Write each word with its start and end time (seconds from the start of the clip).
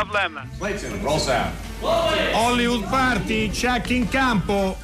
Problem. 0.00 0.48
Clayton, 0.56 1.02
roll 1.02 1.18
sound. 1.18 1.52
Hollywood 2.32 2.88
Party, 2.88 3.50
check 3.50 3.90
in 3.90 4.08
campo. 4.08 4.78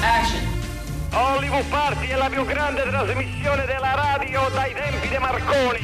Action. 0.00 0.46
Hollywood 1.12 1.64
Party 1.70 2.08
è 2.08 2.16
la 2.16 2.28
più 2.28 2.44
grande 2.44 2.82
trasmissione 2.82 3.64
della 3.64 3.94
radio 3.94 4.46
dai 4.52 4.74
tempi 4.74 5.08
di 5.08 5.16
Marconi. 5.16 5.78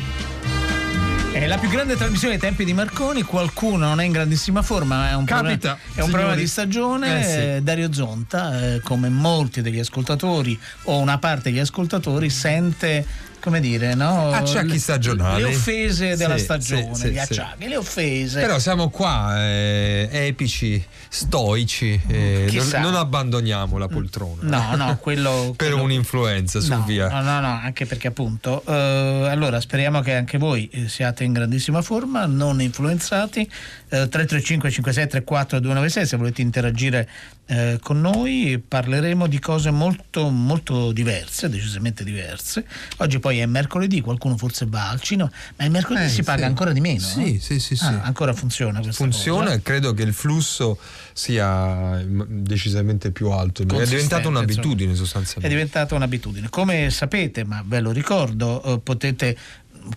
È 1.32 1.46
la 1.46 1.56
più 1.56 1.70
grande 1.70 1.96
trasmissione 1.96 2.36
dei 2.36 2.42
tempi 2.42 2.64
di 2.66 2.74
Marconi, 2.74 3.22
qualcuno 3.22 3.86
non 3.86 4.00
è 4.00 4.04
in 4.04 4.12
grandissima 4.12 4.60
forma, 4.60 5.08
è 5.08 5.14
un, 5.14 5.24
Capita, 5.24 5.76
problema, 5.76 5.78
è 5.94 6.00
un 6.02 6.10
problema 6.10 6.34
di 6.34 6.46
stagione. 6.46 7.20
Eh, 7.20 7.54
sì. 7.56 7.62
Dario 7.62 7.90
Zonta, 7.90 8.74
eh, 8.74 8.80
come 8.80 9.08
molti 9.08 9.62
degli 9.62 9.78
ascoltatori 9.78 10.58
o 10.84 10.98
una 10.98 11.16
parte 11.16 11.50
degli 11.50 11.60
ascoltatori, 11.60 12.28
sente 12.28 13.06
come 13.40 13.60
dire, 13.60 13.94
no? 13.94 14.30
Acciacchi 14.32 14.68
Le- 14.72 14.78
stagionali. 14.78 15.42
Le 15.42 15.48
offese 15.48 16.16
della 16.16 16.36
Sì, 16.36 16.44
stagione, 16.44 16.94
sì, 16.94 17.00
sì, 17.00 17.08
gli 17.08 17.12
sì. 17.14 17.18
acciacchi, 17.18 17.68
le 17.68 17.76
offese. 17.76 18.40
Però 18.40 18.58
siamo 18.58 18.90
qua, 18.90 19.44
eh, 19.46 20.08
epici, 20.10 20.84
stoici, 21.08 22.00
eh, 22.08 22.38
non, 22.40 22.48
Chissà. 22.48 22.80
non 22.80 22.94
abbandoniamo 22.94 23.78
la 23.78 23.88
poltrona. 23.88 24.42
No, 24.42 24.76
no, 24.76 24.96
quello. 24.98 25.52
per 25.56 25.68
quello- 25.70 25.82
un'influenza, 25.82 26.60
su 26.60 26.72
No, 26.72 26.82
via. 26.86 27.08
no, 27.08 27.20
no, 27.22 27.40
no, 27.40 27.60
anche 27.62 27.86
perché 27.86 28.08
appunto. 28.08 28.62
eh, 28.66 29.26
allora, 29.28 29.60
speriamo 29.60 30.00
che 30.00 30.14
anche 30.14 30.38
voi 30.38 30.68
eh, 30.72 30.88
siate 30.88 31.24
in 31.24 31.32
grandissima 31.32 31.82
forma, 31.82 32.26
non 32.26 32.60
influenzati. 32.60 33.48
Eh, 33.90 34.06
335 34.08 34.70
5634 34.70 35.60
296 35.60 36.06
se 36.06 36.16
volete 36.18 36.42
interagire 36.42 37.08
eh, 37.46 37.78
con 37.82 38.00
noi 38.02 38.62
parleremo 38.66 39.26
di 39.26 39.38
cose 39.38 39.70
molto 39.70 40.28
molto 40.28 40.92
diverse, 40.92 41.48
decisamente 41.48 42.04
diverse. 42.04 42.66
Oggi 42.98 43.18
poi 43.18 43.38
è 43.38 43.46
mercoledì, 43.46 44.02
qualcuno 44.02 44.36
forse 44.36 44.66
va 44.68 44.90
al 44.90 45.00
cinema, 45.00 45.30
ma 45.56 45.64
il 45.64 45.70
mercoledì 45.70 46.04
Eh, 46.04 46.08
si 46.10 46.22
paga 46.22 46.40
sì. 46.40 46.44
ancora 46.44 46.72
di 46.72 46.80
meno. 46.80 47.00
Sì, 47.00 47.36
eh? 47.36 47.40
sì, 47.40 47.58
sì, 47.58 47.76
sì. 47.76 47.84
Ah, 47.84 48.02
ancora 48.02 48.34
funziona 48.34 48.80
questa 48.80 49.02
Funziona 49.02 49.44
cosa. 49.44 49.54
e 49.56 49.62
credo 49.62 49.94
che 49.94 50.02
il 50.02 50.12
flusso 50.12 50.78
sia 51.14 51.96
mm, 52.02 52.22
decisamente 52.42 53.10
più 53.10 53.30
alto. 53.30 53.62
È 53.62 53.86
diventata 53.86 54.28
un'abitudine 54.28 54.92
È 54.92 54.96
sostanzialmente. 54.96 55.48
diventata 55.56 55.94
un'abitudine. 55.94 56.48
Come 56.50 56.90
sapete, 56.90 57.44
ma 57.44 57.62
ve 57.66 57.80
lo 57.80 57.90
ricordo, 57.92 58.62
eh, 58.62 58.78
potete 58.80 59.36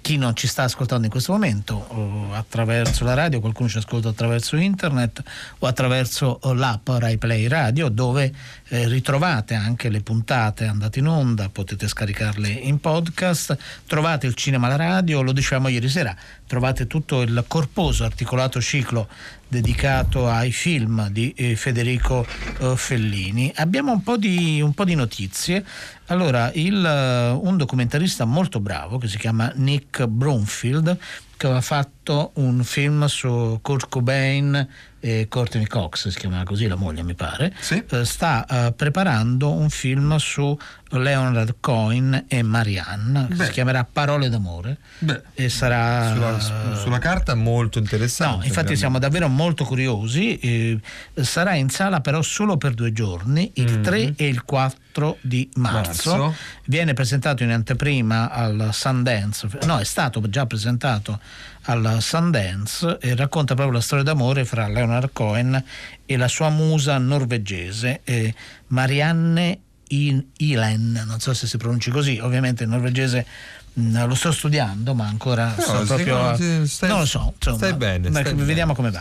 chi 0.02 0.18
non 0.18 0.36
ci 0.36 0.48
sta 0.48 0.64
ascoltando 0.64 1.06
in 1.06 1.12
questo 1.12 1.32
momento 1.32 2.30
attraverso 2.34 3.04
la 3.04 3.14
radio, 3.14 3.40
qualcuno 3.40 3.70
ci 3.70 3.78
ascolta 3.78 4.10
attraverso 4.10 4.56
internet 4.56 5.22
o 5.60 5.68
attraverso 5.68 6.40
l'app 6.54 6.90
Rai 6.90 7.18
Play 7.18 7.48
Radio 7.48 7.90
dove 7.90 8.32
eh, 8.70 8.88
ritrovate 8.88 9.54
anche 9.54 9.90
le 9.90 10.02
puntate 10.02 10.66
andate 10.66 11.00
in 11.00 11.08
onda, 11.08 11.50
potete 11.50 11.88
scaricarle 11.88 12.48
in 12.50 12.80
podcast, 12.80 13.58
trovate 13.86 14.28
il 14.28 14.34
cinema 14.36 14.68
alla 14.68 14.76
radio, 14.78 15.22
lo 15.22 15.32
dicevamo 15.32 15.68
ieri 15.68 15.90
sera, 15.90 16.16
trovate 16.52 16.86
tutto 16.86 17.22
il 17.22 17.46
corposo 17.48 18.04
articolato 18.04 18.60
ciclo 18.60 19.08
dedicato 19.48 20.28
ai 20.28 20.52
film 20.52 21.08
di 21.08 21.32
eh, 21.38 21.56
Federico 21.56 22.28
eh, 22.60 22.76
Fellini. 22.76 23.54
Abbiamo 23.56 23.94
un 23.94 24.04
po' 24.04 24.18
di, 24.18 24.60
un 24.60 24.74
po' 24.74 24.84
di 24.84 24.94
notizie. 24.94 25.64
Allora, 26.08 26.52
il, 26.56 26.86
eh, 26.86 27.30
un 27.30 27.56
documentarista 27.56 28.26
molto 28.26 28.60
bravo 28.60 28.98
che 28.98 29.08
si 29.08 29.18
chiama 29.18 29.50
Nick 29.56 30.06
Broomfield, 30.06 30.98
che 31.38 31.46
aveva 31.46 31.62
fatto 31.62 32.32
un 32.34 32.66
film 32.66 33.06
su 33.06 33.60
Kurt 33.62 33.88
Cobain 33.88 34.68
e 35.02 35.26
Courtney 35.28 35.66
Cox, 35.68 36.08
si 36.08 36.18
chiamava 36.20 36.44
così 36.44 36.68
la 36.68 36.76
moglie 36.76 37.04
mi 37.04 37.16
pare, 37.16 37.54
Sì. 37.60 37.84
eh, 37.90 38.06
sta 38.06 38.46
eh, 38.46 38.72
preparando 38.72 39.52
un 39.52 39.70
film 39.70 40.16
su 40.18 40.58
Leonard 40.94 41.56
Cohen 41.60 42.26
e 42.28 42.42
Marianne, 42.44 43.28
che 43.30 43.36
Beh. 43.36 43.46
si 43.46 43.52
chiamerà 43.52 43.84
Parole 43.92 44.30
d'amore 44.30 44.78
Beh, 45.00 45.22
e 45.34 45.50
sarà... 45.50 46.12
sulla, 46.14 46.76
sulla 46.76 47.00
carta 47.00 47.34
molto 47.36 47.80
interessante. 47.80 48.38
No, 48.40 48.44
infatti 48.46 48.76
siamo 48.76 49.00
davvero 49.00 49.28
molto 49.28 49.64
curiosi. 49.66 50.38
eh, 50.38 50.80
sarà 51.16 51.56
in 51.56 51.70
sala 51.70 52.02
però 52.02 52.22
solo 52.22 52.58
per 52.58 52.74
due 52.74 52.92
giorni, 52.94 53.52
il 53.56 53.82
3 53.82 54.14
e 54.18 54.28
il 54.28 54.44
4 54.44 55.18
di 55.22 55.50
marzo. 55.56 56.16
Marzo. 56.18 56.36
Viene 56.66 56.94
presentato 56.94 57.44
in 57.44 57.52
anteprima 57.52 58.30
al 58.30 58.70
Sundance, 58.72 59.48
no, 59.64 59.80
è 59.80 59.84
stato 59.86 60.22
già 60.30 60.46
presentato 60.46 61.20
al 61.64 61.98
Sundance 62.02 62.98
e 63.00 63.16
racconta 63.16 63.54
proprio 63.54 63.76
la 63.78 63.84
storia 63.84 64.04
d'amore 64.04 64.46
fra 64.46 64.68
Leonard 64.68 65.10
Cohen 65.14 65.64
e 66.06 66.18
la 66.18 66.28
sua 66.28 66.50
musa 66.50 66.98
norvegese, 66.98 68.02
eh, 68.04 68.34
Marianne 68.68 69.60
I- 69.90 70.26
Ilen, 70.38 71.04
non 71.06 71.20
so 71.20 71.34
se 71.34 71.48
si 71.48 71.58
pronunci 71.58 71.92
così, 71.92 72.18
ovviamente 72.22 72.64
il 72.64 72.70
norvegese 72.70 73.26
mh, 73.74 74.06
lo 74.08 74.16
sto 74.16 74.32
studiando, 74.32 74.94
ma 74.94 75.06
ancora 75.06 75.54
No, 75.56 75.62
sto 75.62 75.84
proprio 75.86 76.30
a- 76.30 76.36
stai- 76.66 76.90
non 76.90 77.00
lo 77.00 77.06
so, 77.06 77.34
insomma, 77.36 77.58
stai 77.58 77.74
bene, 77.74 78.10
stai 78.10 78.24
vediamo 78.34 78.74
bene, 78.74 78.90
come 78.90 78.92
va. 78.92 78.98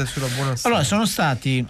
Allora, 0.63 0.83
sono 0.85 1.07
stati 1.07 1.65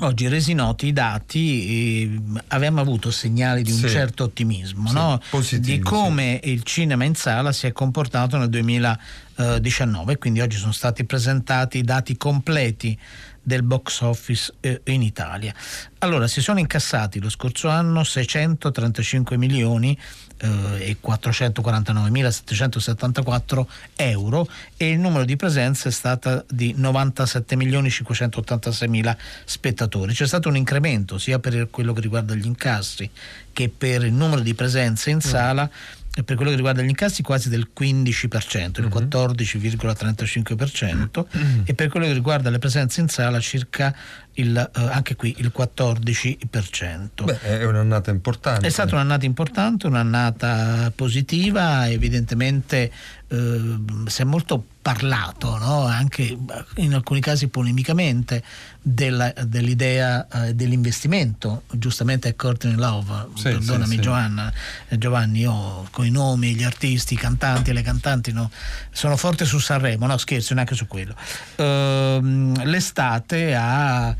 oggi 0.00 0.28
resi 0.28 0.54
noti 0.54 0.88
i 0.88 0.92
dati, 0.92 2.02
eh, 2.02 2.20
abbiamo 2.48 2.80
avuto 2.80 3.10
segnali 3.10 3.62
di 3.62 3.70
un 3.72 3.78
Sì. 3.78 3.88
certo 3.88 4.24
ottimismo, 4.24 4.88
Sì, 4.88 4.94
no? 4.94 5.20
positivi, 5.30 5.76
di 5.76 5.82
come 5.82 6.40
il 6.44 6.62
cinema 6.62 7.04
in 7.04 7.14
sala 7.14 7.52
si 7.52 7.66
è 7.66 7.72
comportato 7.72 8.36
nel 8.36 8.48
2019, 8.48 10.18
quindi 10.18 10.40
oggi 10.40 10.56
sono 10.56 10.72
stati 10.72 11.04
presentati 11.04 11.78
i 11.78 11.82
dati 11.82 12.16
completi 12.16 12.98
del 13.44 13.62
box 13.62 14.00
office 14.00 14.52
eh, 14.60 14.80
in 14.84 15.02
Italia. 15.02 15.52
Allora, 15.98 16.26
si 16.26 16.40
sono 16.40 16.58
incassati 16.58 17.20
lo 17.20 17.28
scorso 17.28 17.68
anno 17.68 18.02
635 18.02 19.36
milioni 19.36 19.96
eh, 20.38 20.88
e 20.88 20.96
449.774 21.02 23.66
euro 23.96 24.48
e 24.76 24.90
il 24.90 24.98
numero 24.98 25.24
di 25.24 25.36
presenze 25.36 25.90
è 25.90 25.92
stata 25.92 26.44
di 26.50 26.74
97 26.76 27.54
milioni 27.56 27.90
586 27.90 28.88
mila 28.88 29.16
spettatori. 29.44 30.14
C'è 30.14 30.26
stato 30.26 30.48
un 30.48 30.56
incremento 30.56 31.18
sia 31.18 31.38
per 31.38 31.68
quello 31.70 31.92
che 31.92 32.00
riguarda 32.00 32.34
gli 32.34 32.46
incassi 32.46 33.08
che 33.52 33.68
per 33.68 34.04
il 34.04 34.12
numero 34.12 34.40
di 34.40 34.54
presenze 34.54 35.10
in 35.10 35.20
sala 35.20 35.70
e 36.16 36.22
per 36.22 36.36
quello 36.36 36.50
che 36.50 36.56
riguarda 36.56 36.82
gli 36.82 36.88
incassi 36.88 37.22
quasi 37.22 37.48
del 37.48 37.70
15%, 37.76 38.80
il 38.80 38.86
14,35% 38.86 41.24
e 41.64 41.74
per 41.74 41.88
quello 41.88 42.06
che 42.06 42.12
riguarda 42.12 42.50
le 42.50 42.58
presenze 42.58 43.00
in 43.00 43.08
sala 43.08 43.40
circa 43.40 43.92
il, 44.34 44.56
eh, 44.56 44.80
anche 44.80 45.16
qui 45.16 45.34
il 45.38 45.52
14%. 45.56 47.24
Beh, 47.24 47.40
è 47.40 47.64
un'annata 47.64 48.10
importante. 48.10 48.66
È 48.66 48.70
stata 48.70 48.94
un'annata 48.94 49.24
importante, 49.24 49.86
un'annata 49.86 50.92
positiva, 50.94 51.88
evidentemente 51.88 52.90
eh, 53.28 53.76
si 54.06 54.22
è 54.22 54.24
molto 54.24 54.64
parlato, 54.84 55.56
no? 55.56 55.86
anche 55.86 56.36
in 56.76 56.92
alcuni 56.94 57.20
casi 57.20 57.48
polemicamente, 57.48 58.42
della- 58.82 59.32
dell'idea 59.46 60.28
eh, 60.28 60.54
dell'investimento. 60.54 61.62
Giustamente 61.72 62.28
è 62.28 62.36
Courtney 62.36 62.74
Love, 62.74 63.28
Sì, 63.34 63.42
perdonami 63.44 63.86
sì, 63.86 63.94
sì. 63.94 64.00
Giovanna, 64.00 64.52
eh, 64.88 64.98
Giovanni, 64.98 65.40
io 65.40 65.88
con 65.90 66.04
i 66.04 66.10
nomi, 66.10 66.54
gli 66.54 66.64
artisti, 66.64 67.14
i 67.14 67.16
cantanti 67.16 67.70
e 67.70 67.72
le 67.72 67.80
cantanti 67.80 68.30
no, 68.32 68.50
sono 68.90 69.16
forte 69.16 69.46
su 69.46 69.58
Sanremo, 69.58 70.06
no 70.06 70.18
scherzo, 70.18 70.52
neanche 70.52 70.74
su 70.74 70.86
quello. 70.86 71.14
Ehm, 71.56 72.62
l'estate 72.64 73.54
ha, 73.54 74.14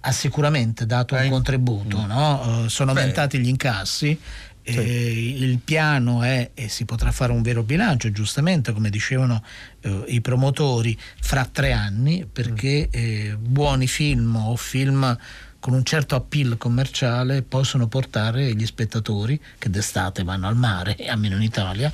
ha- 0.00 0.12
sicuramente 0.12 0.86
dato 0.86 1.14
un 1.14 1.22
Eh, 1.22 1.28
contributo, 1.28 2.06
no? 2.06 2.64
Eh, 2.64 2.68
sono 2.68 2.92
Beh. 2.92 3.00
aumentati 3.00 3.38
gli 3.38 3.48
incassi. 3.48 4.18
eh, 4.64 5.34
il 5.40 5.58
piano 5.58 6.22
è 6.22 6.52
e 6.54 6.68
si 6.68 6.84
potrà 6.84 7.10
fare 7.10 7.32
un 7.32 7.42
vero 7.42 7.64
bilancio, 7.64 8.12
giustamente, 8.12 8.72
come 8.72 8.90
dicevano 8.90 9.42
eh, 9.80 10.04
i 10.06 10.20
promotori, 10.20 10.96
fra 11.20 11.44
tre 11.50 11.72
anni, 11.72 12.26
perché 12.32 12.88
eh, 12.90 13.36
buoni 13.36 13.88
film 13.88 14.36
o 14.36 14.54
film 14.54 15.18
con 15.58 15.74
un 15.74 15.84
certo 15.84 16.14
appeal 16.14 16.56
commerciale 16.58 17.42
possono 17.42 17.88
portare 17.88 18.54
gli 18.54 18.64
spettatori 18.66 19.40
che 19.58 19.68
d'estate 19.68 20.22
vanno 20.22 20.46
al 20.46 20.56
mare, 20.56 20.94
almeno 21.10 21.34
in 21.36 21.42
Italia, 21.42 21.92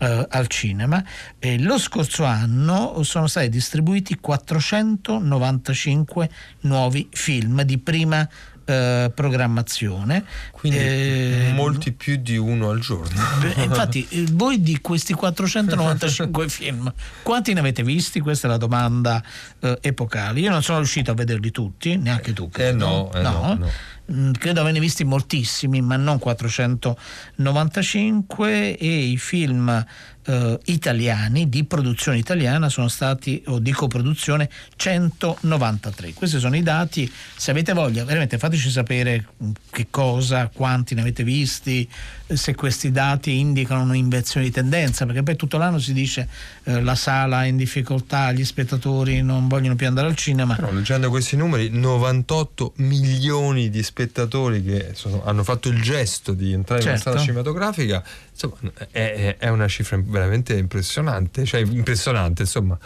eh, 0.00 0.26
al 0.28 0.46
cinema. 0.48 1.02
E 1.38 1.58
lo 1.58 1.78
scorso 1.78 2.24
anno 2.24 3.02
sono 3.02 3.26
stati 3.26 3.48
distribuiti 3.48 4.18
495 4.18 6.30
nuovi 6.60 7.08
film 7.10 7.62
di 7.62 7.78
prima 7.78 8.28
eh, 8.66 9.10
programmazione. 9.14 10.24
Quindi 10.50 10.78
Eh, 10.78 11.52
molti 11.54 11.92
più 11.92 12.16
di 12.16 12.36
uno 12.36 12.70
al 12.70 12.80
giorno. 12.80 13.20
Infatti, 13.62 14.06
eh, 14.10 14.26
voi 14.32 14.60
di 14.60 14.80
questi 14.80 15.14
495 15.14 16.48
film, 16.50 16.92
quanti 17.22 17.52
ne 17.52 17.60
avete 17.60 17.82
visti? 17.82 18.20
Questa 18.20 18.48
è 18.48 18.50
la 18.50 18.56
domanda 18.56 19.22
eh, 19.60 19.78
epocale. 19.80 20.40
Io 20.40 20.50
non 20.50 20.62
sono 20.62 20.78
riuscito 20.78 21.12
a 21.12 21.14
vederli 21.14 21.50
tutti, 21.52 21.96
neanche 21.96 22.32
tu. 22.32 22.48
credo. 22.50 22.86
no, 22.86 23.12
eh 23.14 23.22
no, 23.22 23.54
no. 23.54 23.70
Mm, 24.12 24.32
Credo 24.32 24.60
averne 24.60 24.78
visti 24.78 25.04
moltissimi, 25.04 25.80
ma 25.80 25.96
non 25.96 26.18
495 26.20 28.76
e 28.76 28.86
i 28.86 29.16
film 29.16 29.84
eh, 30.26 30.58
italiani 30.66 31.48
di 31.48 31.64
produzione 31.64 32.18
italiana 32.18 32.68
sono 32.68 32.88
stati, 32.88 33.42
o 33.46 33.58
di 33.58 33.72
coproduzione, 33.72 34.50
193. 34.76 36.12
Questi 36.12 36.38
sono 36.38 36.54
i 36.56 36.62
dati, 36.62 37.10
se 37.36 37.50
avete 37.50 37.72
voglia, 37.72 38.04
veramente 38.04 38.38
fateci 38.38 38.70
sapere 38.70 39.26
che 39.70 39.88
cosa, 39.90 40.48
quanti 40.52 40.94
ne 40.94 41.00
avete 41.00 41.24
visti, 41.24 41.88
se 42.26 42.54
questi 42.54 42.90
dati 42.90 43.38
indicano 43.38 43.82
un'inversione 43.82 44.46
di 44.46 44.52
tendenza, 44.52 45.06
perché 45.06 45.22
poi 45.22 45.36
tutto 45.36 45.58
l'anno 45.58 45.78
si 45.78 45.92
dice 45.92 46.28
eh, 46.64 46.82
la 46.82 46.94
sala 46.94 47.44
è 47.44 47.46
in 47.46 47.56
difficoltà, 47.56 48.32
gli 48.32 48.44
spettatori 48.44 49.22
non 49.22 49.46
vogliono 49.46 49.76
più 49.76 49.86
andare 49.86 50.08
al 50.08 50.16
cinema. 50.16 50.54
Però 50.56 50.72
leggendo 50.72 51.08
questi 51.08 51.36
numeri, 51.36 51.68
98 51.70 52.72
milioni 52.76 53.70
di 53.70 53.82
spettatori 53.82 54.62
che 54.62 54.90
sono, 54.94 55.22
hanno 55.24 55.44
fatto 55.44 55.68
il 55.68 55.80
gesto 55.80 56.32
di 56.32 56.52
entrare 56.52 56.82
certo. 56.82 56.86
in 56.86 56.90
una 56.90 56.98
sala 56.98 57.16
certo. 57.16 57.30
cinematografica, 57.30 58.04
insomma, 58.30 58.56
è, 58.90 59.36
è, 59.38 59.48
una 59.48 59.68
cifra 59.68 60.00
veramente 60.02 60.54
impressionante, 60.54 61.44
cioè 61.44 61.60
impressionante, 61.60 62.42
insomma, 62.42 62.76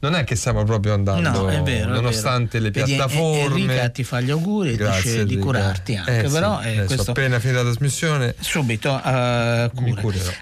non 0.00 0.14
è 0.14 0.24
che 0.24 0.34
stiamo 0.34 0.64
proprio 0.64 0.94
andando, 0.94 1.42
no, 1.42 1.48
è 1.48 1.62
vero, 1.62 1.92
nonostante 1.92 2.58
è 2.58 2.60
vero. 2.60 2.76
le 2.80 2.84
piattaforme. 2.84 3.60
Enrica 3.60 3.88
ti 3.90 4.04
fa 4.04 4.20
gli 4.20 4.30
auguri 4.30 4.72
e 4.72 4.76
dice 4.76 5.26
di 5.26 5.36
curarti 5.36 5.96
anche, 5.96 6.24
eh, 6.24 6.28
però 6.28 6.60
sì, 6.60 6.68
eh, 6.68 6.84
questo... 6.84 7.10
appena 7.10 7.38
finita 7.38 7.62
la 7.62 7.70
trasmissione 7.70 8.34
subito 8.38 8.90
uh. 8.92 9.70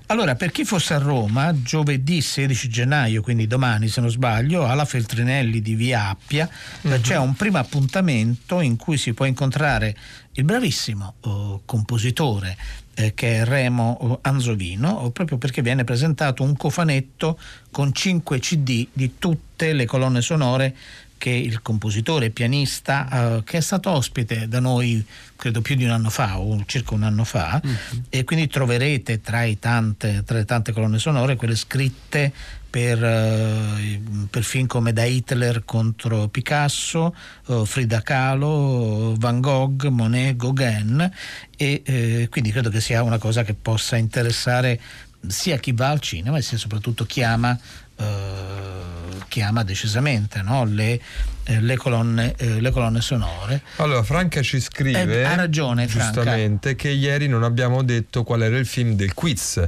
Allora, 0.06 0.34
per 0.36 0.52
chi 0.52 0.64
fosse 0.64 0.94
a 0.94 0.98
Roma, 0.98 1.52
giovedì 1.60 2.20
16 2.20 2.68
gennaio, 2.68 3.20
quindi 3.20 3.46
domani 3.46 3.88
se 3.88 4.00
non 4.00 4.10
sbaglio, 4.10 4.66
alla 4.66 4.84
Feltrinelli 4.84 5.60
di 5.60 5.74
Via 5.74 6.08
Appia 6.08 6.48
mm-hmm. 6.86 7.00
c'è 7.00 7.16
un 7.16 7.34
primo 7.34 7.58
appuntamento 7.58 8.60
in 8.60 8.76
cui 8.76 8.96
si 8.96 9.12
può 9.12 9.24
incontrare 9.24 9.96
il 10.38 10.44
bravissimo 10.44 11.14
uh, 11.22 11.62
compositore 11.64 12.56
eh, 12.94 13.12
che 13.12 13.40
è 13.40 13.44
Remo 13.44 14.18
Anzovino, 14.22 15.10
proprio 15.10 15.36
perché 15.36 15.62
viene 15.62 15.84
presentato 15.84 16.42
un 16.44 16.56
cofanetto 16.56 17.38
con 17.70 17.92
5 17.92 18.38
CD 18.38 18.86
di 18.92 19.18
tutte 19.18 19.72
le 19.72 19.84
colonne 19.84 20.20
sonore 20.20 20.76
che 21.18 21.30
il 21.30 21.60
compositore 21.60 22.26
e 22.26 22.30
pianista 22.30 23.36
uh, 23.38 23.44
che 23.44 23.58
è 23.58 23.60
stato 23.60 23.90
ospite 23.90 24.48
da 24.48 24.60
noi 24.60 25.04
credo 25.36 25.60
più 25.60 25.74
di 25.74 25.84
un 25.84 25.90
anno 25.90 26.08
fa 26.08 26.38
o 26.38 26.62
circa 26.66 26.94
un 26.94 27.02
anno 27.02 27.24
fa 27.24 27.60
mm-hmm. 27.64 28.02
e 28.08 28.24
quindi 28.24 28.46
troverete 28.46 29.20
tra, 29.20 29.46
tante, 29.58 30.22
tra, 30.24 30.38
le 30.38 30.44
tante 30.44 30.72
colonne 30.72 30.98
sonore 30.98 31.36
quelle 31.36 31.56
scritte 31.56 32.32
per, 32.70 33.02
uh, 33.02 34.26
per 34.28 34.42
film 34.42 34.66
come 34.66 34.92
Da 34.92 35.04
Hitler 35.04 35.64
contro 35.64 36.28
Picasso, 36.28 37.14
uh, 37.46 37.64
Frida 37.64 38.02
Kahlo, 38.02 39.14
Van 39.18 39.40
Gogh, 39.40 39.86
Monet, 39.86 40.36
Gauguin 40.36 41.10
e 41.56 41.82
eh, 41.84 42.28
quindi 42.30 42.50
credo 42.50 42.70
che 42.70 42.80
sia 42.80 43.02
una 43.02 43.18
cosa 43.18 43.42
che 43.42 43.54
possa 43.54 43.96
interessare 43.96 44.80
sia 45.26 45.56
chi 45.58 45.72
va 45.72 45.90
al 45.90 46.00
cinema 46.00 46.40
sia 46.40 46.58
soprattutto 46.58 47.04
chi 47.04 47.22
ama 47.22 47.58
eh, 47.96 49.07
che 49.28 49.42
ama 49.42 49.62
decisamente 49.62 50.42
no? 50.42 50.64
le, 50.64 51.00
eh, 51.44 51.60
le, 51.60 51.76
colonne, 51.76 52.34
eh, 52.36 52.60
le, 52.60 52.70
colonne, 52.70 53.00
sonore. 53.00 53.62
Allora, 53.76 54.02
Franca 54.02 54.42
ci 54.42 54.60
scrive, 54.60 55.20
eh, 55.20 55.22
ha 55.22 55.34
ragione, 55.34 55.86
giustamente, 55.86 56.70
Franca. 56.70 56.82
che 56.82 56.88
ieri 56.88 57.28
non 57.28 57.42
abbiamo 57.44 57.82
detto 57.82 58.24
qual 58.24 58.42
era 58.42 58.56
il 58.56 58.66
film 58.66 58.94
del 58.94 59.14
quiz. 59.14 59.66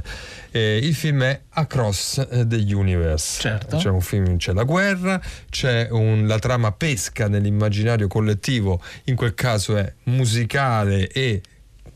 Eh, 0.51 0.77
il 0.77 0.95
film 0.95 1.23
è 1.23 1.41
Across 1.49 2.45
the 2.45 2.73
Universe. 2.73 3.39
Certo. 3.39 3.77
C'è 3.77 3.89
un 3.89 4.01
film, 4.01 4.37
c'è 4.37 4.53
la 4.53 4.63
guerra, 4.63 5.21
c'è 5.49 5.87
un, 5.91 6.27
la 6.27 6.39
trama 6.39 6.71
pesca 6.71 7.27
nell'immaginario 7.27 8.07
collettivo, 8.07 8.81
in 9.05 9.15
quel 9.15 9.33
caso 9.33 9.77
è 9.77 9.93
musicale 10.03 11.07
e 11.07 11.41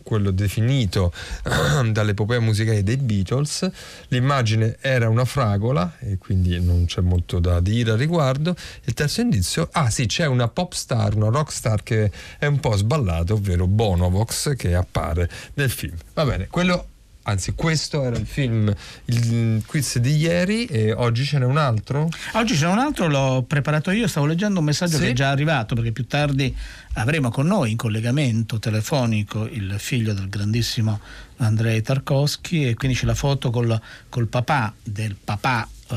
quello 0.06 0.30
definito 0.30 1.12
dall'epopea 1.92 2.40
musicale 2.40 2.84
dei 2.84 2.98
Beatles. 2.98 3.70
L'immagine 4.10 4.78
era 4.80 5.10
una 5.10 5.26
fragola 5.26 5.98
e 6.00 6.18
quindi 6.20 6.62
non 6.62 6.86
c'è 6.86 7.02
molto 7.02 7.40
da 7.40 7.60
dire 7.60 7.92
a 7.92 7.96
riguardo. 7.96 8.56
Il 8.84 8.94
terzo 8.94 9.22
indizio, 9.22 9.68
ah 9.72 9.90
sì, 9.90 10.06
c'è 10.06 10.28
una 10.28 10.48
pop 10.48 10.74
star, 10.74 11.16
una 11.16 11.30
rock 11.30 11.52
star 11.52 11.82
che 11.82 12.12
è 12.38 12.46
un 12.46 12.60
po' 12.60 12.76
sballata, 12.76 13.34
ovvero 13.34 13.66
Bonovox 13.66 14.56
che 14.56 14.76
appare 14.76 15.28
nel 15.56 15.72
film. 15.72 15.98
Va 16.14 16.24
bene, 16.24 16.48
quello 16.50 16.90
anzi 17.28 17.54
questo 17.54 18.04
era 18.04 18.18
il 18.18 18.26
film, 18.26 18.74
il 19.06 19.64
quiz 19.66 19.98
di 20.00 20.16
ieri 20.16 20.66
e 20.66 20.92
oggi 20.92 21.24
ce 21.24 21.40
n'è 21.40 21.46
un 21.46 21.58
altro? 21.58 22.10
Oggi 22.34 22.56
ce 22.56 22.66
n'è 22.66 22.72
un 22.72 22.80
altro, 22.80 23.08
l'ho 23.08 23.44
preparato 23.48 23.92
io, 23.92 24.08
stavo 24.08 24.26
leggendo 24.26 24.60
un 24.60 24.66
messaggio 24.66 24.98
sì? 24.98 25.04
che 25.04 25.10
è 25.10 25.14
già 25.14 25.30
arrivato 25.30 25.76
perché 25.76 25.92
più 25.92 26.06
tardi 26.06 26.56
avremo 26.94 27.30
con 27.30 27.48
noi 27.48 27.72
in 27.72 27.78
collegamento 27.78 28.60
telefonico 28.60 29.48
il 29.48 29.76
figlio 29.78 30.14
del 30.14 30.30
grandissimo 30.30 31.00
Andrei 31.38 31.82
Tarkovsky 31.82 32.68
e 32.68 32.74
quindi 32.76 32.98
c'è 32.98 33.06
la 33.06 33.16
foto 33.16 33.50
col, 33.50 33.80
col 34.10 34.28
papà 34.28 34.74
del 34.82 35.16
papà 35.22 35.68
uh, 35.90 35.96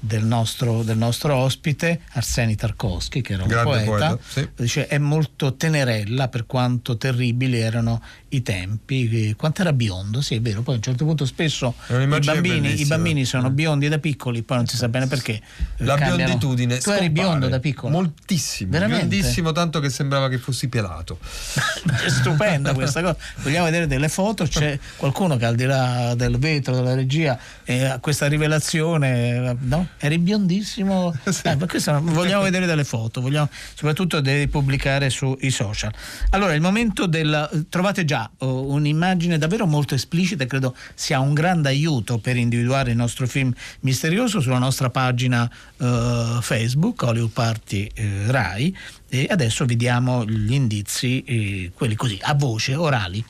del, 0.00 0.24
nostro, 0.24 0.82
del, 0.82 0.96
nostro, 0.96 1.34
ospite 1.34 2.00
Arseni 2.12 2.54
Tarkovsky 2.54 3.20
che 3.20 3.32
era 3.32 3.42
un 3.42 3.48
Grande 3.48 3.84
poeta, 3.84 3.88
poeta 3.88 4.18
sì. 4.26 4.48
dice, 4.56 4.86
è 4.86 4.98
molto 4.98 5.54
tenerella 5.54 6.28
per 6.28 6.46
quanto 6.46 6.96
terribili 6.96 7.58
erano 7.58 8.02
i 8.30 8.42
tempi 8.42 9.34
quanto 9.36 9.62
era 9.62 9.72
biondo, 9.72 10.20
sì 10.20 10.36
è 10.36 10.40
vero 10.40 10.62
poi 10.62 10.74
a 10.74 10.76
un 10.76 10.82
certo 10.82 11.04
punto 11.04 11.24
spesso 11.24 11.74
i 11.88 12.06
bambini, 12.06 12.80
i 12.80 12.84
bambini, 12.84 13.24
sono 13.24 13.50
biondi 13.50 13.88
da 13.88 13.98
piccoli 13.98 14.42
poi 14.42 14.58
non 14.58 14.66
si 14.66 14.76
sa 14.76 14.88
bene 14.88 15.06
perché 15.06 15.40
la 15.78 15.96
cambiano. 15.96 16.16
bionditudine 16.16 16.78
tu 16.78 16.90
eri 16.90 17.10
biondo 17.10 17.48
da 17.48 17.58
piccolo? 17.58 17.92
moltissimo, 17.92 18.70
Veramente? 18.70 19.06
biondissimo 19.06 19.52
tanto 19.52 19.80
che 19.80 19.90
sembrava 19.90 20.28
che 20.28 20.38
fossi 20.38 20.68
pelato 20.68 21.18
è 22.04 22.08
stupenda 22.08 22.72
questa 22.72 23.00
cosa 23.00 23.16
vogliamo 23.38 23.64
vedere 23.64 23.86
delle 23.86 24.08
foto 24.08 24.44
c'è 24.44 24.78
qualcuno 24.96 25.36
che 25.36 25.46
al 25.46 25.54
di 25.54 25.64
là 25.64 26.14
del 26.14 26.38
vetro 26.38 26.74
della 26.74 26.94
regia 26.94 27.38
eh, 27.64 27.98
questa 28.00 28.26
rivelazione 28.26 29.56
no? 29.58 29.87
Eri 29.98 30.18
biondissimo. 30.18 31.14
Sì. 31.28 31.46
eh, 31.46 31.56
questo, 31.66 32.00
vogliamo 32.02 32.42
vedere 32.42 32.66
delle 32.66 32.84
foto 32.84 33.20
vogliamo, 33.20 33.48
soprattutto 33.74 34.20
devi 34.20 34.48
pubblicare 34.48 35.10
sui 35.10 35.50
social. 35.50 35.92
Allora 36.30 36.54
il 36.54 36.60
momento 36.60 37.06
del 37.06 37.66
trovate 37.68 38.04
già 38.04 38.28
oh, 38.38 38.70
un'immagine 38.72 39.38
davvero 39.38 39.66
molto 39.66 39.94
esplicita 39.94 40.46
credo 40.46 40.74
sia 40.94 41.20
un 41.20 41.34
grande 41.34 41.68
aiuto 41.68 42.18
per 42.18 42.36
individuare 42.36 42.90
il 42.90 42.96
nostro 42.96 43.26
film 43.26 43.52
misterioso 43.80 44.40
sulla 44.40 44.58
nostra 44.58 44.90
pagina 44.90 45.48
uh, 45.76 46.40
Facebook 46.40 47.02
Hollywood 47.02 47.30
Party 47.30 47.90
uh, 47.96 48.30
Rai. 48.30 48.76
E 49.08 49.26
adesso 49.30 49.64
vediamo 49.64 50.24
gli 50.24 50.52
indizi 50.52 51.22
eh, 51.22 51.70
quelli 51.74 51.94
così 51.94 52.18
a 52.22 52.34
voce 52.34 52.74
orali. 52.74 53.24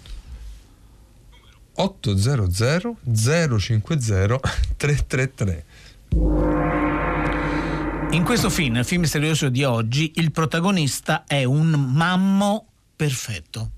800 1.74 2.96
050 3.58 4.40
333 4.76 5.64
in 8.10 8.22
questo 8.24 8.50
film, 8.50 8.76
il 8.76 8.84
film 8.84 9.02
misterioso 9.02 9.48
di 9.48 9.64
oggi, 9.64 10.12
il 10.16 10.32
protagonista 10.32 11.24
è 11.26 11.44
un 11.44 11.68
mammo 11.70 12.66
perfetto. 12.96 13.70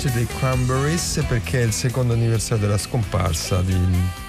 Instinct 0.00 0.16
dei 0.16 0.38
Cranberries 0.38 1.24
perché 1.28 1.60
è 1.60 1.64
il 1.64 1.72
secondo 1.72 2.14
anniversario 2.14 2.64
della 2.64 2.78
scomparsa 2.78 3.60
di, 3.60 3.76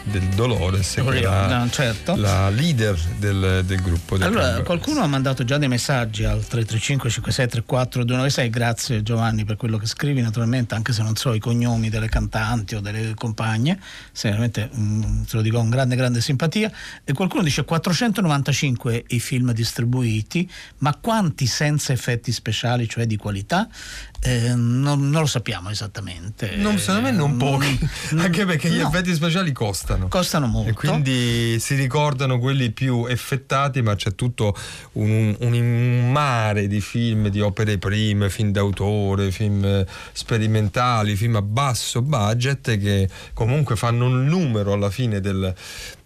del 0.04 0.24
Dolores 0.36 0.96
che 0.96 1.18
era 1.18 1.60
no, 1.60 1.70
certo. 1.70 2.16
la 2.16 2.50
leader 2.50 2.98
del, 3.18 3.64
del 3.66 3.82
gruppo. 3.82 4.16
Allora, 4.16 4.62
qualcuno 4.64 5.02
ha 5.02 5.08
mandato 5.08 5.46
già 5.46 5.58
dei 5.58 5.70
messaggi 5.70 6.26
al 6.26 6.46
335 6.46 7.10
5634 7.10 8.04
296 8.04 8.50
grazie 8.50 9.04
Giovanni 9.04 9.46
per 9.46 9.56
quello 9.56 9.78
che 9.78 9.86
scrivi 9.86 10.22
naturalmente 10.22 10.76
anche 10.76 10.92
se 10.92 11.04
non 11.04 11.16
so 11.16 11.34
i 11.34 11.40
cognomi 11.40 11.90
delle 11.90 12.10
cantanti 12.10 12.76
o 12.76 12.82
delle 12.82 13.14
compagne, 13.14 13.80
veramente 14.22 14.70
mm, 14.76 15.24
te 15.24 15.36
lo 15.38 15.42
dico 15.42 15.58
con 15.58 15.70
grande 15.70 15.96
grande 15.96 16.20
simpatia 16.20 16.70
e 17.06 17.14
qualcuno 17.14 17.44
dice 17.44 17.64
495 17.64 19.06
i 19.08 19.20
film 19.22 19.54
distribuiti 19.54 20.50
ma 20.80 20.96
quanti 20.96 21.46
senza 21.46 21.94
effetti 21.94 22.34
speciali 22.34 22.90
cioè 22.90 23.06
di 23.06 23.16
qualità 23.16 23.70
eh, 24.24 24.54
non, 24.54 25.10
non, 25.10 25.22
lo 25.22 25.26
sappiamo 25.26 25.72
esattamente. 25.72 26.56
Non, 26.56 26.78
secondo 26.78 27.02
me 27.02 27.12
non 27.12 27.38
pochi, 27.38 27.80
mm, 28.14 28.20
anche 28.22 28.46
perché 28.46 28.70
no. 28.70 28.76
gli 28.76 28.80
effetti 28.80 29.14
speciali 29.16 29.52
costano. 29.52 30.08
Costano 30.10 30.46
molto. 30.46 30.70
E 30.70 30.74
quindi 30.74 31.60
si 31.60 31.74
ricordano 31.74 32.38
quelli 32.38 32.70
più 32.70 33.08
effettati, 33.08 33.82
ma 33.82 33.96
c'è 33.96 34.14
tutto 34.14 34.56
un, 34.94 35.36
un 35.40 36.12
mare 36.12 36.68
di 36.68 36.82
film, 36.82 37.30
di 37.30 37.42
opere 37.42 37.80
prime, 37.80 38.30
film 38.30 38.52
d'autore, 38.52 39.32
film 39.32 39.84
sperimentali, 40.12 41.16
film 41.16 41.38
a 41.38 41.42
basso 41.42 42.04
budget 42.04 42.78
che 42.78 43.10
comunque 43.34 43.76
fanno 43.76 44.06
un 44.06 44.26
numero 44.26 44.74
alla 44.74 44.92
fine 44.92 45.20
del, 45.20 45.52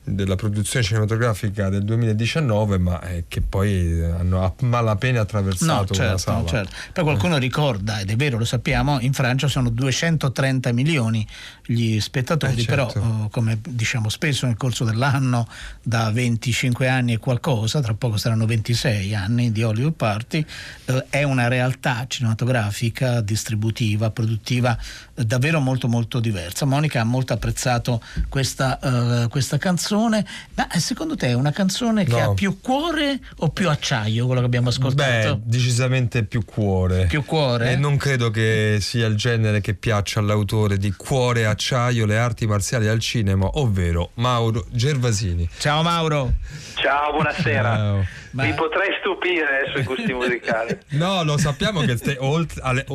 della 0.06 0.36
produzione 0.36 0.86
cinematografica 0.86 1.70
del 1.70 1.84
2019 1.84 2.78
ma 2.78 3.02
eh, 3.02 3.26
che 3.28 3.42
poi 3.42 4.04
hanno 4.04 4.44
a 4.44 4.54
malapena 4.62 5.22
attraversato 5.22 5.72
no, 5.72 5.96
certo, 5.96 6.12
la 6.12 6.18
sala 6.18 6.46
certo. 6.46 6.76
poi 6.94 7.04
qualcuno 7.04 7.38
ricorda 7.38 8.00
ed 8.00 8.12
è 8.12 8.16
vero 8.16 8.38
lo 8.38 8.46
sappiamo 8.46 9.00
in 9.00 9.14
Francia 9.14 9.48
sono 9.48 9.70
230 9.70 10.72
milioni 10.74 11.28
gli 11.66 12.00
spettatori 12.00 12.54
eh, 12.54 12.64
certo. 12.64 13.00
però 13.00 13.08
oh, 13.08 13.30
come 13.30 13.60
diciamo 13.68 14.10
spesso 14.10 14.46
nel 14.46 14.58
corso 14.58 14.84
dell'anno 14.84 15.48
da 15.82 16.12
25 16.12 16.88
anni 16.88 17.14
e 17.14 17.18
qualcosa 17.18 17.82
tra 17.82 17.96
poco 17.96 18.18
saranno 18.18 18.46
26 18.46 19.16
anni 19.16 19.52
di 19.52 19.64
Hollywood 19.64 19.96
Party 19.96 20.46
eh, 20.86 21.06
è 21.10 21.24
una 21.24 21.48
realtà 21.48 22.06
cinematografica 22.08 23.22
distributiva 23.22 24.12
produttiva 24.12 24.78
eh, 25.16 25.26
davvero 25.26 25.60
molto 25.60 25.88
molto 25.88 26.20
diversa 26.20 26.66
Monica 26.66 27.02
ha 27.02 27.06
molto 27.06 27.34
apprezzato 27.34 28.02
questa, 28.30 28.78
uh, 28.82 29.30
questa 29.30 29.58
canzone 29.58 29.94
canzone, 29.96 30.26
ma 30.56 30.68
secondo 30.78 31.16
te 31.16 31.28
è 31.28 31.34
una 31.34 31.52
canzone 31.52 32.04
che 32.04 32.12
no. 32.12 32.32
ha 32.32 32.34
più 32.34 32.60
cuore 32.62 33.20
o 33.38 33.50
più 33.50 33.70
acciaio, 33.70 34.26
quello 34.26 34.42
che 34.42 34.46
abbiamo 34.46 34.70
ascoltato? 34.70 35.36
Beh, 35.38 35.42
decisamente 35.44 36.24
più 36.24 36.44
cuore. 36.44 37.06
Più 37.06 37.24
cuore? 37.24 37.72
E 37.72 37.76
non 37.76 37.98
credo 37.98 38.30
che 38.30 38.78
sia 38.82 39.08
il 39.08 39.16
genere 39.16 39.62
che 39.62 39.74
piaccia 39.74 40.20
all'autore 40.20 40.78
di 40.78 40.92
Cuore 40.92 41.46
acciaio, 41.46 42.06
le 42.06 42.18
arti 42.18 42.46
marziali 42.46 42.88
al 42.88 43.00
cinema, 43.00 43.50
ovvero 43.54 44.12
Mauro 44.16 44.66
Gervasini. 44.70 45.48
Ciao 45.58 45.82
Mauro. 45.82 46.34
Ciao, 46.76 47.12
buonasera. 47.12 47.76
Ciao. 47.76 48.06
Mi 48.32 48.54
potrei 48.54 48.90
stupire 49.00 49.72
sui 49.74 49.84
gusti 49.84 50.14
musicali. 50.14 50.78
No, 50.96 51.24
lo 51.24 51.38
sappiamo 51.38 51.82
che 51.82 51.98
te, 51.98 52.18
oltre 52.20 52.62
alle, 52.62 52.86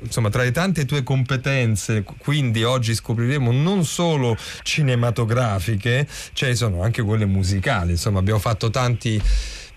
insomma, 0.00 0.30
tra 0.30 0.42
le 0.42 0.50
tante 0.50 0.84
tue 0.84 1.02
competenze, 1.02 2.04
quindi 2.18 2.64
oggi 2.64 2.94
scopriremo 2.94 3.52
non 3.52 3.84
solo 3.84 4.36
cinematografiche, 4.62 6.06
ne 6.40 6.49
sono 6.54 6.82
anche 6.82 7.02
quelle 7.02 7.26
musicali. 7.26 7.92
Insomma, 7.92 8.18
abbiamo 8.18 8.38
fatto 8.40 8.70
tanti 8.70 9.20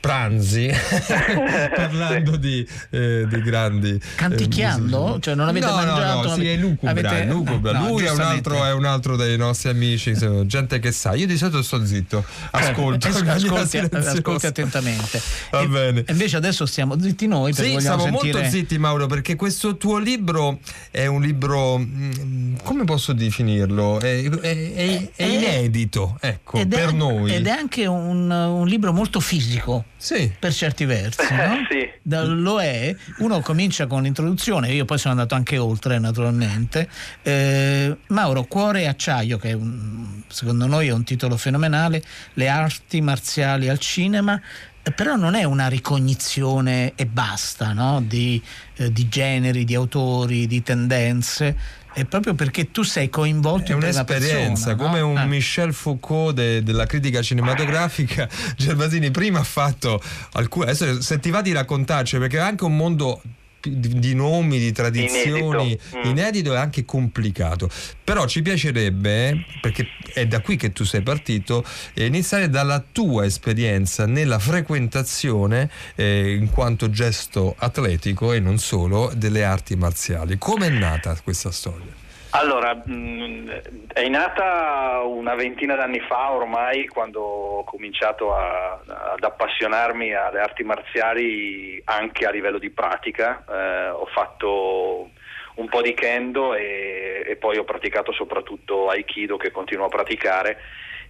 pranzi 0.04 0.70
parlando 1.74 2.34
sì. 2.34 2.40
di, 2.40 2.68
eh, 2.90 3.26
di, 3.26 3.42
grandi 3.42 3.98
canticchiando? 4.16 5.16
Eh, 5.16 5.20
cioè 5.22 5.34
non 5.34 5.48
avete 5.48 5.66
no, 5.66 5.72
mangiato? 5.72 6.22
No, 6.24 6.28
no, 6.28 6.36
sì, 6.36 6.48
è 6.50 6.58
lucubra, 6.58 6.92
avete... 6.92 7.24
lucubra. 7.24 7.80
No, 7.80 7.88
lui 7.88 8.04
è 8.04 8.12
un, 8.12 8.20
altro, 8.20 8.66
è 8.66 8.74
un, 8.74 8.84
altro, 8.84 9.16
dei 9.16 9.38
nostri 9.38 9.70
amici 9.70 10.14
gente 10.46 10.80
che 10.80 10.92
sa 10.92 11.14
io 11.14 11.26
di 11.26 11.38
solito 11.38 11.62
sto 11.62 11.86
zitto 11.86 12.26
ascolto 12.52 13.08
eh, 13.08 13.12
ascolti, 13.32 13.78
ascolti 13.78 14.46
attentamente 14.46 15.22
va 15.52 15.62
e, 15.62 15.68
bene 15.68 16.04
invece 16.10 16.36
adesso 16.36 16.66
stiamo 16.66 17.00
zitti 17.00 17.26
noi 17.26 17.54
sì, 17.54 17.80
siamo 17.80 18.04
sentire... 18.04 18.34
molto 18.34 18.50
zitti 18.50 18.78
Mauro 18.78 19.08
perché 19.08 19.38
questo 19.38 19.78
tuo 19.78 20.00
libro 20.00 20.60
è 20.92 21.06
un 21.06 21.22
libro 21.22 21.78
mm, 21.78 22.56
come 22.64 22.84
posso 22.84 23.14
definirlo 23.14 24.02
è, 24.02 24.22
è, 24.22 25.12
è 25.16 25.24
inedito 25.24 26.18
ecco 26.20 26.66
per 26.68 26.92
noi 26.92 27.34
ed 27.34 27.48
è 27.48 27.52
anche 27.52 27.86
un, 27.86 28.30
un 28.30 28.68
libro 28.68 28.92
molto 28.92 29.22
fisico 29.22 29.86
sì. 30.04 30.30
per 30.38 30.54
certi 30.54 30.84
versi, 30.84 31.34
no? 31.34 31.66
sì. 31.70 31.90
Lo 32.04 32.60
è, 32.62 32.94
uno 33.20 33.40
comincia 33.40 33.88
con 33.88 34.04
l'introduzione, 34.04 34.72
io 34.74 34.84
poi 34.84 34.98
sono 34.98 35.14
andato 35.14 35.36
anche 35.36 35.58
oltre 35.58 35.98
naturalmente. 35.98 36.90
Eh, 37.22 37.96
Mauro, 38.08 38.44
Cuore 38.44 38.82
e 38.82 38.88
Acciaio, 38.88 39.38
che 39.38 39.54
un, 39.54 40.22
secondo 40.28 40.68
noi 40.68 40.88
è 40.88 40.92
un 40.92 41.06
titolo 41.06 41.38
fenomenale, 41.38 42.04
le 42.34 42.50
arti 42.50 43.00
marziali 43.00 43.70
al 43.70 43.80
cinema, 43.80 44.40
eh, 44.84 44.92
però 44.92 45.16
non 45.16 45.36
è 45.36 45.46
una 45.46 45.70
ricognizione 45.70 46.92
e 46.96 47.06
basta 47.06 47.72
no? 47.72 48.04
di, 48.06 48.42
eh, 48.76 48.92
di 48.92 49.08
generi, 49.08 49.64
di 49.64 49.74
autori, 49.74 50.46
di 50.48 50.62
tendenze 50.62 51.56
è 51.94 52.06
proprio 52.06 52.34
perché 52.34 52.72
tu 52.72 52.82
sei 52.82 53.10
coinvolto 53.10 53.72
è 53.72 53.76
in 53.76 53.82
un'esperienza 53.82 54.76
persona, 54.76 54.90
come 54.90 55.00
no? 55.00 55.10
un 55.10 55.18
ah. 55.18 55.26
Michel 55.26 55.74
Foucault 55.74 56.34
de, 56.34 56.64
della 56.64 56.86
critica 56.86 57.22
cinematografica 57.22 58.28
Gervasini 58.58 59.12
prima 59.12 59.40
ha 59.40 59.44
fatto 59.44 60.02
alcune 60.34 60.66
adesso 60.66 61.02
se 61.02 61.20
ti 61.20 61.30
va 61.30 61.42
di 61.42 61.52
raccontarci 61.52 62.18
perché 62.18 62.38
è 62.38 62.42
anche 62.42 62.64
un 62.64 62.76
mondo 62.76 63.22
di, 63.70 64.00
di 64.00 64.14
nomi, 64.14 64.60
di 64.60 64.72
tradizioni 64.72 65.72
inedito. 65.72 65.98
Mm. 65.98 66.10
inedito 66.10 66.54
e 66.54 66.58
anche 66.58 66.86
complicato. 66.86 67.70
Però 68.04 68.26
ci 68.28 68.42
piacerebbe, 68.42 69.46
perché 69.62 69.88
è 70.14 70.26
da 70.28 70.42
qui 70.42 70.58
che 70.58 70.72
tu 70.74 70.84
sei 70.84 71.02
partito, 71.02 71.66
eh, 71.94 72.06
iniziare 72.06 72.50
dalla 72.50 72.84
tua 72.92 73.26
esperienza 73.26 74.06
nella 74.06 74.40
frequentazione, 74.40 75.70
eh, 75.96 76.34
in 76.34 76.50
quanto 76.50 76.90
gesto 76.90 77.56
atletico 77.58 78.34
e 78.34 78.40
non 78.40 78.58
solo, 78.58 79.12
delle 79.16 79.44
arti 79.44 79.76
marziali. 79.76 80.38
Come 80.38 80.68
è 80.68 80.70
nata 80.70 81.18
questa 81.24 81.52
storia? 81.52 82.03
Allora, 82.36 82.82
mm, 82.90 83.48
è 83.94 84.08
nata 84.08 85.04
una 85.06 85.36
ventina 85.36 85.76
d'anni 85.76 86.00
fa 86.00 86.32
ormai 86.32 86.88
quando 86.88 87.22
ho 87.22 87.64
cominciato 87.64 88.34
a, 88.34 88.82
ad 89.14 89.24
appassionarmi 89.24 90.16
alle 90.16 90.40
arti 90.40 90.64
marziali 90.64 91.80
anche 91.86 92.26
a 92.26 92.32
livello 92.32 92.58
di 92.58 92.72
pratica. 92.72 93.44
Eh, 93.48 93.90
ho 93.90 94.08
fatto 94.08 95.12
un 95.56 95.70
po' 95.70 95.84
di 95.84 95.94
kendo 95.94 96.56
e, 96.56 97.24
e 97.24 97.36
poi 97.36 97.58
ho 97.58 97.64
praticato 97.66 98.12
soprattutto 98.12 98.90
aikido 98.90 99.38
che 99.38 99.52
continuo 99.52 99.86
a 99.86 99.90
praticare 99.90 100.58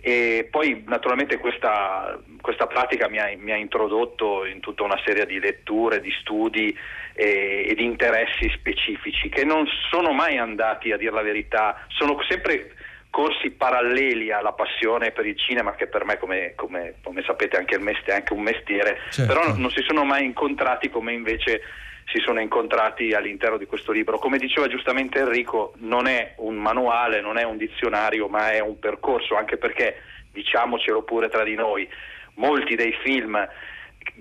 e 0.05 0.49
poi 0.51 0.83
naturalmente 0.85 1.37
questa, 1.37 2.19
questa 2.41 2.67
pratica 2.67 3.07
mi 3.07 3.19
ha, 3.19 3.31
mi 3.37 3.53
ha, 3.53 3.55
introdotto 3.55 4.43
in 4.43 4.59
tutta 4.59 4.83
una 4.83 4.99
serie 5.05 5.25
di 5.25 5.39
letture, 5.39 6.01
di 6.01 6.11
studi 6.19 6.77
e, 7.13 7.67
e, 7.69 7.73
di 7.73 7.85
interessi 7.85 8.51
specifici 8.53 9.29
che 9.29 9.45
non 9.45 9.65
sono 9.89 10.11
mai 10.11 10.37
andati, 10.37 10.91
a 10.91 10.97
dire 10.97 11.13
la 11.13 11.21
verità, 11.21 11.85
sono 11.87 12.17
sempre 12.27 12.73
corsi 13.09 13.51
paralleli 13.51 14.29
alla 14.33 14.51
passione 14.51 15.11
per 15.11 15.25
il 15.25 15.39
cinema 15.39 15.73
che 15.75 15.87
per 15.87 16.03
me 16.03 16.17
come, 16.17 16.51
come, 16.57 16.95
come 17.01 17.23
sapete 17.25 17.55
anche 17.55 17.75
il 17.75 17.81
mestiere, 17.81 18.11
è 18.11 18.15
anche 18.15 18.33
un 18.33 18.41
mestiere, 18.41 18.99
certo. 19.09 19.33
però 19.33 19.55
non 19.55 19.71
si 19.71 19.83
sono 19.87 20.03
mai 20.03 20.25
incontrati 20.25 20.89
come 20.89 21.13
invece 21.13 21.61
si 22.05 22.19
sono 22.19 22.39
incontrati 22.39 23.13
all'interno 23.13 23.57
di 23.57 23.65
questo 23.65 23.91
libro. 23.91 24.19
Come 24.19 24.37
diceva 24.37 24.67
giustamente 24.67 25.19
Enrico, 25.19 25.73
non 25.77 26.07
è 26.07 26.33
un 26.37 26.55
manuale, 26.55 27.21
non 27.21 27.37
è 27.37 27.43
un 27.43 27.57
dizionario, 27.57 28.27
ma 28.27 28.51
è 28.51 28.59
un 28.59 28.79
percorso, 28.79 29.35
anche 29.35 29.57
perché, 29.57 30.01
diciamocelo 30.31 31.03
pure 31.03 31.29
tra 31.29 31.43
di 31.43 31.55
noi, 31.55 31.87
molti 32.35 32.75
dei 32.75 32.93
film 33.03 33.47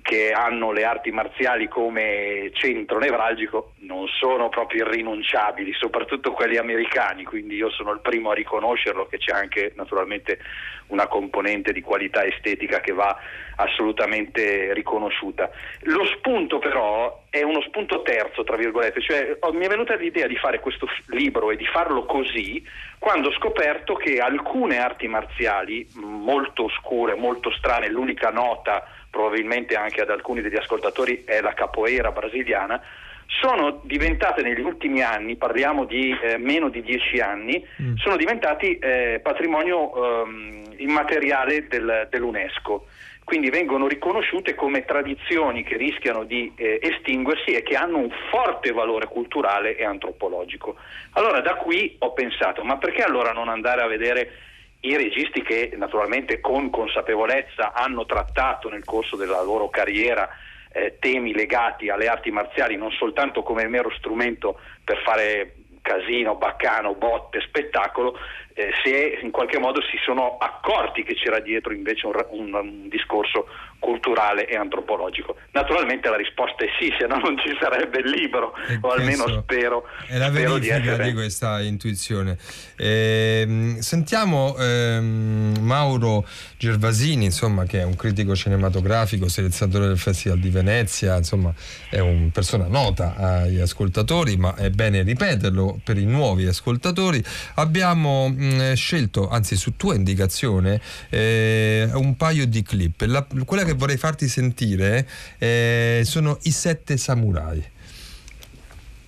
che 0.00 0.32
hanno 0.32 0.72
le 0.72 0.84
arti 0.84 1.10
marziali 1.10 1.68
come 1.68 2.50
centro 2.54 2.98
nevralgico 2.98 3.72
non 3.80 4.06
sono 4.08 4.48
proprio 4.48 4.86
irrinunciabili, 4.86 5.72
soprattutto 5.74 6.32
quelli 6.32 6.56
americani, 6.56 7.24
quindi 7.24 7.56
io 7.56 7.70
sono 7.70 7.92
il 7.92 8.00
primo 8.00 8.30
a 8.30 8.34
riconoscerlo 8.34 9.06
che 9.06 9.18
c'è 9.18 9.32
anche 9.32 9.72
naturalmente 9.76 10.38
una 10.86 11.06
componente 11.06 11.72
di 11.72 11.80
qualità 11.80 12.24
estetica 12.24 12.80
che 12.80 12.92
va 12.92 13.16
assolutamente 13.56 14.72
riconosciuta. 14.72 15.50
Lo 15.82 16.06
spunto 16.06 16.58
però 16.58 17.24
è 17.28 17.42
uno 17.42 17.60
spunto 17.62 18.02
terzo, 18.02 18.44
tra 18.44 18.56
virgolette, 18.56 19.00
cioè 19.00 19.38
mi 19.52 19.64
è 19.64 19.68
venuta 19.68 19.94
l'idea 19.94 20.26
di 20.26 20.36
fare 20.36 20.60
questo 20.60 20.86
libro 21.06 21.50
e 21.50 21.56
di 21.56 21.66
farlo 21.66 22.04
così 22.04 22.64
quando 22.98 23.28
ho 23.28 23.32
scoperto 23.32 23.94
che 23.94 24.18
alcune 24.18 24.78
arti 24.78 25.08
marziali 25.08 25.86
molto 25.94 26.64
oscure, 26.64 27.14
molto 27.14 27.50
strane, 27.52 27.88
l'unica 27.88 28.30
nota 28.30 28.86
probabilmente 29.12 29.76
anche 29.76 30.00
ad 30.00 30.08
alcuni 30.08 30.40
degli 30.40 30.56
ascoltatori 30.56 31.22
è 31.26 31.42
la 31.42 31.52
capoeira 31.52 32.10
brasiliana, 32.12 32.80
sono 33.26 33.80
diventate 33.84 34.40
negli 34.42 34.60
ultimi 34.60 35.02
anni, 35.02 35.36
parliamo 35.36 35.84
di 35.84 36.16
eh, 36.18 36.38
meno 36.38 36.70
di 36.70 36.82
dieci 36.82 37.20
anni, 37.20 37.64
mm. 37.82 37.96
sono 37.96 38.16
diventati 38.16 38.78
eh, 38.78 39.20
patrimonio 39.22 40.24
eh, 40.24 40.62
immateriale 40.78 41.66
del, 41.68 42.08
dell'UNESCO. 42.10 42.86
quindi 43.24 43.50
vengono 43.50 43.86
riconosciute 43.86 44.54
come 44.54 44.84
tradizioni 44.84 45.62
che 45.62 45.76
rischiano 45.76 46.24
di 46.24 46.50
eh, 46.56 46.78
estinguersi 46.82 47.52
e 47.52 47.62
che 47.62 47.76
hanno 47.76 47.98
un 47.98 48.10
forte 48.30 48.72
valore 48.72 49.06
culturale 49.06 49.76
e 49.76 49.84
antropologico. 49.84 50.76
Allora 51.12 51.40
da 51.40 51.54
qui 51.54 51.96
ho 51.98 52.12
pensato, 52.12 52.64
ma 52.64 52.78
perché 52.78 53.02
allora 53.02 53.32
non 53.32 53.48
andare 53.48 53.82
a 53.82 53.86
vedere 53.86 54.50
i 54.84 54.96
registi 54.96 55.42
che 55.42 55.72
naturalmente 55.76 56.40
con 56.40 56.70
consapevolezza 56.70 57.72
hanno 57.72 58.04
trattato 58.04 58.68
nel 58.68 58.84
corso 58.84 59.16
della 59.16 59.42
loro 59.42 59.68
carriera 59.68 60.28
eh, 60.72 60.96
temi 60.98 61.32
legati 61.32 61.88
alle 61.88 62.08
arti 62.08 62.30
marziali 62.30 62.76
non 62.76 62.90
soltanto 62.90 63.42
come 63.42 63.68
mero 63.68 63.90
strumento 63.90 64.58
per 64.84 64.98
fare 65.04 65.54
casino, 65.82 66.36
baccano, 66.36 66.94
botte, 66.94 67.40
spettacolo, 67.40 68.16
eh, 68.54 68.70
se 68.82 69.18
in 69.22 69.30
qualche 69.30 69.58
modo 69.58 69.80
si 69.82 69.98
sono 70.04 70.36
accorti 70.38 71.02
che 71.02 71.14
c'era 71.14 71.40
dietro 71.40 71.72
invece 71.72 72.06
un, 72.06 72.14
un, 72.30 72.54
un, 72.54 72.88
discorso 72.88 73.46
culturale 73.78 74.46
e 74.46 74.56
antropologico. 74.56 75.36
Naturalmente 75.52 76.08
la 76.08 76.16
risposta 76.16 76.64
è 76.64 76.68
sì, 76.78 76.92
se 76.98 77.06
no 77.06 77.16
non 77.16 77.36
ci 77.38 77.56
sarebbe 77.60 77.98
il 77.98 78.10
libro, 78.10 78.54
e 78.68 78.78
o 78.80 78.90
almeno 78.90 79.26
spero. 79.40 79.86
È 80.06 80.16
la 80.18 80.28
spero 80.28 80.54
verifica 80.54 80.78
di, 80.78 80.88
essere... 80.88 81.04
di, 81.04 81.12
questa 81.14 81.60
intuizione. 81.60 82.36
Eh, 82.76 83.76
sentiamo 83.80 84.56
ehm, 84.56 85.56
Mauro 85.60 86.24
Gervasini, 86.58 87.24
insomma, 87.24 87.64
che 87.64 87.80
è 87.80 87.84
un 87.84 87.96
critico 87.96 88.36
cinematografico, 88.36 89.28
selezionatore 89.28 89.88
del 89.88 89.98
Festival 89.98 90.38
di 90.38 90.50
Venezia, 90.50 91.16
insomma, 91.16 91.52
è 91.90 91.98
una 91.98 92.30
persona 92.32 92.66
nota 92.68 93.14
agli 93.16 93.58
ascoltatori, 93.58 94.36
ma 94.36 94.54
è 94.54 94.70
bene 94.70 95.02
ripeterlo 95.02 95.80
per 95.82 95.98
i 95.98 96.04
nuovi 96.04 96.46
ascoltatori. 96.46 97.22
Abbiamo 97.54 98.32
mh, 98.42 98.74
scelto, 98.74 99.28
anzi 99.28 99.56
su 99.56 99.76
tua 99.76 99.96
indicazione, 99.96 100.80
eh, 101.08 101.90
un 101.94 102.16
paio 102.16 102.46
di 102.46 102.62
clip. 102.62 103.00
La, 103.02 103.26
quella 103.44 103.64
che 103.64 103.72
che 103.72 103.78
vorrei 103.78 103.96
farti 103.96 104.28
sentire 104.28 105.08
eh, 105.38 106.02
sono 106.04 106.38
i 106.42 106.50
sette 106.50 106.96
samurai. 106.96 107.64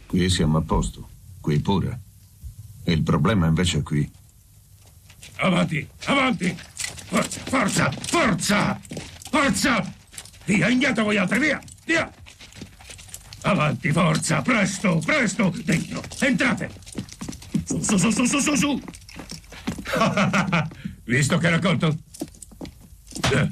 Qui 0.07 0.31
siamo 0.31 0.59
a 0.59 0.62
posto, 0.62 1.09
qui 1.41 1.61
pure. 1.61 2.00
Il 2.85 3.03
problema 3.03 3.47
invece 3.47 3.79
è 3.79 3.83
qui. 3.83 4.11
Avanti, 5.37 5.87
avanti! 6.05 6.57
Forza, 7.07 7.41
forza, 7.45 7.91
forza! 7.91 8.81
Forza! 9.31 9.95
Via, 10.45 10.69
indietro 10.69 11.05
voi 11.05 11.17
altri, 11.17 11.38
via, 11.38 11.61
via! 11.85 12.11
Avanti, 13.43 13.93
forza, 13.93 14.43
presto, 14.43 15.00
presto! 15.05 15.53
Dentro, 15.64 16.03
entrate! 16.21 16.71
Su, 17.64 17.80
su, 17.83 17.97
su, 17.99 18.11
su, 18.11 18.25
su, 18.26 18.40
su, 18.40 18.54
su! 18.54 18.83
Visto 21.04 21.38
che 21.38 21.49
raccolto? 21.50 21.97
Eh. 23.33 23.50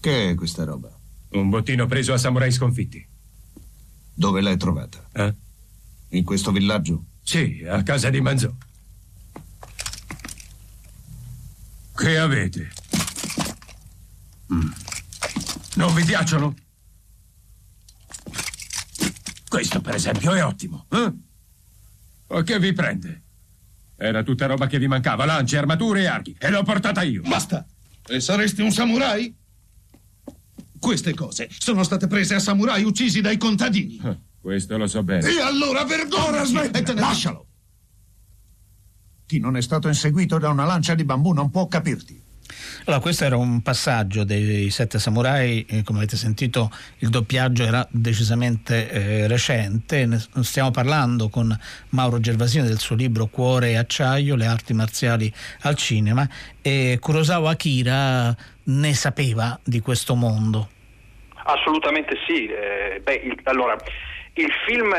Che 0.00 0.30
è 0.30 0.34
questa 0.34 0.64
roba? 0.64 0.90
Un 1.30 1.48
bottino 1.48 1.86
preso 1.86 2.12
a 2.12 2.18
samurai 2.18 2.50
sconfitti. 2.50 3.06
Dove 4.14 4.40
l'hai 4.40 4.56
trovata? 4.56 5.08
Eh? 5.12 5.34
In 6.10 6.24
questo 6.24 6.50
villaggio? 6.50 7.04
Sì, 7.22 7.64
a 7.66 7.82
casa 7.82 8.10
di 8.10 8.20
Manzò. 8.20 8.52
Che 11.94 12.18
avete? 12.18 12.72
Mm. 14.52 14.70
Non 15.76 15.94
vi 15.94 16.04
piacciono? 16.04 16.54
Questo, 19.52 19.82
per 19.82 19.96
esempio, 19.96 20.32
è 20.32 20.42
ottimo. 20.42 20.86
Eh? 20.88 21.12
O 22.28 22.42
che 22.42 22.58
vi 22.58 22.72
prende? 22.72 23.22
Era 23.98 24.22
tutta 24.22 24.46
roba 24.46 24.66
che 24.66 24.78
vi 24.78 24.86
mancava, 24.86 25.26
lance, 25.26 25.58
armature 25.58 26.00
e 26.00 26.06
archi. 26.06 26.34
E 26.38 26.48
l'ho 26.48 26.62
portata 26.62 27.02
io. 27.02 27.20
Basta! 27.20 27.66
E 28.06 28.18
saresti 28.18 28.62
un 28.62 28.72
samurai? 28.72 29.36
Queste 30.78 31.12
cose 31.12 31.50
sono 31.50 31.82
state 31.82 32.06
prese 32.06 32.36
a 32.36 32.38
samurai 32.38 32.82
uccisi 32.82 33.20
dai 33.20 33.36
contadini. 33.36 34.00
Eh, 34.02 34.16
questo 34.40 34.78
lo 34.78 34.86
so 34.86 35.02
bene. 35.02 35.28
E 35.28 35.38
allora 35.42 35.84
vergogna! 35.84 36.44
Smettete, 36.44 36.94
lascialo! 36.94 37.46
Chi 39.26 39.38
non 39.38 39.58
è 39.58 39.60
stato 39.60 39.86
inseguito 39.86 40.38
da 40.38 40.48
una 40.48 40.64
lancia 40.64 40.94
di 40.94 41.04
bambù 41.04 41.32
non 41.32 41.50
può 41.50 41.68
capirti. 41.68 42.21
Allora, 42.84 43.00
questo 43.00 43.24
era 43.24 43.36
un 43.36 43.62
passaggio 43.62 44.24
dei 44.24 44.70
Sette 44.70 44.98
Samurai, 44.98 45.64
eh, 45.68 45.82
come 45.82 45.98
avete 45.98 46.16
sentito 46.16 46.70
il 46.98 47.08
doppiaggio 47.08 47.64
era 47.64 47.86
decisamente 47.90 48.90
eh, 48.90 49.26
recente, 49.26 50.06
ne 50.06 50.20
stiamo 50.40 50.70
parlando 50.70 51.28
con 51.28 51.56
Mauro 51.90 52.20
Gervasini 52.20 52.66
del 52.66 52.78
suo 52.78 52.96
libro 52.96 53.26
Cuore 53.26 53.70
e 53.70 53.76
acciaio, 53.76 54.34
le 54.34 54.46
arti 54.46 54.74
marziali 54.74 55.32
al 55.60 55.76
cinema 55.76 56.28
e 56.60 56.98
Kurosawa 57.00 57.50
Akira 57.50 58.34
ne 58.64 58.94
sapeva 58.94 59.58
di 59.62 59.80
questo 59.80 60.14
mondo. 60.14 60.68
Assolutamente 61.44 62.16
sì, 62.26 62.46
eh, 62.46 63.00
beh, 63.02 63.14
il, 63.14 63.40
allora 63.44 63.76
il 64.34 64.50
film 64.66 64.94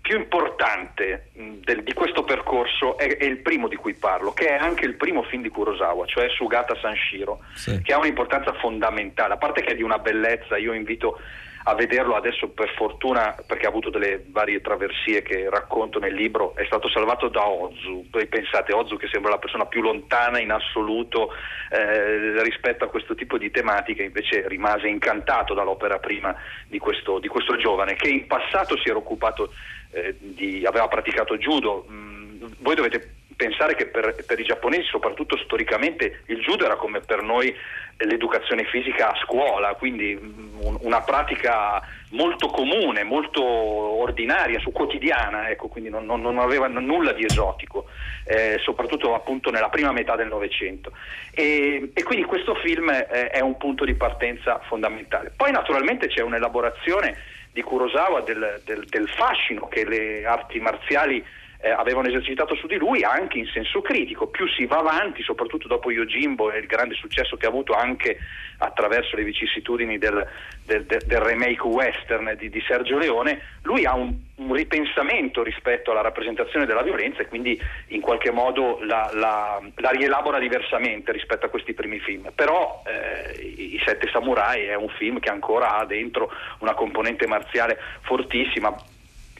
più 0.00 0.18
importante 0.18 1.30
del, 1.32 1.82
di 1.82 1.92
questo 1.92 2.22
percorso 2.22 2.96
è, 2.96 3.16
è, 3.16 3.24
il 3.24 3.38
primo 3.38 3.68
di 3.68 3.76
cui 3.76 3.94
parlo, 3.94 4.32
che 4.32 4.48
è 4.48 4.54
anche 4.54 4.84
il 4.84 4.94
primo 4.94 5.22
film 5.22 5.42
di 5.42 5.48
Kurosawa, 5.48 6.06
cioè 6.06 6.28
Sugata 6.28 6.76
Sanshiro, 6.76 7.40
sì. 7.54 7.80
che 7.82 7.92
ha 7.92 7.98
un'importanza 7.98 8.52
fondamentale, 8.54 9.34
a 9.34 9.36
parte 9.36 9.62
che 9.62 9.72
è 9.72 9.74
di 9.74 9.82
una 9.82 9.98
bellezza, 9.98 10.56
io 10.56 10.72
invito 10.72 11.18
a 11.68 11.74
vederlo 11.74 12.14
adesso 12.14 12.48
per 12.48 12.72
fortuna 12.76 13.34
perché 13.44 13.66
ha 13.66 13.68
avuto 13.68 13.90
delle 13.90 14.24
varie 14.28 14.60
traversie 14.60 15.22
che 15.22 15.50
racconto 15.50 15.98
nel 15.98 16.14
libro 16.14 16.54
è 16.54 16.64
stato 16.64 16.88
salvato 16.88 17.28
da 17.28 17.44
Ozu. 17.44 18.06
Voi 18.08 18.26
pensate 18.26 18.72
Ozu 18.72 18.96
che 18.96 19.08
sembra 19.08 19.32
la 19.32 19.38
persona 19.38 19.66
più 19.66 19.82
lontana 19.82 20.38
in 20.38 20.52
assoluto 20.52 21.30
eh, 21.70 22.40
rispetto 22.42 22.84
a 22.84 22.88
questo 22.88 23.16
tipo 23.16 23.36
di 23.36 23.50
tematiche 23.50 24.04
invece 24.04 24.46
rimase 24.46 24.86
incantato 24.86 25.54
dall'opera 25.54 25.98
prima 25.98 26.32
di 26.68 26.78
questo, 26.78 27.18
di 27.18 27.26
questo 27.26 27.56
giovane 27.56 27.94
che 27.96 28.10
in 28.10 28.28
passato 28.28 28.78
si 28.78 28.88
era 28.88 28.98
occupato 28.98 29.52
eh, 29.90 30.14
di, 30.20 30.64
aveva 30.64 30.86
praticato 30.86 31.36
judo. 31.36 31.84
Mm, 31.90 32.44
voi 32.58 32.76
dovete 32.76 33.15
pensare 33.36 33.74
che 33.74 33.86
per, 33.86 34.14
per, 34.26 34.40
i 34.40 34.44
giapponesi, 34.44 34.88
soprattutto 34.88 35.36
storicamente, 35.36 36.22
il 36.26 36.40
judo 36.40 36.64
era 36.64 36.76
come 36.76 37.00
per 37.00 37.22
noi 37.22 37.54
l'educazione 37.98 38.64
fisica 38.64 39.12
a 39.12 39.18
scuola, 39.22 39.74
quindi 39.74 40.14
un, 40.14 40.76
una 40.80 41.02
pratica 41.02 41.80
molto 42.10 42.48
comune, 42.48 43.04
molto 43.04 43.42
ordinaria, 43.42 44.58
su 44.60 44.72
quotidiana, 44.72 45.48
ecco, 45.50 45.68
quindi 45.68 45.90
non, 45.90 46.04
non, 46.04 46.20
non, 46.20 46.38
aveva 46.38 46.66
nulla 46.66 47.12
di 47.12 47.24
esotico, 47.24 47.86
eh, 48.24 48.58
soprattutto 48.62 49.14
appunto 49.14 49.50
nella 49.50 49.68
prima 49.68 49.92
metà 49.92 50.16
del 50.16 50.28
Novecento. 50.28 50.92
E, 51.32 51.90
e, 51.92 52.02
quindi 52.02 52.24
questo 52.24 52.54
film 52.56 52.88
eh, 52.90 53.28
è 53.28 53.40
un 53.40 53.56
punto 53.56 53.84
di 53.84 53.94
partenza 53.94 54.60
fondamentale. 54.66 55.32
Poi 55.36 55.52
naturalmente 55.52 56.08
c'è 56.08 56.22
un'elaborazione 56.22 57.16
di 57.52 57.62
Kurosawa 57.62 58.20
del, 58.20 58.60
del, 58.64 58.84
del 58.86 59.08
fascino 59.08 59.66
che 59.68 59.84
le 59.86 60.26
arti 60.26 60.60
marziali 60.60 61.24
eh, 61.66 61.70
avevano 61.70 62.06
esercitato 62.06 62.54
su 62.54 62.68
di 62.68 62.76
lui 62.76 63.02
anche 63.02 63.38
in 63.38 63.46
senso 63.46 63.82
critico. 63.82 64.28
Più 64.28 64.46
si 64.48 64.66
va 64.66 64.78
avanti, 64.78 65.22
soprattutto 65.22 65.66
dopo 65.66 65.90
Yojimbo 65.90 66.52
e 66.52 66.58
il 66.58 66.66
grande 66.66 66.94
successo 66.94 67.36
che 67.36 67.46
ha 67.46 67.48
avuto 67.48 67.72
anche 67.72 68.18
attraverso 68.58 69.16
le 69.16 69.24
vicissitudini 69.24 69.98
del, 69.98 70.24
del, 70.64 70.84
del 70.86 71.20
remake 71.20 71.62
western 71.62 72.34
di, 72.38 72.48
di, 72.48 72.62
Sergio 72.66 72.98
Leone, 72.98 73.40
lui 73.62 73.84
ha 73.84 73.94
un, 73.94 74.14
un, 74.36 74.52
ripensamento 74.54 75.42
rispetto 75.42 75.90
alla 75.90 76.00
rappresentazione 76.00 76.66
della 76.66 76.82
violenza 76.82 77.20
e 77.20 77.26
quindi 77.26 77.60
in 77.88 78.00
qualche 78.00 78.30
modo 78.30 78.78
la, 78.82 79.10
la, 79.12 79.60
la 79.74 79.90
rielabora 79.90 80.38
diversamente 80.38 81.12
rispetto 81.12 81.46
a 81.46 81.48
questi 81.48 81.74
primi 81.74 81.98
film. 81.98 82.30
Però 82.34 82.82
eh, 82.86 83.42
I 83.42 83.82
Sette 83.84 84.08
Samurai 84.10 84.66
è 84.66 84.76
un 84.76 84.88
film 84.90 85.18
che 85.18 85.30
ancora 85.30 85.76
ha 85.76 85.84
dentro 85.84 86.30
una 86.60 86.74
componente 86.74 87.26
marziale 87.26 87.78
fortissima 88.02 88.74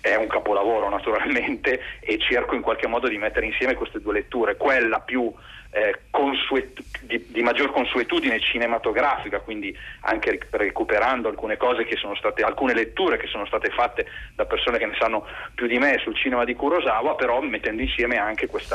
è 0.07 0.15
un 0.15 0.29
capolavoro 0.29 0.89
naturalmente 0.89 1.81
e 2.01 2.19
cerco 2.19 2.55
in 2.55 2.63
qualche 2.63 2.87
modo 2.87 3.09
di 3.09 3.19
mettere 3.19 3.47
insieme 3.47 3.75
queste 3.75 4.01
due 4.01 4.13
letture, 4.15 4.57
quella 4.57 5.01
più 5.01 5.33
eh, 5.77 6.01
consuet- 6.09 6.83
di, 7.03 7.23
di, 7.29 7.43
maggior 7.43 7.71
consuetudine 7.71 8.41
cinematografica, 8.41 9.41
quindi 9.41 9.77
anche 10.01 10.41
recuperando 10.53 11.29
alcune 11.29 11.59
cose 11.59 11.85
che 11.85 11.97
sono 11.97 12.17
state, 12.17 12.43
alcune 12.43 12.73
letture 12.73 13.19
che 13.19 13.27
sono 13.27 13.45
state 13.45 13.69
fatte 13.69 14.07
da 14.35 14.47
persone 14.47 14.79
che 14.79 14.87
ne 14.87 14.97
sanno 14.99 15.27
più 15.55 15.67
di 15.67 15.77
me 15.79 16.01
sul 16.03 16.17
cinema 16.17 16.45
di 16.45 16.55
Kurosawa, 16.55 17.15
però 17.15 17.43
mettendo 17.43 17.83
insieme 17.83 18.17
anche 18.17 18.47
questo 18.47 18.75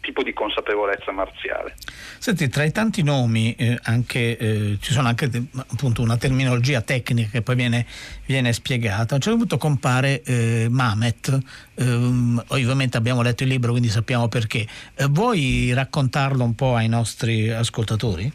tipo 0.00 0.22
di 0.22 0.32
consapevolezza 0.32 1.10
marziale. 1.10 1.74
Senti, 2.18 2.48
tra 2.48 2.62
i 2.62 2.70
tanti 2.70 3.02
nomi 3.02 3.56
eh, 3.56 3.76
anche, 3.82 4.36
eh, 4.36 4.78
ci 4.80 4.92
sono 4.92 5.08
anche 5.08 5.28
appunto 5.56 6.02
una 6.02 6.16
terminologia 6.16 6.82
tecnica 6.82 7.30
che 7.32 7.42
poi 7.42 7.56
viene, 7.56 7.84
viene 8.26 8.52
spiegata. 8.52 9.14
A 9.14 9.16
un 9.16 9.20
certo 9.20 9.38
punto 9.38 9.58
compare 9.58 10.22
eh, 10.22 10.68
Mamet, 10.70 11.36
ehm, 11.74 12.44
ovviamente 12.48 12.96
abbiamo 12.96 13.22
letto 13.22 13.42
il 13.42 13.48
libro 13.48 13.72
quindi 13.72 13.88
sappiamo 13.88 14.28
perché. 14.28 14.64
Eh, 14.94 15.06
vuoi 15.08 15.72
raccontare 15.74 16.27
raccontarlo 16.28 16.44
un 16.44 16.54
po' 16.54 16.74
ai 16.74 16.88
nostri 16.88 17.50
ascoltatori? 17.50 18.30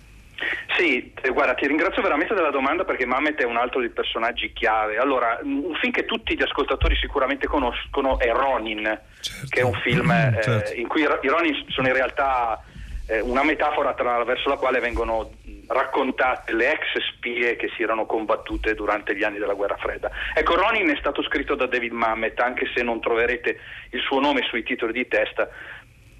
Sì, 0.77 1.13
eh, 1.21 1.29
guarda, 1.29 1.53
ti 1.53 1.67
ringrazio 1.67 2.01
veramente 2.01 2.33
della 2.33 2.49
domanda 2.49 2.83
perché 2.83 3.05
Mamet 3.05 3.39
è 3.39 3.45
un 3.45 3.57
altro 3.57 3.79
dei 3.79 3.89
personaggi 3.89 4.51
chiave. 4.53 4.97
Allora, 4.97 5.39
un 5.43 5.75
film 5.79 5.93
che 5.93 6.05
tutti 6.05 6.35
gli 6.35 6.41
ascoltatori 6.41 6.95
sicuramente 6.95 7.47
conoscono 7.47 8.19
è 8.19 8.29
Ronin, 8.31 8.99
certo. 9.21 9.47
che 9.47 9.59
è 9.61 9.63
un 9.63 9.73
film 9.83 10.07
mm, 10.07 10.33
eh, 10.33 10.41
certo. 10.41 10.73
in 10.73 10.87
cui 10.87 11.01
i 11.01 11.27
Ronin 11.27 11.65
sono 11.69 11.87
in 11.87 11.93
realtà 11.93 12.61
eh, 13.07 13.19
una 13.21 13.43
metafora 13.43 13.89
attraverso 13.89 14.49
la 14.49 14.55
quale 14.55 14.79
vengono 14.79 15.31
raccontate 15.67 16.53
le 16.53 16.73
ex 16.73 16.97
spie 17.13 17.55
che 17.55 17.69
si 17.75 17.83
erano 17.83 18.05
combattute 18.05 18.73
durante 18.75 19.15
gli 19.15 19.23
anni 19.23 19.37
della 19.37 19.53
guerra 19.53 19.77
fredda. 19.77 20.09
Ecco, 20.33 20.55
Ronin 20.55 20.89
è 20.89 20.97
stato 20.97 21.23
scritto 21.23 21.55
da 21.55 21.67
David 21.67 21.91
Mamet, 21.91 22.39
anche 22.39 22.69
se 22.75 22.81
non 22.83 22.99
troverete 22.99 23.59
il 23.91 24.01
suo 24.01 24.19
nome 24.19 24.41
sui 24.49 24.63
titoli 24.63 24.91
di 24.91 25.07
testa, 25.07 25.49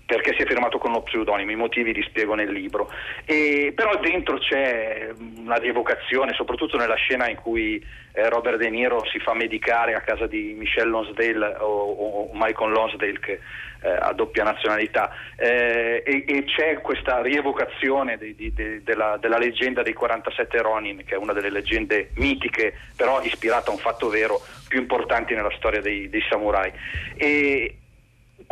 perché 0.06 0.34
si 0.34 0.42
è 0.42 0.46
firmato 0.46 0.78
con 0.78 0.92
uno 0.92 1.02
pseudonimo, 1.02 1.52
i 1.52 1.56
motivi 1.56 1.94
li 1.94 2.04
spiego 2.04 2.36
nel 2.36 2.52
libro. 2.52 2.92
E, 3.26 3.72
però 3.76 3.98
dentro 4.00 4.38
c'è 4.38 5.10
una 5.38 5.56
rievocazione, 5.56 6.34
soprattutto 6.34 6.78
nella 6.78 6.96
scena 6.96 7.30
in 7.30 7.38
cui 7.38 7.84
eh, 8.14 8.30
Robert 8.30 8.58
De 8.58 8.70
Niro 8.70 9.04
si 9.06 9.20
fa 9.20 9.34
medicare 9.34 9.96
a 9.96 10.02
casa 10.02 10.28
di 10.28 10.56
Michelle 10.58 10.90
Lonsdale 10.90 11.56
o, 11.60 11.66
o 11.66 12.30
Michael 12.34 12.72
Lonsdale 12.72 13.20
che 13.20 13.40
eh, 13.82 13.90
ha 13.90 14.14
doppia 14.14 14.44
nazionalità 14.44 15.12
eh, 15.36 16.04
e, 16.06 16.24
e, 16.26 16.44
c'è 16.46 16.80
questa 16.80 17.22
rievocazione 17.22 18.18
di, 18.18 18.34
di, 18.34 18.54
di, 18.54 18.82
della, 18.84 19.18
della, 19.20 19.38
leggenda 19.38 19.82
dei 19.84 19.94
47 19.94 20.62
Ronin 20.62 21.04
che 21.04 21.16
è 21.16 21.18
una 21.18 21.34
delle 21.34 21.50
leggende 21.50 22.12
mitiche 22.16 22.78
però 22.96 23.22
ispirata 23.22 23.72
a 23.72 23.74
un 23.74 23.80
fatto 23.80 24.08
vero 24.08 24.42
più 24.70 24.80
importanti 24.80 25.34
nella 25.36 25.52
storia 25.58 25.82
dei, 25.82 26.10
dei 26.10 26.24
samurai. 26.30 26.72
E, 27.16 27.78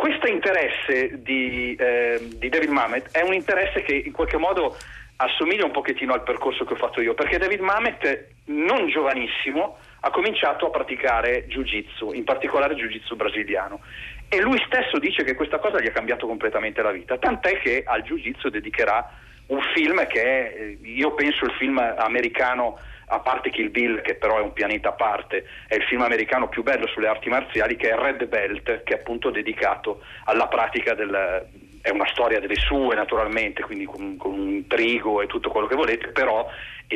questo 0.01 0.25
interesse 0.25 1.21
di, 1.21 1.75
eh, 1.75 2.19
di, 2.39 2.49
David 2.49 2.69
Mamet 2.69 3.11
è 3.11 3.21
un 3.21 3.35
interesse 3.35 3.83
che 3.83 3.93
in 3.93 4.11
qualche 4.11 4.37
modo 4.37 4.75
assomiglia 5.17 5.63
un 5.63 5.69
pochettino 5.69 6.11
al 6.11 6.23
percorso 6.23 6.65
che 6.65 6.73
ho 6.73 6.75
fatto 6.75 7.01
io, 7.01 7.13
perché 7.13 7.37
David 7.37 7.59
Mamet, 7.59 8.29
non 8.45 8.89
giovanissimo, 8.89 9.77
ha 9.99 10.09
cominciato 10.09 10.65
a 10.65 10.69
praticare 10.71 11.45
Jiu-Jitsu, 11.45 12.13
in 12.13 12.23
particolare 12.23 12.73
Jiu-Jitsu 12.73 13.15
brasiliano. 13.15 13.81
E 14.27 14.41
lui 14.41 14.59
stesso 14.65 14.97
dice 14.97 15.23
che 15.23 15.35
questa 15.35 15.59
cosa 15.59 15.79
gli 15.79 15.85
ha 15.85 15.91
cambiato 15.91 16.25
completamente 16.25 16.81
la 16.81 16.89
vita, 16.89 17.19
tant'è 17.19 17.59
che 17.59 17.83
al 17.85 18.01
Jiu-Jitsu 18.01 18.49
dedicherà 18.49 19.07
un 19.47 19.61
film 19.75 20.03
che 20.07 20.23
è, 20.23 20.53
eh, 20.59 20.79
io 20.81 21.13
penso, 21.13 21.45
il 21.45 21.53
film 21.59 21.77
americano 21.77 22.79
a 23.11 23.19
parte 23.19 23.49
Kill 23.49 23.71
Bill, 23.71 24.01
che 24.01 24.15
però 24.15 24.37
è 24.37 24.41
un 24.41 24.53
pianeta 24.53 24.89
a 24.89 24.93
parte, 24.93 25.45
è 25.67 25.75
il 25.75 25.83
film 25.83 26.01
americano 26.01 26.47
più 26.47 26.63
bello 26.63 26.87
sulle 26.87 27.07
arti 27.07 27.29
marziali, 27.29 27.75
che 27.75 27.89
è 27.89 27.95
Red 27.95 28.25
Belt, 28.25 28.83
che 28.83 28.93
è 28.93 28.99
appunto 28.99 29.29
dedicato 29.29 30.01
alla 30.25 30.47
pratica 30.47 30.93
del, 30.93 31.45
è 31.81 31.89
una 31.89 32.07
storia 32.11 32.39
delle 32.39 32.55
sue 32.55 32.95
naturalmente, 32.95 33.63
quindi 33.63 33.85
con, 33.85 34.17
con 34.17 34.33
un 34.33 34.67
trigo 34.67 35.21
e 35.21 35.27
tutto 35.27 35.49
quello 35.49 35.67
che 35.67 35.75
volete, 35.75 36.07
però 36.09 36.47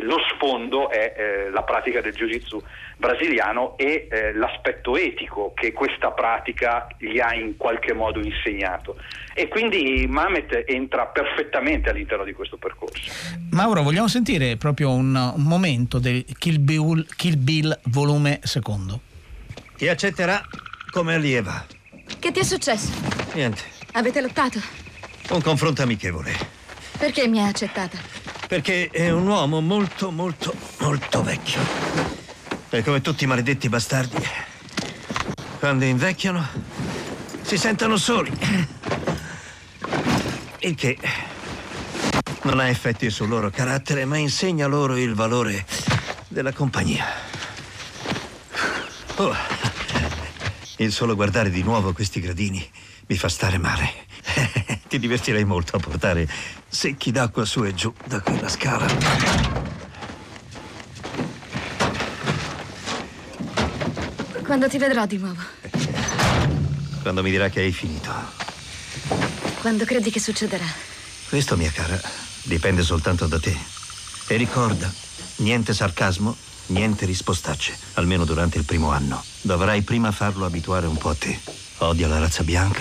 lo 0.02 0.18
sfondo 0.34 0.90
è 0.90 1.14
eh, 1.16 1.50
la 1.52 1.64
pratica 1.64 2.02
del 2.02 2.14
jiu-jitsu 2.14 2.62
brasiliano 2.98 3.78
e 3.78 4.08
eh, 4.10 4.34
l'aspetto 4.34 4.98
etico 4.98 5.54
che 5.54 5.72
questa 5.72 6.12
pratica 6.12 6.88
gli 6.98 7.20
ha 7.20 7.34
in 7.34 7.56
qualche 7.58 7.94
modo 7.94 8.20
insegnato. 8.20 8.98
E 9.34 9.48
quindi 9.48 10.06
Mamet 10.08 10.64
entra 10.66 11.06
perfettamente 11.08 11.90
all'interno 11.90 12.24
di 12.24 12.34
questo 12.34 12.58
percorso. 12.58 13.12
Mauro, 13.52 13.84
vogliamo 13.84 14.08
sentire 14.08 14.58
proprio 14.58 14.92
un, 14.92 15.16
un 15.16 15.44
momento 15.44 16.00
del 16.00 16.26
Kill 16.38 16.64
Bill, 16.64 17.06
Kill 17.16 17.38
Bill 17.38 17.80
volume 17.86 18.40
secondo. 18.44 19.00
Ti 19.78 19.88
accetterà 19.88 20.42
come 20.92 21.16
allieva. 21.16 21.66
Che 22.20 22.32
ti 22.32 22.40
è 22.40 22.44
successo? 22.44 22.92
Niente. 23.34 23.75
Avete 23.98 24.20
lottato? 24.20 24.62
Un 25.30 25.42
confronto 25.42 25.82
amichevole. 25.82 26.36
Perché 26.98 27.30
mi 27.30 27.40
ha 27.40 27.48
accettata? 27.48 27.98
Perché 28.46 28.90
è 28.90 29.10
un 29.10 29.26
uomo 29.26 29.62
molto, 29.62 30.12
molto, 30.12 30.54
molto 30.80 31.24
vecchio. 31.24 31.62
E 32.72 32.84
come 32.84 33.00
tutti 33.00 33.24
i 33.24 33.28
maledetti 33.28 33.70
bastardi, 33.70 34.18
quando 35.60 35.86
invecchiano, 35.86 36.46
si 37.42 37.58
sentono 37.58 37.96
soli. 37.96 38.38
Il 40.60 40.76
che 40.76 40.98
non 42.42 42.60
ha 42.60 42.68
effetti 42.68 43.10
sul 43.10 43.30
loro 43.30 43.50
carattere, 43.50 44.04
ma 44.04 44.18
insegna 44.18 44.68
loro 44.68 44.98
il 44.98 45.14
valore 45.14 45.66
della 46.28 46.52
compagnia. 46.52 47.06
Oh, 49.16 49.34
il 50.80 50.92
solo 50.92 51.16
guardare 51.16 51.50
di 51.50 51.64
nuovo 51.64 51.94
questi 51.94 52.20
gradini 52.20 52.70
mi 53.08 53.18
fa 53.18 53.30
stare 53.30 53.58
male. 53.58 53.92
Ti 54.88 55.00
divertirei 55.00 55.46
molto 55.46 55.78
a 55.78 55.80
portare 55.80 56.28
secchi 56.68 57.12
d'acqua 57.12 57.46
su 57.46 57.64
e 57.64 57.74
giù 57.74 57.94
da 58.06 58.20
quella 58.22 58.50
scala. 58.50 58.86
Quando 64.44 64.70
ti 64.70 64.78
vedrò 64.78 65.06
di 65.08 65.18
nuovo? 65.18 65.42
Quando 67.02 67.24
mi 67.24 67.32
dirà 67.32 67.50
che 67.50 67.62
hai 67.62 67.72
finito. 67.72 68.12
Quando 69.60 69.86
credi 69.86 70.12
che 70.12 70.20
succederà? 70.20 70.66
Questo, 71.28 71.58
mia 71.58 71.72
cara, 71.72 72.00
dipende 72.44 72.84
soltanto 72.84 73.26
da 73.26 73.40
te. 73.40 73.58
E 74.28 74.38
ricorda, 74.38 74.92
niente 75.38 75.74
sarcasmo, 75.74 76.36
niente 76.68 77.06
rispostacce, 77.06 77.76
almeno 77.94 78.24
durante 78.24 78.60
il 78.60 78.66
primo 78.66 78.92
anno. 78.92 79.24
Dovrai 79.42 79.82
prima 79.82 80.12
farlo 80.12 80.46
abituare 80.46 80.86
un 80.86 80.98
po' 80.98 81.10
a 81.10 81.16
te. 81.16 81.65
Odia 81.80 82.08
la 82.08 82.20
razza 82.20 82.44
bianca, 82.44 82.80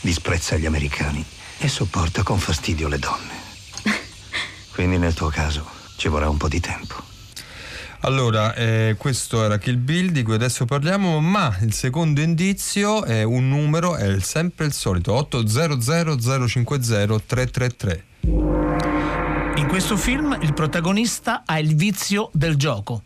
disprezza 0.00 0.56
gli 0.56 0.66
americani 0.66 1.24
e 1.58 1.68
sopporta 1.68 2.24
con 2.24 2.38
fastidio 2.38 2.88
le 2.88 2.98
donne. 2.98 3.34
Quindi 4.74 4.98
nel 4.98 5.14
tuo 5.14 5.28
caso 5.28 5.64
ci 5.96 6.08
vorrà 6.08 6.28
un 6.28 6.36
po' 6.36 6.48
di 6.48 6.58
tempo. 6.58 6.94
Allora, 8.00 8.52
eh, 8.54 8.96
questo 8.98 9.44
era 9.44 9.58
Kill 9.58 9.82
Bill 9.82 10.10
di 10.10 10.22
cui 10.22 10.34
adesso 10.34 10.64
parliamo, 10.64 11.20
ma 11.20 11.56
il 11.62 11.72
secondo 11.72 12.20
indizio 12.20 13.04
è 13.04 13.22
un 13.22 13.48
numero, 13.48 13.96
è 13.96 14.18
sempre 14.20 14.66
il 14.66 14.72
solito, 14.72 15.12
800 15.14 16.48
050 16.48 17.20
333. 17.26 18.04
In 19.56 19.66
questo 19.68 19.96
film 19.96 20.36
il 20.42 20.52
protagonista 20.52 21.44
ha 21.46 21.58
il 21.58 21.74
vizio 21.76 22.30
del 22.32 22.56
gioco. 22.56 23.02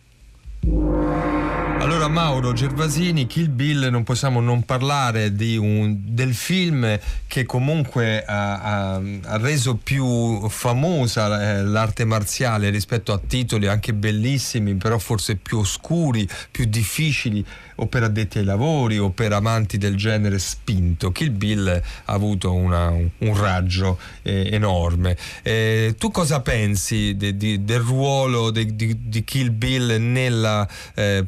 Allora 1.80 1.99
Mauro 2.08 2.52
Gervasini, 2.52 3.26
Kill 3.26 3.52
Bill, 3.54 3.88
non 3.90 4.04
possiamo 4.04 4.40
non 4.40 4.64
parlare 4.64 5.32
un, 5.58 5.96
del 6.02 6.34
film 6.34 6.98
che 7.26 7.44
comunque 7.44 8.24
ha, 8.24 8.60
ha, 8.60 8.94
ha 8.94 9.36
reso 9.36 9.76
più 9.76 10.48
famosa 10.48 11.58
eh, 11.58 11.62
l'arte 11.62 12.04
marziale 12.04 12.70
rispetto 12.70 13.12
a 13.12 13.20
titoli 13.24 13.66
anche 13.66 13.92
bellissimi, 13.92 14.74
però 14.74 14.98
forse 14.98 15.36
più 15.36 15.58
oscuri, 15.58 16.28
più 16.50 16.64
difficili 16.64 17.44
o 17.76 17.86
per 17.86 18.02
addetti 18.02 18.38
ai 18.38 18.44
lavori 18.44 18.98
o 18.98 19.10
per 19.10 19.32
amanti 19.32 19.78
del 19.78 19.96
genere 19.96 20.38
spinto. 20.38 21.12
Kill 21.12 21.36
Bill 21.36 21.68
ha 21.68 22.12
avuto 22.12 22.52
una, 22.52 22.88
un 22.90 23.36
raggio 23.36 23.98
eh, 24.22 24.48
enorme. 24.52 25.16
Eh, 25.42 25.94
tu 25.98 26.10
cosa 26.10 26.40
pensi 26.40 27.16
de, 27.16 27.36
de, 27.36 27.64
del 27.64 27.80
ruolo 27.80 28.50
de, 28.50 28.74
di, 28.74 29.24
Kill 29.24 29.56
Bill 29.56 29.96
nella 29.98 30.68
eh, 30.94 31.24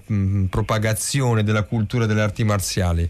propagazione 0.72 1.42
della 1.42 1.64
cultura 1.64 2.06
delle 2.06 2.22
arti 2.22 2.44
marziali? 2.44 3.08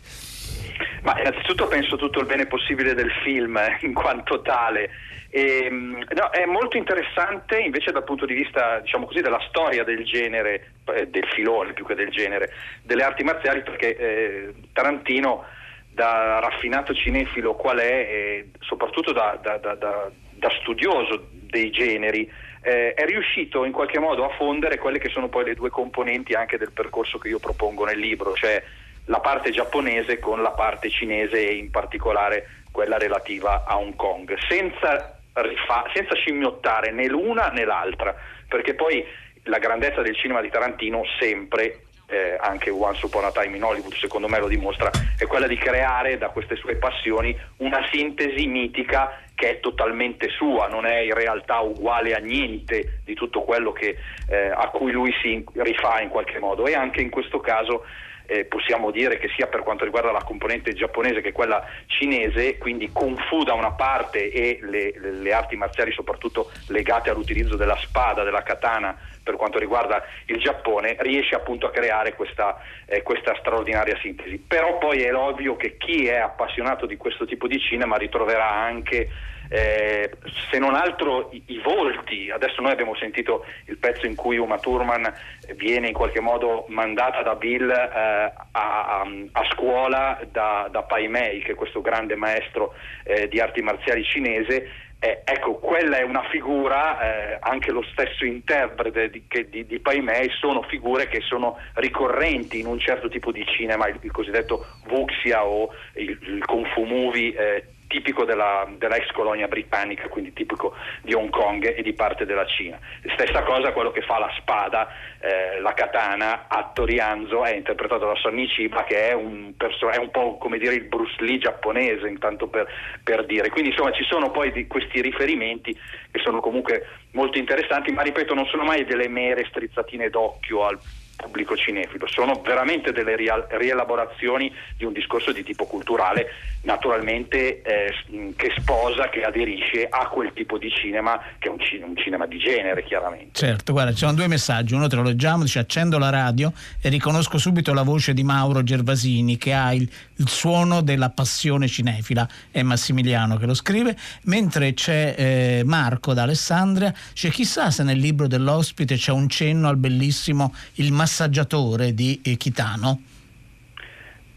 Ma 1.03 1.19
innanzitutto 1.19 1.67
penso 1.67 1.97
tutto 1.97 2.21
il 2.21 2.27
bene 2.27 2.47
possibile 2.47 2.95
del 2.95 3.11
film 3.23 3.57
eh, 3.57 3.79
in 3.83 3.93
quanto 3.93 4.41
tale. 4.43 4.91
E, 5.31 5.65
ehm, 5.65 6.05
no, 6.15 6.31
è 6.31 6.45
molto 6.45 6.77
interessante 6.77 7.59
invece 7.59 7.93
dal 7.93 8.05
punto 8.05 8.27
di 8.27 8.35
vista 8.35 8.81
diciamo 8.81 9.07
così, 9.07 9.21
della 9.21 9.41
storia 9.49 9.85
del 9.85 10.05
genere, 10.05 10.73
eh, 10.95 11.09
del 11.09 11.27
filone 11.35 11.73
più 11.73 11.87
che 11.87 11.95
del 11.95 12.11
genere, 12.11 12.53
delle 12.83 13.05
arti 13.05 13.23
marziali 13.23 13.63
perché 13.63 13.97
eh, 13.97 14.55
Tarantino 14.73 15.45
da 15.89 16.39
raffinato 16.41 16.95
cinefilo 16.95 17.55
qual 17.55 17.79
è 17.79 17.85
e 17.85 18.51
soprattutto 18.61 19.13
da, 19.13 19.39
da, 19.43 19.59
da, 19.59 19.75
da 19.75 20.51
studioso 20.63 21.29
dei 21.31 21.71
generi 21.71 22.31
eh, 22.63 22.95
è 22.95 23.05
riuscito 23.05 23.65
in 23.65 23.73
qualche 23.73 23.99
modo 23.99 24.25
a 24.25 24.35
fondere 24.37 24.79
quelle 24.79 24.99
che 24.99 25.09
sono 25.09 25.29
poi 25.29 25.45
le 25.45 25.55
due 25.55 25.71
componenti 25.71 26.33
anche 26.33 26.59
del 26.59 26.73
percorso 26.73 27.19
che 27.19 27.29
io 27.29 27.39
propongo 27.39 27.85
nel 27.85 27.99
libro, 27.99 28.35
cioè 28.35 28.63
la 29.07 29.21
parte 29.21 29.51
giapponese 29.51 30.21
con 30.21 30.41
la 30.43 30.53
parte 30.53 30.89
cinese 30.89 31.49
e 31.49 31.55
in 31.55 31.71
particolare 31.71 32.47
quella 32.71 32.99
relativa 32.99 33.65
a 33.67 33.79
Hong 33.79 33.97
Kong, 33.97 34.35
senza, 34.49 35.19
rifa- 35.33 35.91
senza 35.93 36.15
scimmiottare 36.15 36.93
né 36.93 37.09
l'una 37.09 37.49
né 37.49 37.65
l'altra, 37.65 38.15
perché 38.49 38.75
poi 38.75 39.05
la 39.45 39.59
grandezza 39.59 40.01
del 40.03 40.17
cinema 40.17 40.41
di 40.41 40.49
Tarantino 40.49 41.03
sempre 41.19 41.87
eh, 42.13 42.37
anche 42.39 42.69
Once 42.69 43.07
Upon 43.07 43.25
a 43.25 43.33
Time 43.33 43.57
in 43.57 43.65
Hollywood 43.65 43.95
secondo 43.95 44.29
me 44.29 44.39
lo 44.39 44.49
dimostra, 44.49 44.91
è 45.17 45.27
quella 45.27 45.47
di 45.47 45.57
creare 45.57 46.19
da 46.19 46.29
queste 46.29 46.57
sue 46.57 46.77
passioni 46.77 47.37
una 47.59 47.89
sintesi 47.91 48.47
mitica 48.47 49.23
che 49.35 49.51
è 49.51 49.61
totalmente 49.61 50.29
sua, 50.29 50.69
non 50.69 50.85
è 50.85 50.99
in 50.99 51.15
realtà 51.15 51.61
uguale 51.61 52.15
a 52.15 52.19
niente 52.19 53.01
di 53.05 53.15
tutto 53.15 53.43
quello 53.43 53.73
che, 53.73 53.97
eh, 54.29 54.53
a 54.55 54.69
cui 54.69 54.93
lui 54.93 55.13
si 55.23 55.45
rifà 55.55 56.01
in 56.01 56.11
qualche 56.11 56.39
modo. 56.39 56.67
E 56.67 56.75
anche 56.75 57.01
in 57.01 57.11
questo 57.11 57.41
caso 57.41 57.85
eh, 58.27 58.45
possiamo 58.45 58.91
dire 58.91 59.19
che 59.19 59.29
sia 59.35 59.47
per 59.47 59.63
quanto 59.63 59.85
riguarda 59.85 60.13
la 60.13 60.23
componente 60.23 60.75
giapponese 60.75 61.23
che 61.23 61.33
quella 61.33 61.67
cinese, 61.87 62.59
quindi 62.59 62.91
Kung 62.93 63.19
Fu 63.29 63.43
da 63.43 63.55
una 63.55 63.73
parte 63.73 64.31
e 64.31 64.59
le, 64.63 64.93
le, 64.97 65.11
le 65.13 65.33
arti 65.33 65.57
marziali 65.57 65.93
soprattutto 65.93 66.51
legate 66.69 67.11
all'utilizzo 67.11 67.57
della 67.57 67.77
spada, 67.77 68.23
della 68.23 68.43
katana 68.43 68.97
per 69.23 69.37
quanto 69.37 69.59
riguarda 69.59 70.05
il 70.27 70.39
Giappone, 70.39 70.97
riesce 71.01 71.35
appunto 71.35 71.67
a 71.67 71.71
creare 71.71 72.15
questa, 72.15 72.61
eh, 72.87 73.03
questa 73.03 73.35
straordinaria 73.39 73.97
sintesi. 74.01 74.39
Però 74.39 74.79
poi 74.79 75.03
è 75.03 75.15
ovvio 75.15 75.57
che 75.57 75.77
chi 75.77 76.07
è 76.07 76.17
appassionato 76.17 76.87
di 76.87 76.97
questo 76.97 77.25
tipo 77.25 77.47
di 77.47 77.59
cinema 77.59 77.97
ritroverà 77.97 78.51
anche 78.51 79.09
eh, 79.53 80.11
se 80.51 80.59
non 80.59 80.75
altro 80.75 81.29
i, 81.33 81.43
i, 81.47 81.61
volti. 81.63 82.31
Adesso 82.31 82.63
noi 82.63 82.73
abbiamo 82.73 82.95
sentito 82.97 83.45
il 83.67 83.77
pezzo 83.77 84.07
in 84.07 84.15
cui 84.15 84.39
Uma 84.39 84.59
Thurman 84.59 85.13
viene 85.57 85.89
in 85.89 85.93
qualche 85.93 86.21
modo 86.21 86.65
mandata 86.69 87.23
da 87.23 87.35
Bill 87.35 87.69
eh, 87.69 87.75
a, 87.75 88.33
a, 88.51 89.07
a, 89.33 89.45
scuola 89.53 90.19
da, 90.31 90.69
da 90.71 90.83
Pai 90.83 91.07
Mei, 91.09 91.41
che 91.41 91.53
è 91.53 91.55
questo 91.55 91.83
grande 91.83 92.17
maestro 92.17 92.75
eh, 93.05 93.29
di 93.29 93.41
arti 93.41 93.61
marziali 93.61 94.03
cinese. 94.05 94.71
Eh, 95.05 95.23
ecco, 95.25 95.55
quella 95.57 95.99
è 95.99 96.03
una 96.03 96.23
figura, 96.31 97.01
eh, 97.33 97.39
anche 97.41 97.73
lo 97.73 97.83
stesso 97.91 98.25
interprete 98.25 99.11
di, 99.11 99.25
di, 99.51 99.67
di 99.67 99.81
Pai 99.81 100.01
Mei 100.01 100.31
sono 100.31 100.63
figure 100.63 101.09
che 101.09 101.21
sono 101.23 101.59
ricorrenti 101.75 102.61
in 102.61 102.67
un 102.67 102.79
certo 102.79 103.09
tipo 103.09 103.33
di 103.33 103.45
cinema, 103.45 103.89
il, 103.89 103.99
il 104.01 104.13
cosiddetto 104.13 104.65
Wuxia 104.89 105.45
o 105.45 105.71
il, 105.95 106.17
il 106.23 106.45
Kung 106.47 106.69
Fu 106.69 106.85
Movie 106.85 107.35
eh, 107.35 107.65
tipico 107.93 108.25
della, 108.25 108.67
della, 108.79 108.97
ex 108.97 109.11
colonia 109.11 109.49
britannica, 109.49 110.09
quindi 110.09 110.33
tipico 110.33 110.75
di 111.03 111.13
Hong 111.13 111.29
Kong 111.29 111.77
e 111.77 111.83
di 111.83 111.93
parte 111.93 112.25
della 112.25 112.47
Cina. 112.47 112.79
Stessa 113.13 113.43
cosa 113.43 113.73
quello 113.73 113.91
che 113.91 114.01
fa 114.01 114.19
la 114.19 114.33
spada, 114.39 114.89
eh, 115.21 115.61
la 115.61 115.75
katana, 115.75 116.47
Attori 116.49 116.99
Anzo 116.99 117.45
è 117.45 117.55
interpretato 117.55 118.07
da 118.07 118.15
Sonny 118.17 118.47
Chiba 118.47 118.85
che 118.85 119.11
è 119.11 119.13
un, 119.13 119.53
perso- 119.59 119.91
è 119.91 119.99
un, 119.99 120.11
po' 120.11 120.39
come 120.39 120.57
dire 120.57 120.75
il 120.75 120.85
Bruce 120.85 121.17
Lee 121.19 121.37
giapponese, 121.37 122.09
intanto 122.09 122.47
per, 122.47 122.67
per 123.05 123.27
dire. 123.27 123.51
Quindi 123.51 123.71
insomma 123.71 123.93
ci 123.93 124.05
sono 124.05 124.31
poi 124.31 124.67
questi 124.67 125.03
riferimenti 125.03 125.79
che 126.11 126.21
sono 126.21 126.41
comunque 126.41 126.87
molto 127.13 127.37
interessanti, 127.37 127.93
ma 127.93 128.01
ripeto 128.01 128.33
non 128.33 128.47
sono 128.47 128.65
mai 128.65 128.87
delle 128.87 129.09
mere 129.09 129.45
strizzatine 129.45 130.09
d'occhio 130.09 130.65
al 130.65 130.79
pubblico 131.23 131.57
cinefilo, 131.57 132.07
sono 132.09 132.41
veramente 132.43 132.93
delle 132.93 133.17
rielaborazioni 133.17 134.53
di 134.77 134.85
un 134.85 134.93
discorso 134.93 135.31
di 135.33 135.45
tipo 135.45 135.67
culturale, 135.67 136.31
naturalmente 136.63 137.63
eh, 137.63 137.93
che 138.37 138.53
sposa, 138.59 139.09
che 139.09 139.23
aderisce 139.23 139.87
a 139.89 140.09
quel 140.09 140.33
tipo 140.33 140.59
di 140.59 140.71
cinema, 140.71 141.21
che 141.39 141.49
è 141.49 141.51
un, 141.51 141.59
cinema, 141.59 141.87
un 141.87 141.97
cinema 141.97 142.27
di 142.27 142.39
genere 142.39 142.85
chiaramente. 142.85 143.31
Certo, 143.33 143.73
guarda, 143.73 143.93
ci 143.93 143.99
sono 143.99 144.15
due 144.15 144.29
messaggi, 144.29 144.75
uno 144.75 144.87
te 144.87 144.97
lo 144.97 145.03
leggiamo, 145.03 145.43
dice 145.43 145.59
accendo 145.59 145.99
la 145.99 146.11
radio 146.11 146.53
e 146.81 146.89
riconosco 146.89 147.39
subito 147.39 147.75
la 147.75 147.83
voce 147.83 148.15
di 148.15 148.23
Mauro 148.23 148.63
Gervasini 148.63 149.37
che 149.39 149.53
ha 149.53 149.73
il, 149.73 149.91
il 150.17 150.29
suono 150.29 150.83
della 150.83 151.11
passione 151.11 151.67
cinefila, 151.67 152.29
è 152.51 152.63
Massimiliano 152.63 153.37
che 153.37 153.47
lo 153.47 153.55
scrive, 153.55 153.97
mentre 154.25 154.75
c'è 154.75 155.15
eh, 155.17 155.63
Marco 155.65 156.15
da 156.15 156.23
Alessandria, 156.23 156.95
c'è 157.13 157.31
chissà 157.31 157.71
se 157.71 157.83
nel 157.83 157.99
libro 157.99 158.29
dell'ospite 158.29 158.95
c'è 158.97 159.11
un 159.11 159.29
cenno 159.29 159.69
al 159.69 159.77
bellissimo 159.77 160.55
Il 160.75 160.93
massaggiatore 160.93 161.93
di 161.95 162.21
eh, 162.23 162.37
Chitano? 162.37 163.03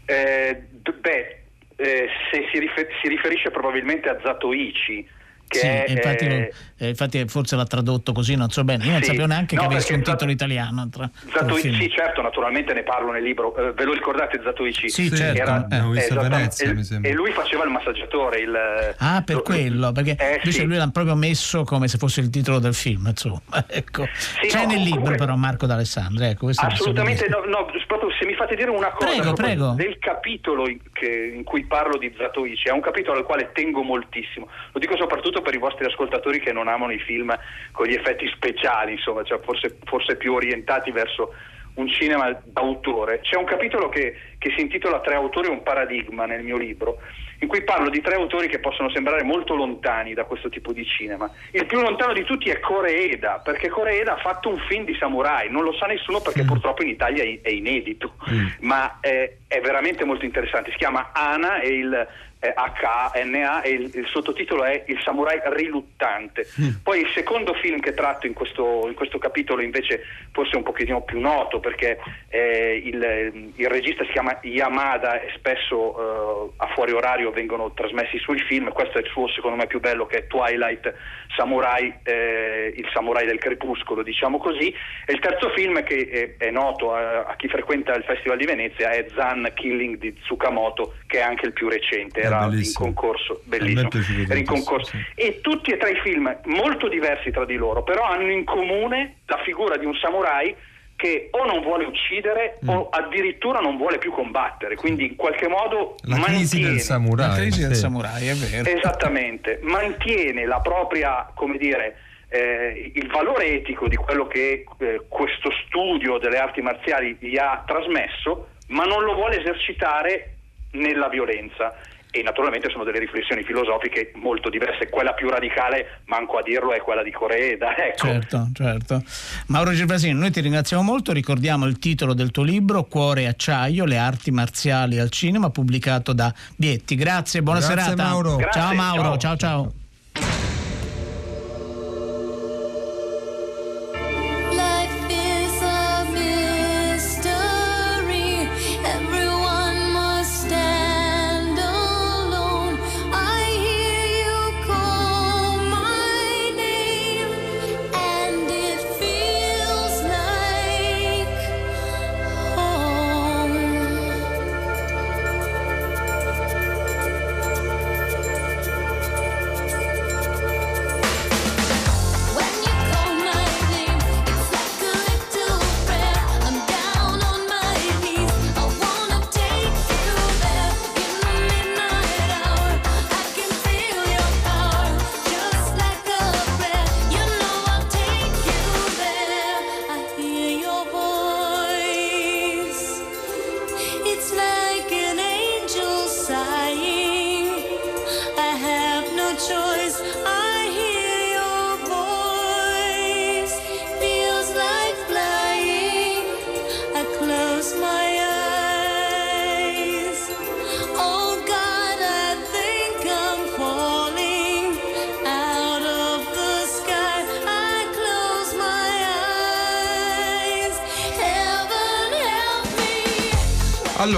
Eh, 0.04 0.62
beh, 1.00 1.45
eh, 1.76 2.08
se 2.30 2.48
si, 2.50 2.58
rifer- 2.58 2.88
si, 3.00 3.08
riferisce 3.08 3.50
probabilmente 3.50 4.08
a 4.08 4.18
Zatoichi, 4.22 5.08
che 5.48 5.58
sì, 5.58 5.66
è, 5.66 5.84
infatti, 5.88 6.24
eh, 6.26 6.52
eh, 6.78 6.88
infatti, 6.88 7.24
forse 7.28 7.56
l'ha 7.56 7.64
tradotto 7.64 8.12
così, 8.12 8.34
non 8.34 8.50
so 8.50 8.64
bene. 8.64 8.84
Io 8.84 8.92
non 8.92 9.02
sapevo 9.02 9.26
neanche 9.26 9.54
no, 9.54 9.62
che 9.62 9.66
avesse 9.66 9.94
un 9.94 10.02
titolo 10.02 10.30
italiano. 10.30 10.88
Tra, 10.90 11.08
Zatoichi, 11.32 11.72
sì, 11.72 11.90
certo, 11.90 12.22
naturalmente 12.22 12.74
ne 12.74 12.82
parlo 12.82 13.12
nel 13.12 13.22
libro. 13.22 13.56
Eh, 13.56 13.72
ve 13.72 13.84
lo 13.84 13.92
ricordate 13.92 14.40
Zatoichi? 14.42 14.90
Sì, 14.90 15.10
certo. 15.10 15.40
Era, 15.40 15.66
eh, 15.70 15.80
visto 15.90 16.20
Venezia, 16.20 16.70
e, 16.70 17.08
e, 17.08 17.12
lui 17.12 17.30
faceva 17.32 17.64
il 17.64 17.70
massaggiatore. 17.70 18.40
Il, 18.40 18.94
ah, 18.98 19.22
per 19.24 19.36
lo, 19.36 19.42
quello, 19.42 19.92
perché 19.92 20.16
eh, 20.18 20.32
invece 20.34 20.50
sì. 20.50 20.64
lui 20.64 20.76
l'ha 20.76 20.90
proprio 20.92 21.14
messo 21.14 21.64
come 21.64 21.88
se 21.88 21.98
fosse 21.98 22.20
il 22.20 22.30
titolo 22.30 22.58
del 22.58 22.74
film. 22.74 23.06
Insomma. 23.06 23.40
ecco. 23.68 24.06
C'è 24.46 24.64
no, 24.64 24.72
nel 24.72 24.82
libro 24.82 25.06
comunque, 25.06 25.16
però 25.16 25.36
Marco 25.36 25.66
D'Alessandro. 25.66 26.24
Ecco, 26.24 26.50
assolutamente, 26.54 27.28
no, 27.28 27.44
no, 27.46 27.66
proprio 27.86 28.10
se 28.18 28.26
mi 28.26 28.34
fate 28.34 28.54
dire 28.54 28.70
una 28.70 28.90
cosa 28.90 29.10
prego, 29.10 29.32
prego. 29.32 29.72
del 29.72 29.98
capitolo 29.98 30.68
in, 30.68 30.78
che, 30.92 31.32
in 31.34 31.44
cui 31.44 31.64
parlo 31.64 31.96
di 31.98 32.12
Zatoichi, 32.16 32.68
è 32.68 32.72
un 32.72 32.80
capitolo 32.80 33.18
al 33.18 33.24
quale 33.24 33.50
tengo 33.52 33.82
moltissimo. 33.82 34.48
Lo 34.72 34.80
dico 34.80 34.96
soprattutto 34.96 35.35
per 35.40 35.54
i 35.54 35.58
vostri 35.58 35.84
ascoltatori 35.84 36.04
ascoltatori 36.06 36.40
che 36.40 36.52
non 36.52 36.68
amano 36.68 36.92
i 36.92 36.98
film 36.98 37.36
con 37.72 37.86
gli 37.86 37.94
effetti 37.94 38.26
speciali, 38.34 38.92
insomma, 38.92 39.22
cioè 39.24 39.40
forse, 39.40 39.76
forse 39.84 40.16
più 40.16 40.34
orientati 40.34 40.90
verso 40.90 41.34
un 41.74 41.88
cinema 41.88 42.38
d'autore. 42.44 43.20
C'è 43.20 43.36
un 43.36 43.44
capitolo 43.44 43.90
che, 43.90 44.14
che, 44.38 44.52
si 44.56 44.62
intitola 44.62 45.00
Tre 45.00 45.14
autori 45.14 45.48
e 45.48 45.50
un 45.50 45.62
paradigma 45.62 46.24
nel 46.24 46.42
mio 46.42 46.56
libro, 46.56 46.98
in 47.40 47.48
cui 47.48 47.64
parlo 47.64 47.90
di 47.90 48.00
tre 48.00 48.14
autori 48.14 48.48
che 48.48 48.60
possono 48.60 48.88
sembrare 48.88 49.22
molto 49.24 49.54
lontani 49.54 50.14
da 50.14 50.24
questo 50.24 50.48
tipo 50.48 50.72
di 50.72 50.86
cinema. 50.86 51.30
Il 51.50 51.66
più 51.66 51.78
lontano 51.82 52.14
di 52.14 52.24
tutti 52.24 52.48
è 52.48 52.60
Koreeda, 52.60 53.42
perché 53.44 53.68
Koreeda 53.68 54.14
ha 54.14 54.20
fatto 54.20 54.48
un 54.48 54.56
film 54.68 54.86
di 54.86 54.96
samurai, 54.98 55.50
non 55.50 55.64
lo 55.64 55.74
sa 55.74 55.84
nessuno 55.84 56.20
perché 56.20 56.44
mm. 56.44 56.46
purtroppo 56.46 56.82
in 56.82 56.88
Italia 56.88 57.22
è, 57.42 57.50
inedito, 57.50 58.14
mm. 58.30 58.46
ma 58.60 58.98
è, 59.00 59.36
è, 59.46 59.60
veramente 59.60 60.04
molto 60.06 60.24
interessante. 60.24 60.70
Si 60.70 60.78
chiama 60.78 61.10
Ana 61.12 61.60
e 61.60 61.68
il 61.68 62.08
HNA 62.54 63.62
e 63.62 63.70
il, 63.70 63.90
il, 63.94 64.06
sottotitolo 64.06 64.64
è 64.64 64.84
Il 64.86 65.00
samurai 65.02 65.40
riluttante. 65.44 66.46
Mm. 66.60 66.68
Poi 66.82 67.00
il 67.00 67.10
secondo 67.14 67.54
film 67.54 67.80
che 67.80 67.94
tratto 67.94 68.26
in 68.26 68.34
questo, 68.34 68.84
in 68.86 68.94
questo, 68.94 69.18
capitolo 69.18 69.62
invece 69.62 70.02
forse 70.32 70.52
è 70.52 70.56
un 70.56 70.62
pochettino 70.62 71.02
più 71.02 71.20
noto 71.20 71.60
perché 71.60 71.98
eh, 72.28 72.82
il, 72.84 73.52
il, 73.56 73.68
regista 73.68 74.04
si 74.04 74.12
chiama 74.12 74.38
Yamada 74.42 75.20
e 75.20 75.32
spesso 75.36 76.48
eh, 76.48 76.52
a 76.58 76.66
fuori 76.74 76.92
orario 76.92 77.30
vengono 77.30 77.72
trasmessi 77.72 78.16
i 78.16 78.20
suoi 78.20 78.38
film, 78.40 78.72
questo 78.72 78.98
è 78.98 79.00
il 79.00 79.08
suo 79.08 79.28
secondo 79.28 79.56
me 79.56 79.66
più 79.66 79.80
bello 79.80 80.06
che 80.06 80.18
è 80.18 80.26
Twilight 80.26 80.94
Samurai, 81.34 81.92
eh, 82.02 82.72
il 82.76 82.88
samurai 82.92 83.26
del 83.26 83.38
crepuscolo 83.38 84.02
diciamo 84.02 84.38
così 84.38 84.74
e 85.06 85.12
il 85.12 85.18
terzo 85.18 85.50
film 85.50 85.82
che 85.82 86.36
è, 86.38 86.44
è 86.44 86.50
noto 86.50 86.94
a, 86.94 87.24
a, 87.24 87.36
chi 87.36 87.48
frequenta 87.48 87.94
il 87.94 88.04
Festival 88.04 88.38
di 88.38 88.46
Venezia 88.46 88.90
è 88.90 89.06
Zan 89.14 89.50
Killing 89.54 89.98
di 89.98 90.14
Tsukamoto 90.14 90.94
che 91.06 91.18
è 91.18 91.22
anche 91.22 91.46
il 91.46 91.52
più 91.52 91.68
recente 91.68 92.20
era 92.20 92.35
in 92.44 92.72
concorso, 92.72 93.40
bellissimo. 93.44 93.88
Era 94.28 94.38
in 94.38 94.44
concorso. 94.44 94.90
Sì. 94.90 95.04
E 95.14 95.40
tutti 95.40 95.70
e 95.70 95.76
tre 95.76 95.92
i 95.92 96.00
film, 96.02 96.36
molto 96.44 96.88
diversi 96.88 97.30
tra 97.30 97.44
di 97.44 97.56
loro, 97.56 97.82
però 97.82 98.04
hanno 98.04 98.30
in 98.30 98.44
comune 98.44 99.18
la 99.26 99.38
figura 99.44 99.76
di 99.76 99.84
un 99.84 99.94
samurai 99.94 100.54
che 100.96 101.28
o 101.30 101.44
non 101.44 101.60
vuole 101.62 101.84
uccidere 101.84 102.58
mm. 102.64 102.68
o 102.68 102.88
addirittura 102.88 103.60
non 103.60 103.76
vuole 103.76 103.98
più 103.98 104.10
combattere, 104.10 104.76
quindi 104.76 105.06
in 105.06 105.16
qualche 105.16 105.46
modo 105.46 105.96
la 106.04 106.16
mantiene, 106.16 106.38
crisi 106.38 106.60
del 106.62 106.80
samurai, 106.80 107.28
la 107.28 107.34
crisi 107.34 107.60
sì. 107.60 107.66
del 107.66 107.76
samurai, 107.76 108.26
è 108.28 108.34
vero. 108.34 108.68
Esattamente, 108.68 109.60
mantiene 109.62 110.46
la 110.46 110.60
propria, 110.60 111.30
come 111.34 111.58
dire, 111.58 111.98
eh, 112.28 112.92
il 112.94 113.08
valore 113.08 113.46
etico 113.46 113.88
di 113.88 113.96
quello 113.96 114.26
che 114.26 114.64
eh, 114.78 115.02
questo 115.08 115.50
studio 115.66 116.18
delle 116.18 116.38
arti 116.38 116.62
marziali 116.62 117.16
gli 117.20 117.36
ha 117.36 117.62
trasmesso, 117.66 118.48
ma 118.68 118.84
non 118.84 119.04
lo 119.04 119.14
vuole 119.14 119.40
esercitare 119.40 120.32
nella 120.72 121.08
violenza 121.08 121.74
e 122.18 122.22
naturalmente 122.22 122.70
sono 122.70 122.84
delle 122.84 122.98
riflessioni 122.98 123.42
filosofiche 123.42 124.12
molto 124.14 124.48
diverse. 124.48 124.88
Quella 124.88 125.12
più 125.12 125.28
radicale, 125.28 126.00
manco 126.06 126.38
a 126.38 126.42
dirlo, 126.42 126.72
è 126.72 126.80
quella 126.80 127.02
di 127.02 127.10
Coreeda. 127.10 127.74
Ecco. 127.86 128.06
Certo, 128.06 128.48
certo. 128.52 129.02
Mauro 129.48 129.72
Gervasini, 129.72 130.18
noi 130.18 130.30
ti 130.30 130.40
ringraziamo 130.40 130.82
molto, 130.82 131.12
ricordiamo 131.12 131.66
il 131.66 131.78
titolo 131.78 132.14
del 132.14 132.30
tuo 132.30 132.42
libro, 132.42 132.84
Cuore 132.84 133.22
e 133.22 133.26
acciaio, 133.26 133.84
le 133.84 133.98
arti 133.98 134.30
marziali 134.30 134.98
al 134.98 135.10
cinema, 135.10 135.50
pubblicato 135.50 136.12
da 136.12 136.32
Bietti. 136.56 136.96
Grazie, 136.96 137.42
buona 137.42 137.60
Grazie, 137.60 137.76
serata. 137.76 138.02
Mauro. 138.02 138.36
Grazie, 138.36 138.60
ciao 138.60 138.74
Mauro, 138.74 139.02
ciao 139.02 139.18
ciao. 139.18 139.36
ciao. 139.36 139.72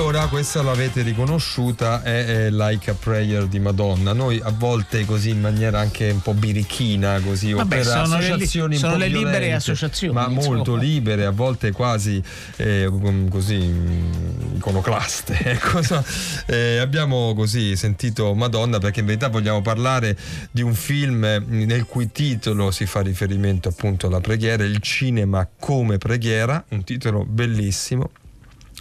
Allora, 0.09 0.27
questa 0.29 0.63
l'avete 0.63 1.03
riconosciuta, 1.03 2.03
è, 2.03 2.47
è 2.47 2.51
Like 2.51 2.89
a 2.89 2.95
Prayer 2.95 3.45
di 3.45 3.59
Madonna. 3.61 4.15
Noi 4.15 4.41
a 4.43 4.51
volte 4.51 5.05
così 5.05 5.29
in 5.29 5.41
maniera 5.41 5.81
anche 5.81 6.09
un 6.09 6.23
po' 6.23 6.33
birichina, 6.33 7.21
così, 7.21 7.53
Vabbè, 7.53 7.85
sono 7.85 8.17
le 8.17 8.31
associazioni 8.31 8.77
un 8.77 8.81
sono 8.81 8.97
le 8.97 9.09
libere 9.09 9.29
violente, 9.29 9.55
associazioni, 9.57 10.15
Ma 10.15 10.27
insomma. 10.27 10.55
molto 10.55 10.77
libere, 10.77 11.27
a 11.27 11.31
volte 11.31 11.73
quasi 11.73 12.23
eh, 12.57 12.91
così 13.29 13.59
mm, 13.59 14.57
iconoclaste. 14.57 15.37
Ecco, 15.45 15.83
so. 15.83 16.03
Eh, 16.47 16.79
abbiamo 16.79 17.35
così 17.35 17.77
sentito 17.77 18.33
Madonna 18.33 18.79
perché 18.79 19.01
in 19.01 19.07
verità 19.07 19.29
vogliamo 19.29 19.61
parlare 19.61 20.17
di 20.51 20.63
un 20.63 20.75
film 20.75 21.23
eh, 21.23 21.39
nel 21.47 21.85
cui 21.85 22.11
titolo 22.11 22.71
si 22.71 22.87
fa 22.87 23.03
riferimento 23.03 23.69
appunto 23.69 24.07
alla 24.07 24.21
preghiera, 24.21 24.65
il 24.65 24.81
cinema 24.81 25.47
come 25.59 25.99
preghiera, 25.99 26.65
un 26.71 26.83
titolo 26.83 27.27
bellissimo 27.27 28.09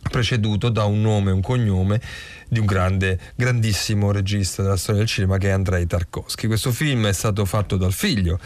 preceduto 0.02 0.70
da 0.70 0.86
un 0.86 1.02
nome 1.02 1.30
e 1.32 1.34
un 1.34 1.42
cognome 1.42 2.02
di 2.50 2.60
un 2.60 2.66
grande, 2.66 3.20
grandissimo 3.36 4.12
regista 4.12 4.62
della 4.62 4.78
storia 4.78 5.02
del 5.02 5.10
cinema 5.10 5.38
che 5.38 5.48
è 5.48 5.52
Andrei 5.52 5.86
Tarkovsky. 5.86 6.48
Questo 6.48 6.72
film 6.72 7.06
è 7.08 7.14
stato 7.14 7.46
fatto 7.46 7.78
dal 7.78 7.92
figlio 7.92 8.40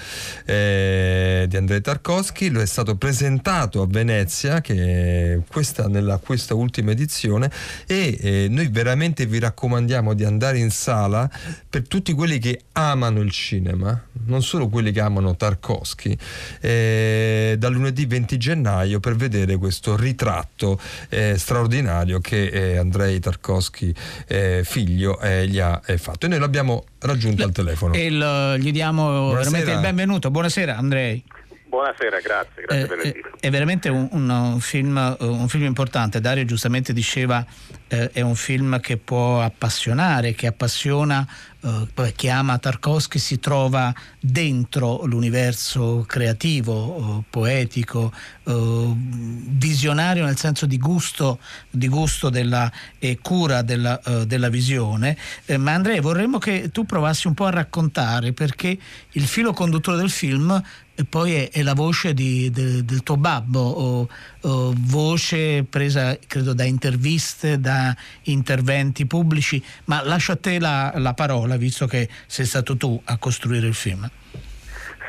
eh, 0.45 1.45
di 1.47 1.55
Andrei 1.55 1.81
Tarkovsky, 1.81 2.49
lo 2.49 2.61
è 2.61 2.65
stato 2.65 2.95
presentato 2.95 3.81
a 3.81 3.87
Venezia, 3.87 4.61
che 4.61 5.41
questa, 5.49 5.87
nella 5.87 6.17
questa 6.17 6.55
ultima 6.55 6.91
edizione, 6.91 7.51
e 7.85 8.17
eh, 8.19 8.47
noi 8.49 8.67
veramente 8.69 9.25
vi 9.25 9.39
raccomandiamo 9.39 10.13
di 10.13 10.23
andare 10.23 10.57
in 10.57 10.71
sala 10.71 11.29
per 11.69 11.87
tutti 11.87 12.13
quelli 12.13 12.39
che 12.39 12.61
amano 12.73 13.21
il 13.21 13.31
cinema, 13.31 13.99
non 14.25 14.41
solo 14.41 14.67
quelli 14.67 14.91
che 14.91 14.99
amano 14.99 15.35
Tarkovsky, 15.35 16.17
eh, 16.59 17.55
dal 17.57 17.71
lunedì 17.71 18.05
20 18.05 18.37
gennaio 18.37 18.99
per 18.99 19.15
vedere 19.15 19.57
questo 19.57 19.95
ritratto 19.95 20.79
eh, 21.09 21.37
straordinario 21.41 22.19
che 22.19 22.45
eh, 22.47 22.77
Andrei 22.77 23.19
Tarkovsky 23.19 23.93
eh, 24.27 24.61
figlio 24.63 25.19
eh, 25.19 25.47
gli 25.47 25.59
ha 25.59 25.81
fatto 25.97 26.25
e 26.27 26.29
noi 26.29 26.39
l'abbiamo 26.39 26.85
raggiunto 26.99 27.43
al 27.43 27.51
telefono. 27.51 27.93
E 27.93 28.05
il- 28.05 28.55
gli 28.59 28.71
diamo 28.71 29.03
Buonasera. 29.09 29.49
veramente 29.49 29.71
il 29.71 29.79
benvenuto. 29.81 30.31
Buonasera 30.31 30.77
Andrei. 30.77 31.23
Buonasera, 31.71 32.19
grazie, 32.19 32.63
grazie 32.63 32.83
Eh, 32.83 32.85
per 32.85 32.99
eh, 32.99 33.03
l'invito. 33.03 33.29
è 33.39 33.49
veramente 33.49 33.87
un, 33.87 34.09
un 34.11 34.59
film, 34.59 34.97
eh, 34.97 35.25
un 35.25 35.47
film 35.47 35.63
importante. 35.63 36.19
Dario 36.19 36.43
giustamente 36.43 36.91
diceva 36.91 37.45
eh, 37.87 38.11
è 38.11 38.19
un 38.19 38.35
film 38.35 38.81
che 38.81 38.97
può 38.97 39.41
appassionare, 39.41 40.33
che 40.33 40.47
appassiona, 40.47 41.25
eh, 41.61 42.13
chi 42.13 42.27
ama 42.29 42.57
Tarkovsky 42.57 43.19
si 43.19 43.39
trova 43.39 43.93
dentro 44.19 45.05
l'universo 45.05 46.03
creativo, 46.05 47.19
eh, 47.19 47.23
poetico, 47.29 48.11
eh, 48.43 48.93
visionario 48.93 50.25
nel 50.25 50.37
senso 50.37 50.65
di 50.65 50.77
gusto, 50.77 51.39
di 51.69 51.87
gusto 51.87 52.29
della, 52.29 52.69
e 52.99 53.19
cura 53.21 53.61
della, 53.61 53.97
eh, 54.01 54.25
della 54.25 54.49
visione. 54.49 55.15
Eh, 55.45 55.55
ma 55.55 55.71
Andrea 55.71 56.01
vorremmo 56.01 56.37
che 56.37 56.69
tu 56.69 56.85
provassi 56.85 57.27
un 57.27 57.33
po' 57.33 57.45
a 57.45 57.51
raccontare 57.51 58.33
perché 58.33 58.77
il 59.11 59.25
filo 59.25 59.53
conduttore 59.53 59.95
del 59.95 60.09
film 60.09 60.61
e 61.01 61.05
poi 61.05 61.33
è, 61.33 61.49
è 61.49 61.63
la 61.63 61.73
voce 61.73 62.13
di- 62.13 62.49
de- 62.51 62.85
del 62.85 63.03
tuo 63.03 63.17
babbo, 63.17 63.59
o- 63.59 64.09
o 64.41 64.73
voce 64.75 65.63
presa 65.63 66.17
credo 66.27 66.53
da 66.53 66.63
interviste, 66.63 67.59
da 67.59 67.95
interventi 68.23 69.05
pubblici, 69.05 69.63
ma 69.85 70.03
lascio 70.03 70.33
a 70.33 70.37
te 70.37 70.59
la, 70.59 70.93
la 70.97 71.13
parola 71.13 71.57
visto 71.57 71.87
che 71.87 72.07
sei 72.27 72.45
stato 72.45 72.77
tu 72.77 72.99
a 73.05 73.17
costruire 73.17 73.67
il 73.67 73.73
film. 73.73 74.09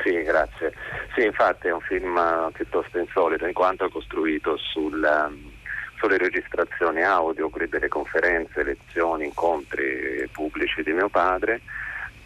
Sì, 0.03 0.21
grazie. 0.23 0.73
Sì, 1.15 1.23
infatti 1.23 1.67
è 1.67 1.71
un 1.71 1.81
film 1.81 2.17
eh, 2.17 2.51
piuttosto 2.53 2.97
insolito 2.97 3.45
in 3.45 3.53
quanto 3.53 3.87
costruito 3.89 4.57
sul, 4.57 5.01
ehm, 5.03 5.51
sulle 5.99 6.17
registrazioni 6.17 7.03
audio, 7.03 7.49
quindi 7.49 7.69
delle 7.69 7.87
conferenze, 7.87 8.63
lezioni, 8.63 9.25
incontri 9.25 10.27
pubblici 10.31 10.81
di 10.83 10.91
mio 10.91 11.09
padre 11.09 11.61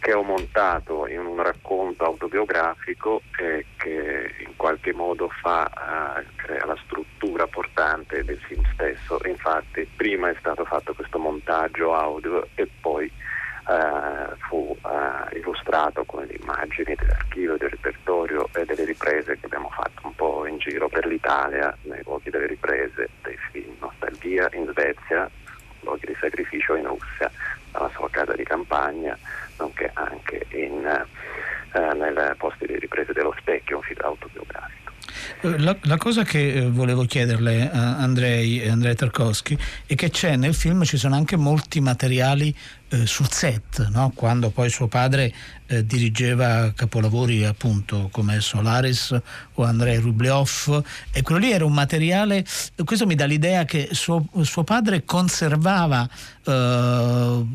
che 0.00 0.12
ho 0.12 0.22
montato 0.22 1.06
in 1.06 1.20
un 1.20 1.42
racconto 1.42 2.04
autobiografico 2.04 3.22
eh, 3.38 3.66
che 3.76 4.34
in 4.38 4.56
qualche 4.56 4.92
modo 4.92 5.28
fa, 5.28 6.22
eh, 6.48 6.64
la 6.64 6.76
struttura 6.84 7.46
portante 7.46 8.24
del 8.24 8.38
film 8.38 8.62
stesso. 8.72 9.20
Infatti 9.26 9.88
prima 9.96 10.30
è 10.30 10.36
stato 10.38 10.64
fatto 10.64 10.94
questo 10.94 11.18
montaggio 11.18 11.94
audio 11.94 12.46
e 12.54 12.68
poi 12.80 13.10
eh, 13.68 14.36
fu 14.48 14.74
eh, 14.82 15.38
illustrato 15.38 16.04
con 16.04 16.24
le 16.24 16.38
immagini 16.40 16.94
dell'archivio, 16.94 17.56
del 17.56 17.68
repertorio 17.68 18.48
e 18.54 18.64
delle 18.64 18.84
riprese 18.84 19.38
che 19.38 19.46
abbiamo 19.46 19.68
fatto 19.70 20.06
un 20.06 20.14
po' 20.14 20.46
in 20.46 20.58
giro 20.58 20.88
per 20.88 21.06
l'Italia, 21.06 21.76
nei 21.82 22.02
luoghi 22.04 22.30
delle 22.30 22.46
riprese 22.46 23.10
dei 23.22 23.36
film, 23.50 23.74
Nostalgia 23.80 24.48
in 24.52 24.66
Svezia, 24.70 25.28
luoghi 25.80 26.06
di 26.06 26.16
sacrificio 26.18 26.74
in 26.76 26.86
Russia, 26.86 27.30
dalla 27.70 27.90
sua 27.90 28.08
casa 28.10 28.32
di 28.32 28.44
campagna, 28.44 29.16
anche 30.28 30.46
in, 30.56 30.84
eh, 31.72 31.94
nel 31.94 32.34
posti 32.36 32.66
di 32.66 32.78
riprese 32.78 33.12
dello 33.12 33.34
specchio, 33.38 33.76
un 33.76 33.82
film 33.82 34.00
autobiografico. 34.02 34.92
Eh, 35.40 35.58
La, 35.58 35.76
la 35.82 35.96
cosa 35.96 36.22
che 36.24 36.52
eh, 36.52 36.68
volevo 36.68 37.04
chiederle 37.04 37.70
a 37.70 37.96
Andrei, 37.96 38.68
Andrei 38.68 38.94
Tarkovsky 38.94 39.56
è 39.86 39.94
che 39.94 40.10
c'è 40.10 40.36
nel 40.36 40.54
film 40.54 40.84
ci 40.84 40.96
sono 40.96 41.14
anche 41.14 41.36
molti 41.36 41.67
materiali 41.80 42.54
eh, 42.90 43.06
sul 43.06 43.30
set, 43.30 43.88
no? 43.88 44.12
quando 44.14 44.50
poi 44.50 44.70
suo 44.70 44.88
padre 44.88 45.32
eh, 45.66 45.84
dirigeva 45.84 46.72
capolavori 46.72 47.44
appunto 47.44 48.08
come 48.10 48.40
Solaris 48.40 49.14
o 49.54 49.64
Andrei 49.64 49.98
Rublev 49.98 50.82
e 51.12 51.22
quello 51.22 51.40
lì 51.40 51.52
era 51.52 51.64
un 51.64 51.72
materiale, 51.72 52.44
questo 52.84 53.06
mi 53.06 53.14
dà 53.14 53.26
l'idea 53.26 53.64
che 53.64 53.90
suo, 53.92 54.24
suo 54.40 54.64
padre 54.64 55.04
conservava 55.04 56.08
eh, 56.44 57.46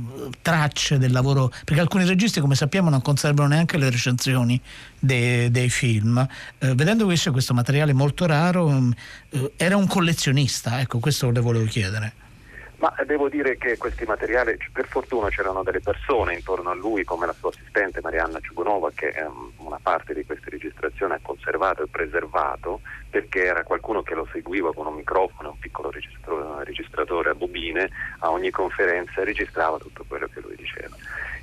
tracce 0.41 0.97
del 0.99 1.11
lavoro, 1.11 1.51
perché 1.65 1.81
alcuni 1.81 2.05
registi 2.05 2.39
come 2.39 2.55
sappiamo 2.55 2.89
non 2.89 3.01
conservano 3.01 3.49
neanche 3.49 3.77
le 3.77 3.89
recensioni 3.89 4.61
dei, 4.99 5.49
dei 5.49 5.69
film. 5.69 6.25
Eh, 6.59 6.75
vedendo 6.75 7.05
questo, 7.05 7.31
questo 7.31 7.53
materiale 7.55 7.93
molto 7.93 8.27
raro, 8.27 8.69
mm, 8.69 8.91
eh, 9.31 9.53
era 9.57 9.77
un 9.77 9.87
collezionista, 9.87 10.79
ecco 10.79 10.99
questo 10.99 11.31
le 11.31 11.39
volevo 11.39 11.65
chiedere. 11.65 12.13
Ma 12.83 12.93
devo 13.05 13.29
dire 13.29 13.55
che 13.55 13.77
questi 13.77 14.03
materiali, 14.03 14.57
per 14.73 14.87
fortuna 14.87 15.29
c'erano 15.29 15.63
delle 15.63 15.79
persone 15.79 16.33
intorno 16.33 16.69
a 16.69 16.73
lui, 16.73 17.05
come 17.05 17.25
la 17.25 17.31
sua 17.31 17.47
assistente 17.47 18.01
Marianna 18.03 18.41
Ciugunova, 18.41 18.91
che 18.93 19.07
ehm, 19.07 19.53
una 19.59 19.79
parte 19.81 20.13
di 20.13 20.25
queste 20.25 20.49
registrazioni 20.49 21.13
ha 21.13 21.19
conservato 21.21 21.83
e 21.83 21.87
preservato, 21.87 22.81
perché 23.09 23.45
era 23.45 23.63
qualcuno 23.63 24.03
che 24.03 24.15
lo 24.15 24.27
seguiva 24.33 24.73
con 24.73 24.87
un 24.87 24.95
microfono, 24.95 25.51
un 25.51 25.59
piccolo 25.59 25.93
registratore 26.65 27.29
a 27.29 27.35
bobine, 27.35 27.89
a 28.19 28.31
ogni 28.31 28.49
conferenza 28.49 29.23
registrava 29.23 29.77
tutto 29.77 30.03
quello 30.05 30.27
che 30.27 30.41
lui 30.41 30.57
diceva. 30.57 30.97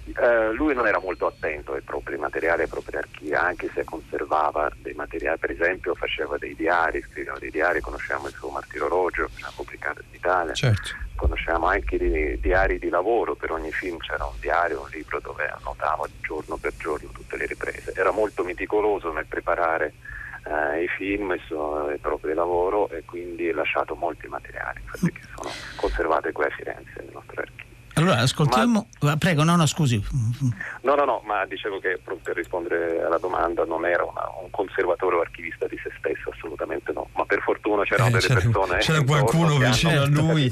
Eh, 0.05 0.53
lui 0.53 0.75
non 0.75 0.87
era 0.87 1.01
molto 1.01 1.27
attento 1.27 1.73
ai 1.73 1.81
propri 1.81 2.19
materiali, 2.19 2.63
ai 2.63 2.69
propri 2.69 2.99
archivi, 2.99 3.33
anche 3.33 3.71
se 3.73 3.85
conservava 3.85 4.71
dei 4.77 4.93
materiali, 4.93 5.39
per 5.39 5.53
esempio 5.53 5.95
faceva 5.95 6.37
dei 6.37 6.55
diari, 6.55 7.01
scriveva 7.01 7.39
dei 7.39 7.51
diari, 7.51 7.81
conosciamo 7.81 8.27
il 8.27 8.35
suo 8.35 8.51
martiro 8.51 8.85
orologio, 8.85 9.31
che 9.35 9.45
ha 9.45 9.53
pubblicato 9.55 10.03
in 10.07 10.15
Italia 10.15 10.53
Certo. 10.53 11.09
Conosciamo 11.21 11.67
anche 11.67 11.97
i 11.97 12.41
diari 12.41 12.79
di 12.79 12.89
lavoro, 12.89 13.35
per 13.35 13.53
ogni 13.53 13.71
film 13.71 13.99
c'era 13.99 14.25
un 14.25 14.41
diario, 14.41 14.81
un 14.81 14.89
libro 14.91 15.21
dove 15.21 15.47
annotava 15.47 16.07
giorno 16.23 16.57
per 16.57 16.73
giorno 16.79 17.11
tutte 17.13 17.37
le 17.37 17.45
riprese. 17.45 17.93
Era 17.95 18.11
molto 18.11 18.43
meticoloso 18.43 19.13
nel 19.13 19.27
preparare 19.27 19.93
eh, 20.47 20.83
i 20.83 20.89
film, 20.89 21.33
il 21.33 21.43
suo 21.45 21.91
il 21.91 22.01
proprio 22.01 22.35
lavoro 22.35 22.89
e 22.89 23.05
quindi 23.05 23.51
ha 23.51 23.55
lasciato 23.55 23.95
molti 23.97 24.29
materiali, 24.29 24.81
infatti 24.81 25.13
che 25.13 25.21
sono 25.37 25.51
conservati 25.77 26.33
qui 26.33 26.45
a 26.45 26.51
Firenze 26.51 26.93
nel 26.97 27.11
nostro 27.13 27.41
archivio. 27.43 27.60
Allora 28.01 28.19
ascoltiamo, 28.19 28.89
ah, 29.01 29.17
prego, 29.17 29.45
no, 29.45 29.57
no, 29.57 29.67
scusi. 29.67 30.03
No, 30.83 30.95
no, 30.95 31.05
no, 31.05 31.23
ma 31.27 31.45
dicevo 31.47 31.79
che 31.81 31.99
per 32.03 32.35
rispondere 32.35 33.03
alla 33.05 33.19
domanda 33.19 33.65
non 33.65 33.85
era 33.85 34.03
una- 34.05 34.29
un 34.43 34.51
conservatore 34.51 35.17
o 35.17 35.21
archivista 35.21 35.67
di 35.67 35.77
se 35.83 35.91
stesso, 35.99 36.31
assolutamente 36.35 36.93
no, 36.93 37.09
ma 37.15 37.25
per 37.27 37.41
fortuna 37.43 37.83
c'erano 37.85 38.09
Eh, 38.09 38.13
delle 38.13 38.27
c'era, 38.27 38.41
persone. 38.41 38.79
c'era 38.79 39.03
qualcuno 39.05 39.59
vicino 39.59 40.01
a 40.01 40.07
lui. 40.07 40.49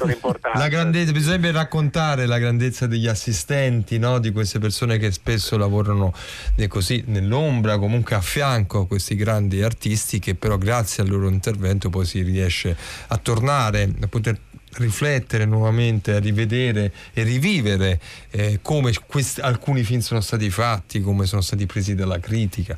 La 0.53 0.67
grandezza, 0.67 1.11
bisognerebbe 1.11 1.51
raccontare 1.51 2.25
la 2.27 2.37
grandezza 2.37 2.85
degli 2.85 3.07
assistenti, 3.07 3.97
no? 3.97 4.19
di 4.19 4.31
queste 4.31 4.59
persone 4.59 4.97
che 4.97 5.11
spesso 5.11 5.57
lavorano 5.57 6.13
così 6.67 7.03
nell'ombra, 7.07 7.77
comunque 7.79 8.15
a 8.15 8.21
fianco 8.21 8.81
a 8.81 8.87
questi 8.87 9.15
grandi 9.15 9.63
artisti, 9.63 10.19
che 10.19 10.35
però 10.35 10.57
grazie 10.57 11.01
al 11.03 11.09
loro 11.09 11.27
intervento 11.29 11.89
poi 11.89 12.05
si 12.05 12.21
riesce 12.21 12.75
a 13.07 13.17
tornare, 13.17 13.89
a 14.01 14.07
poter 14.07 14.37
riflettere 14.76 15.44
nuovamente, 15.44 16.14
a 16.14 16.18
rivedere 16.18 16.92
e 17.12 17.22
rivivere 17.22 18.00
eh, 18.30 18.58
come 18.60 18.92
questi- 19.06 19.40
alcuni 19.40 19.84
film 19.84 20.00
sono 20.00 20.20
stati 20.20 20.50
fatti, 20.50 21.00
come 21.00 21.26
sono 21.26 21.42
stati 21.42 21.64
presi 21.66 21.94
dalla 21.94 22.18
critica 22.18 22.76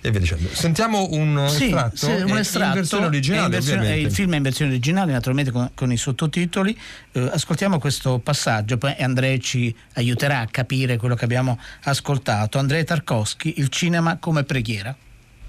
e 0.00 0.10
via 0.12 0.20
dicendo. 0.20 0.48
Sentiamo 0.52 1.08
un 1.10 1.46
Sì, 1.48 1.64
estratto, 1.64 1.96
sì, 1.96 2.10
eh, 2.12 2.22
un 2.22 2.38
estratto. 2.38 2.66
in 2.68 2.74
versione 2.74 3.04
È 3.04 3.06
originale 3.08 3.44
in 3.46 3.50
versione- 3.50 3.78
ovviamente. 3.80 4.04
è 4.06 4.08
il 4.08 4.14
film 4.14 4.32
è 4.32 4.36
in 4.36 4.42
versione 4.42 4.70
originale, 4.70 5.12
naturalmente 5.12 5.50
con, 5.50 5.68
con 5.74 5.90
i 5.90 5.96
sottotitoli. 5.96 6.78
Eh, 7.10 7.30
ascoltiamo 7.32 7.80
questo 7.80 8.20
passaggio, 8.20 8.78
poi 8.78 8.94
Andrei 9.00 9.40
ci 9.40 9.74
aiuterà 9.94 10.38
a 10.40 10.46
capire 10.46 10.96
quello 10.96 11.16
che 11.16 11.24
abbiamo 11.24 11.58
ascoltato. 11.82 12.58
Andrei 12.58 12.84
Tarkovsky, 12.84 13.54
il 13.56 13.68
cinema 13.68 14.16
come 14.18 14.44
preghiera. 14.44 14.94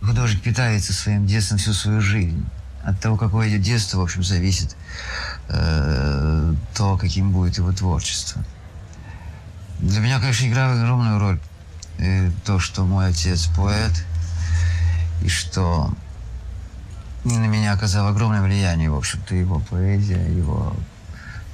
Художник 0.02 0.42
питается 0.42 0.92
своим 0.92 1.26
детством 1.28 1.58
всю 1.60 1.72
свою 1.72 2.02
жизнь. 2.02 2.44
От 2.89 3.01
того, 3.01 3.17
какое 3.17 3.49
ее 3.49 3.59
детство, 3.59 3.99
в 3.99 4.03
общем, 4.03 4.23
зависит 4.23 4.75
э, 5.49 6.55
то, 6.75 6.97
каким 6.97 7.33
будет 7.33 7.59
его 7.59 7.73
творчество. 7.73 8.43
Для 9.81 10.01
меня, 10.01 10.19
конечно, 10.21 10.47
играет 10.47 10.79
огромную 10.79 11.19
роль 11.19 11.41
и 11.99 12.31
то, 12.47 12.59
что 12.59 12.85
мой 12.85 13.09
отец 13.09 13.49
поэт, 13.55 13.93
и 15.23 15.29
что 15.29 15.93
на 17.25 17.47
меня 17.47 17.73
оказало 17.73 18.11
огромное 18.11 18.43
влияние, 18.43 18.91
в 18.91 18.97
общем-то, 18.97 19.35
его 19.35 19.61
поэзия, 19.61 20.25
его 20.27 20.75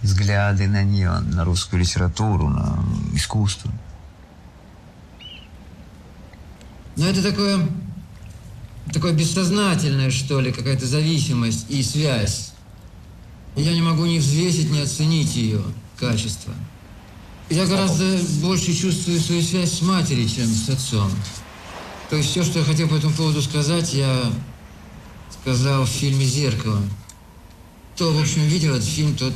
взгляды 0.03 0.69
на 0.69 0.85
нее, 0.85 1.19
на 1.19 1.45
русскую 1.45 1.81
литературу, 1.81 2.49
на 2.49 2.79
искусство. 3.13 3.73
Но 6.97 7.07
это 7.07 7.23
такое, 7.23 7.67
такое 8.93 9.13
бессознательное, 9.13 10.11
что 10.11 10.41
ли, 10.41 10.53
какая-то 10.53 10.87
зависимость 10.87 11.67
и 11.69 11.83
связь. 11.83 12.53
Я 13.57 13.73
не 13.73 13.83
могу 13.83 14.05
ни 14.05 14.19
взвесить, 14.19 14.71
ни 14.71 14.81
оценить 14.81 15.37
ее 15.37 15.63
качество. 15.99 16.53
Я 17.51 17.67
гораздо 17.67 18.19
больше 18.41 18.75
чувствую 18.75 19.21
свою 19.21 19.43
связь 19.43 19.73
с 19.73 19.83
матерью, 19.83 20.29
чем 20.29 20.47
с 20.47 20.69
отцом. 20.69 21.11
То 22.11 22.17
есть 22.17 22.31
все, 22.31 22.43
что 22.43 22.59
я 22.59 22.65
хотел 22.65 22.89
по 22.89 22.95
этому 22.95 23.15
поводу 23.15 23.43
сказать, 23.43 23.93
я 23.95 24.33
сказал 25.41 25.85
в 25.85 25.89
фильме 25.89 26.25
«Зеркало». 26.25 26.83
Кто, 27.95 28.13
в 28.13 28.21
общем, 28.21 28.43
видел 28.43 28.75
этот 28.75 28.89
фильм, 28.89 29.15
тот 29.15 29.35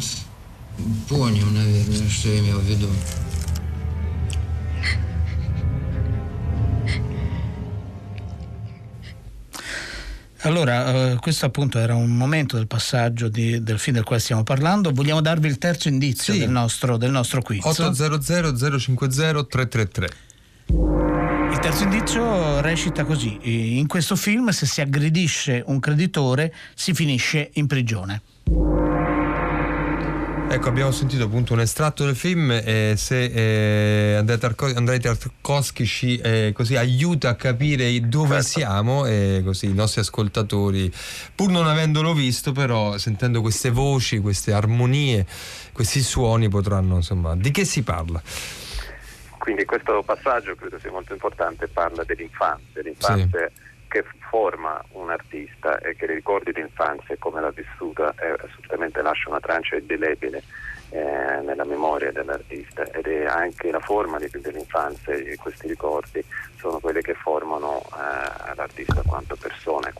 понял, 1.08 1.46
наверное, 1.46 2.08
что 2.08 2.28
я 2.28 2.40
имел 2.40 2.58
в 2.58 2.64
виду. 2.64 2.88
Allora, 10.48 11.10
eh, 11.10 11.16
questo 11.16 11.44
appunto 11.44 11.78
era 11.78 11.94
un 11.94 12.16
momento 12.16 12.56
del 12.56 12.66
passaggio 12.66 13.28
di, 13.28 13.62
del 13.62 13.78
film 13.78 13.96
del 13.96 14.04
quale 14.04 14.22
stiamo 14.22 14.44
parlando. 14.44 14.92
Vogliamo 14.92 15.20
darvi 15.20 15.46
il 15.46 15.58
terzo 15.58 15.88
indizio 15.88 16.32
Sì. 16.32 16.38
del, 16.38 16.48
nostro, 16.48 16.96
del 16.96 17.10
nostro 17.10 17.42
quiz. 17.42 17.62
800 17.62 18.78
050 18.78 19.44
333. 19.44 20.08
Il 21.50 21.58
terzo 21.60 21.82
indizio 21.82 22.60
recita 22.62 23.04
così: 23.04 23.38
in 23.78 23.86
questo 23.86 24.16
film, 24.16 24.48
se 24.48 24.64
si 24.64 24.80
aggredisce 24.80 25.62
un 25.66 25.80
creditore, 25.80 26.54
si 26.74 26.94
finisce 26.94 27.50
in 27.54 27.66
prigione. 27.66 28.22
Ecco, 30.50 30.70
abbiamo 30.70 30.90
sentito 30.92 31.24
appunto 31.24 31.52
un 31.52 31.60
estratto 31.60 32.06
del 32.06 32.16
film 32.16 32.50
e 32.50 32.94
se 32.96 33.24
eh, 33.24 34.14
Andrea, 34.14 34.38
Tarko- 34.38 34.72
Tarkovsky 34.72 35.84
ci 35.84 36.16
eh, 36.16 36.52
così 36.54 36.74
aiuta 36.74 37.28
a 37.28 37.34
capire 37.34 38.00
dove 38.08 38.42
siamo 38.42 39.04
e 39.04 39.42
così 39.44 39.66
i 39.66 39.74
nostri 39.74 40.00
ascoltatori, 40.00 40.90
pur 41.34 41.50
non 41.50 41.66
avendolo 41.66 42.14
visto, 42.14 42.52
però 42.52 42.96
sentendo 42.96 43.42
queste 43.42 43.70
voci, 43.70 44.20
queste 44.20 44.54
armonie, 44.54 45.26
questi 45.72 46.00
suoni 46.00 46.48
potranno 46.48 46.96
insomma... 46.96 47.36
Di 47.36 47.50
che 47.50 47.66
si 47.66 47.82
parla? 47.82 48.20
Quindi 49.36 49.66
questo 49.66 50.02
passaggio 50.02 50.54
credo 50.56 50.78
sia 50.78 50.90
molto 50.90 51.12
importante, 51.12 51.68
parla 51.68 52.04
dell'infanzia, 52.04 52.82
l'infanzia 52.82 53.50
che 53.88 54.04
forma 54.30 54.82
un 54.92 55.10
artista 55.10 55.78
e 55.78 55.96
che 55.96 56.04
i 56.04 56.14
ricordi 56.14 56.52
d'infanzia 56.52 57.14
e 57.14 57.18
come 57.18 57.40
l'ha 57.40 57.50
vissuta 57.50 58.14
eh, 58.20 58.34
assolutamente 58.44 59.02
lascia 59.02 59.30
una 59.30 59.40
trancia 59.40 59.76
indelebile 59.76 60.42
eh, 60.90 61.40
nella 61.42 61.64
memoria 61.64 62.12
dell'artista 62.12 62.82
ed 62.92 63.06
è 63.06 63.24
anche 63.26 63.70
la 63.70 63.80
forma 63.80 64.18
di- 64.18 64.30
dell'infanzia 64.30 65.14
e 65.14 65.36
questi 65.36 65.66
ricordi 65.66 66.24
sono 66.56 66.78
quelli 66.78 67.00
che 67.02 67.14
formano 67.14 67.80
eh, 67.80 68.54
l'artista 68.54 69.02
quanto 69.06 69.36
persona 69.36 69.90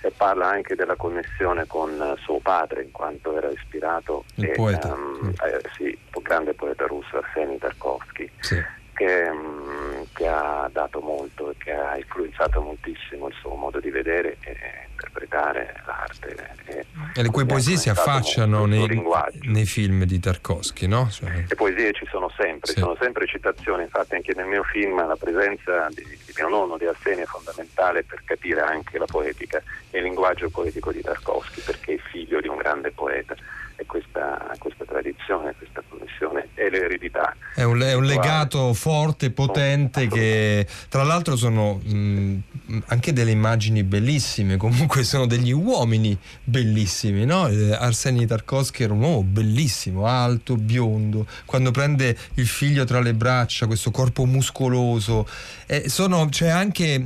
e 0.00 0.10
parla 0.16 0.48
anche 0.48 0.74
della 0.74 0.96
connessione 0.96 1.66
con 1.66 1.90
eh, 2.00 2.14
suo 2.20 2.38
padre 2.40 2.82
in 2.82 2.90
quanto 2.92 3.36
era 3.36 3.48
ispirato 3.50 4.24
Il 4.36 4.44
e, 4.44 4.52
poeta. 4.52 4.88
ehm, 4.88 5.32
eh, 5.44 5.60
sì, 5.76 5.96
grande 6.22 6.52
poeta 6.54 6.86
russo 6.86 7.16
Arseny 7.18 7.58
Tarkovsky 7.58 8.30
Sì. 8.40 8.62
che, 8.94 9.30
mm, 9.30 9.97
che 10.18 10.26
ha 10.26 10.68
dato 10.72 10.98
molto 11.00 11.50
e 11.52 11.54
che 11.58 11.70
ha 11.72 11.96
influenzato 11.96 12.60
moltissimo 12.60 13.28
il 13.28 13.34
suo 13.38 13.54
modo 13.54 13.78
di 13.78 13.88
vedere 13.88 14.36
e 14.40 14.56
interpretare 14.90 15.72
l'arte. 15.86 16.34
E, 16.64 16.84
E 17.14 17.22
le 17.22 17.30
cui 17.30 17.46
poesie 17.46 17.76
si 17.76 17.88
affacciano 17.88 18.66
nei, 18.66 19.00
nei 19.42 19.64
film 19.64 20.02
di 20.02 20.18
Tarkovsky, 20.18 20.88
no? 20.88 21.08
Cioè, 21.08 21.44
Le 21.46 21.54
poesie 21.54 21.92
ci 21.92 22.04
sono 22.10 22.28
sempre, 22.36 22.72
Sì. 22.72 22.80
sono 22.80 22.96
sempre 23.00 23.28
citazioni, 23.28 23.84
infatti 23.84 24.16
anche 24.16 24.32
nel 24.34 24.46
mio 24.46 24.64
film 24.64 25.06
la 25.06 25.14
presenza 25.14 25.86
di, 25.90 26.02
di 26.02 26.32
mio 26.36 26.48
nonno 26.48 26.76
di 26.76 26.86
Arseni 26.86 27.22
è 27.22 27.26
fondamentale 27.26 28.02
per 28.02 28.20
capire 28.24 28.62
anche 28.62 28.98
la 28.98 29.06
poetica 29.06 29.62
e 29.90 29.98
il 29.98 30.02
linguaggio 30.04 30.50
poetico 30.50 30.90
di 30.90 31.00
Tarkovsky 31.00 31.60
perché 31.60 31.94
è 31.94 31.98
figlio 32.10 32.40
di 32.40 32.48
un 32.48 32.56
grande 32.56 32.90
poeta 32.90 33.36
e 33.80 33.86
questa, 33.86 34.52
questa 34.58 34.84
tradizione, 34.84 35.54
questa 35.56 35.82
connessione 35.88 36.48
è 36.54 36.68
l'eredità. 36.68 37.32
È 37.54 37.62
un, 37.62 37.80
è 37.80 37.94
un 37.94 38.04
legato 38.04 38.74
forte, 38.74 39.30
potente, 39.30 40.08
che 40.08 40.66
tra 40.88 41.04
l'altro 41.04 41.36
sono 41.36 41.74
mh, 41.74 42.38
anche 42.86 43.12
delle 43.12 43.30
immagini 43.30 43.84
bellissime, 43.84 44.56
comunque 44.56 45.04
sono 45.04 45.26
degli 45.26 45.52
uomini 45.52 46.18
bellissimi, 46.42 47.24
no? 47.24 47.46
Eh, 47.46 47.72
Arseny 47.72 48.26
Tarkovsky 48.26 48.82
era 48.82 48.92
un 48.92 49.02
uomo 49.02 49.22
bellissimo, 49.22 50.06
alto, 50.06 50.56
biondo, 50.56 51.26
quando 51.44 51.70
prende 51.70 52.16
il 52.34 52.48
figlio 52.48 52.82
tra 52.84 53.00
le 53.00 53.14
braccia, 53.14 53.66
questo 53.66 53.92
corpo 53.92 54.24
muscoloso, 54.24 55.24
eh, 55.66 55.88
sono, 55.88 56.28
c'è 56.28 56.48
anche, 56.48 56.98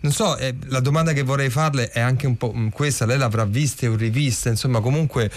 non 0.00 0.12
so, 0.12 0.36
eh, 0.38 0.54
la 0.66 0.80
domanda 0.80 1.12
che 1.12 1.22
vorrei 1.22 1.50
farle 1.50 1.90
è 1.90 2.00
anche 2.00 2.26
un 2.26 2.36
po' 2.36 2.52
questa, 2.72 3.06
lei 3.06 3.18
l'avrà 3.18 3.44
vista 3.44 3.88
o 3.88 3.94
rivista, 3.94 4.48
insomma 4.48 4.80
comunque 4.80 5.30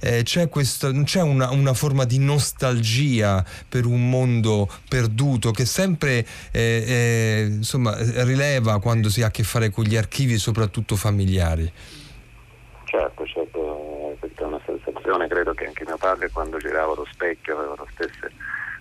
eh, 0.00 0.22
c'è, 0.22 0.35
questo, 0.48 0.92
c'è 1.04 1.22
una, 1.22 1.50
una 1.50 1.74
forma 1.74 2.04
di 2.04 2.18
nostalgia 2.18 3.44
per 3.68 3.86
un 3.86 4.08
mondo 4.08 4.68
perduto 4.88 5.50
che 5.50 5.64
sempre 5.64 6.26
eh, 6.52 6.84
eh, 6.86 7.46
insomma, 7.48 7.96
rileva 8.24 8.80
quando 8.80 9.08
si 9.08 9.22
ha 9.22 9.26
a 9.26 9.30
che 9.30 9.42
fare 9.42 9.70
con 9.70 9.84
gli 9.84 9.96
archivi, 9.96 10.38
soprattutto 10.38 10.96
familiari. 10.96 11.70
Certo, 12.84 13.26
certo, 13.26 14.16
questa 14.18 14.42
è 14.42 14.46
una 14.46 14.60
sensazione, 14.64 15.28
credo 15.28 15.54
che 15.54 15.66
anche 15.66 15.84
mio 15.84 15.96
padre 15.96 16.30
quando 16.30 16.58
girava 16.58 16.94
lo 16.94 17.06
specchio 17.10 17.58
aveva 17.58 17.74
lo 17.76 17.88
stesso, 17.92 18.28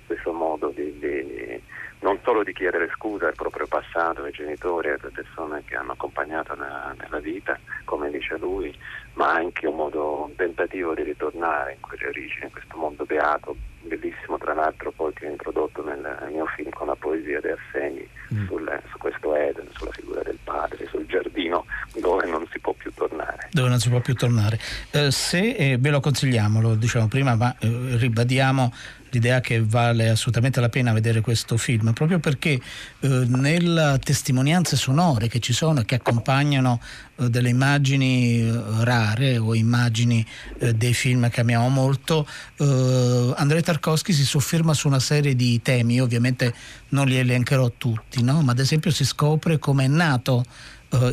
stesso 0.05 0.31
modo 0.31 0.71
di, 0.75 0.97
di- 0.99 1.61
non 1.99 2.19
solo 2.23 2.43
di 2.43 2.53
chiedere 2.53 2.89
scusa 2.95 3.27
al 3.27 3.35
proprio 3.35 3.67
passato, 3.67 4.23
ai 4.23 4.31
genitori, 4.31 4.89
alle 4.89 5.11
persone 5.13 5.63
che 5.65 5.75
hanno 5.75 5.93
accompagnato 5.93 6.53
nella, 6.55 6.93
nella 6.99 7.19
vita, 7.19 7.57
come 7.83 8.09
dice 8.11 8.37
lui, 8.37 8.75
ma 9.13 9.33
anche 9.33 9.65
un 9.67 9.75
modo, 9.75 10.25
un 10.25 10.35
tentativo 10.35 10.93
di 10.93 11.03
ritornare 11.03 11.73
in 11.73 11.79
quelle 11.79 12.07
origini, 12.07 12.45
in 12.45 12.51
questo 12.51 12.77
mondo 12.77 13.05
beato, 13.05 13.55
bellissimo 13.85 14.37
tra 14.37 14.53
l'altro 14.53 14.91
poi 14.91 15.13
che 15.13 15.27
ho 15.27 15.29
introdotto 15.29 15.83
nel, 15.83 15.99
nel 15.99 16.31
mio 16.31 16.45
film 16.55 16.69
con 16.71 16.87
la 16.87 16.95
poesia 16.95 17.39
di 17.39 17.47
Arseni 17.49 18.07
sul- 18.47 18.81
su 18.89 18.97
questo 18.97 19.35
Eden, 19.35 19.67
sulla 19.73 19.91
figura 19.91 20.21
del 20.23 20.37
padre, 20.43 20.87
sul 20.87 21.05
giardino 21.05 21.65
dove 21.99 22.25
non 22.25 22.45
si 22.51 22.59
può 22.59 22.73
più 22.73 22.91
tornare. 22.93 23.49
dove 23.51 23.69
non 23.69 23.79
si 23.79 23.89
può 23.89 23.99
più 23.99 24.15
tornare. 24.15 24.59
Eh, 24.91 25.11
se 25.11 25.51
eh, 25.55 25.77
ve 25.79 25.89
lo 25.91 25.99
consigliamo, 25.99 26.59
lo 26.61 26.75
diciamo 26.75 27.07
prima, 27.07 27.35
ma 27.35 27.55
eh, 27.59 27.95
ribadiamo 27.97 28.71
l'idea 29.09 29.39
che 29.41 29.63
vale 29.63 30.09
assolutamente 30.09 30.59
la 30.59 30.69
pena 30.69 30.93
vedere 30.93 31.21
questo 31.21 31.57
film, 31.57 31.93
proprio 31.93 32.19
perché 32.19 32.59
eh, 32.99 33.07
nelle 33.27 33.99
testimonianze 34.03 34.75
sonore 34.75 35.27
che 35.27 35.39
ci 35.39 35.53
sono 35.53 35.81
e 35.81 35.85
che 35.85 35.95
accompagnano 35.95 36.81
eh, 37.17 37.29
delle 37.29 37.49
immagini 37.49 38.41
eh, 38.41 38.61
rare 38.83 39.37
o 39.37 39.55
immagini 39.55 40.25
eh, 40.59 40.73
dei 40.73 40.93
film 40.93 41.29
che 41.29 41.41
amiamo 41.41 41.69
molto, 41.69 42.27
eh, 42.57 43.33
Andrei 43.37 43.61
Tarkovsky 43.61 44.13
si 44.13 44.25
sofferma 44.25 44.73
su 44.73 44.87
una 44.87 44.99
serie 44.99 45.35
di 45.35 45.61
temi, 45.61 45.95
io 45.95 46.03
ovviamente 46.03 46.53
non 46.89 47.07
li 47.07 47.17
elencherò 47.17 47.71
tutti, 47.77 48.21
no? 48.21 48.41
ma 48.41 48.51
ad 48.51 48.59
esempio 48.59 48.91
si 48.91 49.05
scopre 49.05 49.59
come 49.59 49.85
è 49.85 49.87
nato 49.87 50.43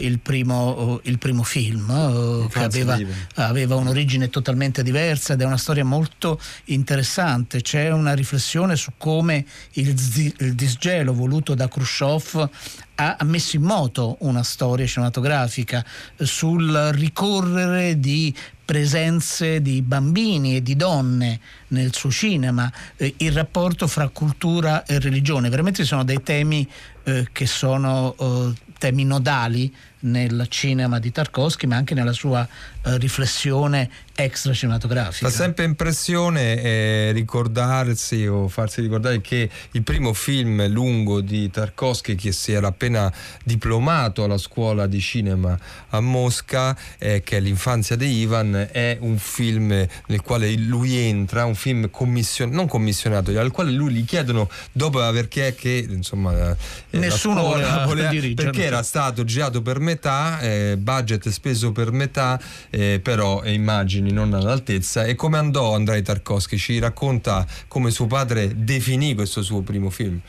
il, 0.00 0.18
primo, 0.18 1.00
eh, 1.02 1.08
il 1.08 1.18
primo 1.18 1.42
film 1.42 1.90
eh, 1.90 2.48
che 2.50 2.58
aveva, 2.60 2.98
aveva 3.36 3.76
un'origine 3.76 4.28
totalmente 4.30 4.82
diversa 4.82 5.34
ed 5.34 5.40
è 5.40 5.44
una 5.44 5.56
storia 5.56 5.84
molto 5.84 6.40
interessante. 6.66 7.62
C'è 7.62 7.90
una 7.90 8.14
riflessione 8.14 8.76
su 8.76 8.92
come 8.96 9.44
il, 9.72 9.98
zi- 9.98 10.34
il 10.38 10.54
disgelo 10.54 11.12
voluto 11.12 11.54
da 11.54 11.68
Khrushchev 11.68 12.48
ha 12.94 13.16
messo 13.24 13.56
in 13.56 13.62
moto 13.62 14.16
una 14.20 14.42
storia 14.42 14.86
cinematografica 14.86 15.84
eh, 16.16 16.26
sul 16.26 16.90
ricorrere 16.92 17.98
di 17.98 18.34
presenze 18.64 19.60
di 19.60 19.82
bambini 19.82 20.56
e 20.56 20.62
di 20.62 20.76
donne 20.76 21.40
nel 21.68 21.94
suo 21.94 22.10
cinema, 22.10 22.72
eh, 22.96 23.14
il 23.18 23.32
rapporto 23.32 23.86
fra 23.86 24.08
cultura 24.08 24.84
e 24.84 24.98
religione. 24.98 25.48
Veramente 25.48 25.84
sono 25.84 26.04
dei 26.04 26.22
temi 26.22 26.66
eh, 27.04 27.28
che 27.32 27.46
sono 27.46 28.14
eh, 28.18 28.52
temi 28.82 29.04
nodali 29.06 29.70
nel 30.02 30.46
cinema 30.48 30.98
di 30.98 31.12
Tarkovsky, 31.12 31.66
ma 31.66 31.76
anche 31.76 31.94
nella 31.94 32.12
sua 32.12 32.46
eh, 32.84 32.98
riflessione 32.98 33.90
extra 34.14 34.52
cinematografica. 34.52 35.28
Fa 35.28 35.34
sempre 35.34 35.64
impressione 35.64 36.60
eh, 36.60 37.12
ricordarsi 37.12 38.26
o 38.26 38.48
farsi 38.48 38.80
ricordare 38.80 39.20
che 39.20 39.48
il 39.70 39.82
primo 39.82 40.12
film 40.12 40.66
lungo 40.68 41.20
di 41.20 41.50
Tarkovsky 41.50 42.14
che 42.14 42.32
si 42.32 42.52
era 42.52 42.68
appena 42.68 43.12
diplomato 43.44 44.24
alla 44.24 44.38
scuola 44.38 44.86
di 44.86 45.00
cinema 45.00 45.58
a 45.90 46.00
Mosca, 46.00 46.76
eh, 46.98 47.22
che 47.22 47.38
è 47.38 47.40
L'infanzia 47.40 47.96
di 47.96 48.20
Ivan, 48.20 48.68
è 48.70 48.98
un 49.00 49.18
film 49.18 49.68
nel 50.06 50.20
quale 50.22 50.52
lui 50.56 50.96
entra, 50.96 51.44
un 51.44 51.54
film 51.54 51.90
commission- 51.90 52.50
non 52.50 52.66
commissionato, 52.66 53.36
al 53.38 53.50
quale 53.50 53.70
lui 53.70 53.92
gli 53.92 54.04
chiedono 54.04 54.48
dopo 54.72 55.00
aver 55.00 55.28
che, 55.28 55.54
che 55.54 55.86
insomma 55.88 56.50
eh, 56.50 56.98
nessuno 56.98 57.42
voleva, 57.42 57.86
voleva 57.86 58.08
dirigere 58.10 58.50
perché 58.50 58.64
era 58.64 58.82
stato 58.82 59.24
girato 59.24 59.62
per 59.62 59.78
metà, 59.92 60.40
eh, 60.40 60.76
budget 60.78 61.28
speso 61.28 61.72
per 61.72 61.92
metà, 61.92 62.38
eh, 62.70 63.00
però 63.02 63.44
immagini 63.44 64.12
non 64.12 64.32
all'altezza. 64.32 65.04
E 65.04 65.14
come 65.14 65.38
andò 65.38 65.74
Andrei 65.74 66.02
Tarkovsky? 66.02 66.56
Ci 66.56 66.78
racconta 66.78 67.44
come 67.68 67.90
suo 67.90 68.06
padre 68.06 68.52
definì 68.54 69.14
questo 69.14 69.42
suo 69.42 69.60
primo 69.60 69.90
film. 69.90 70.20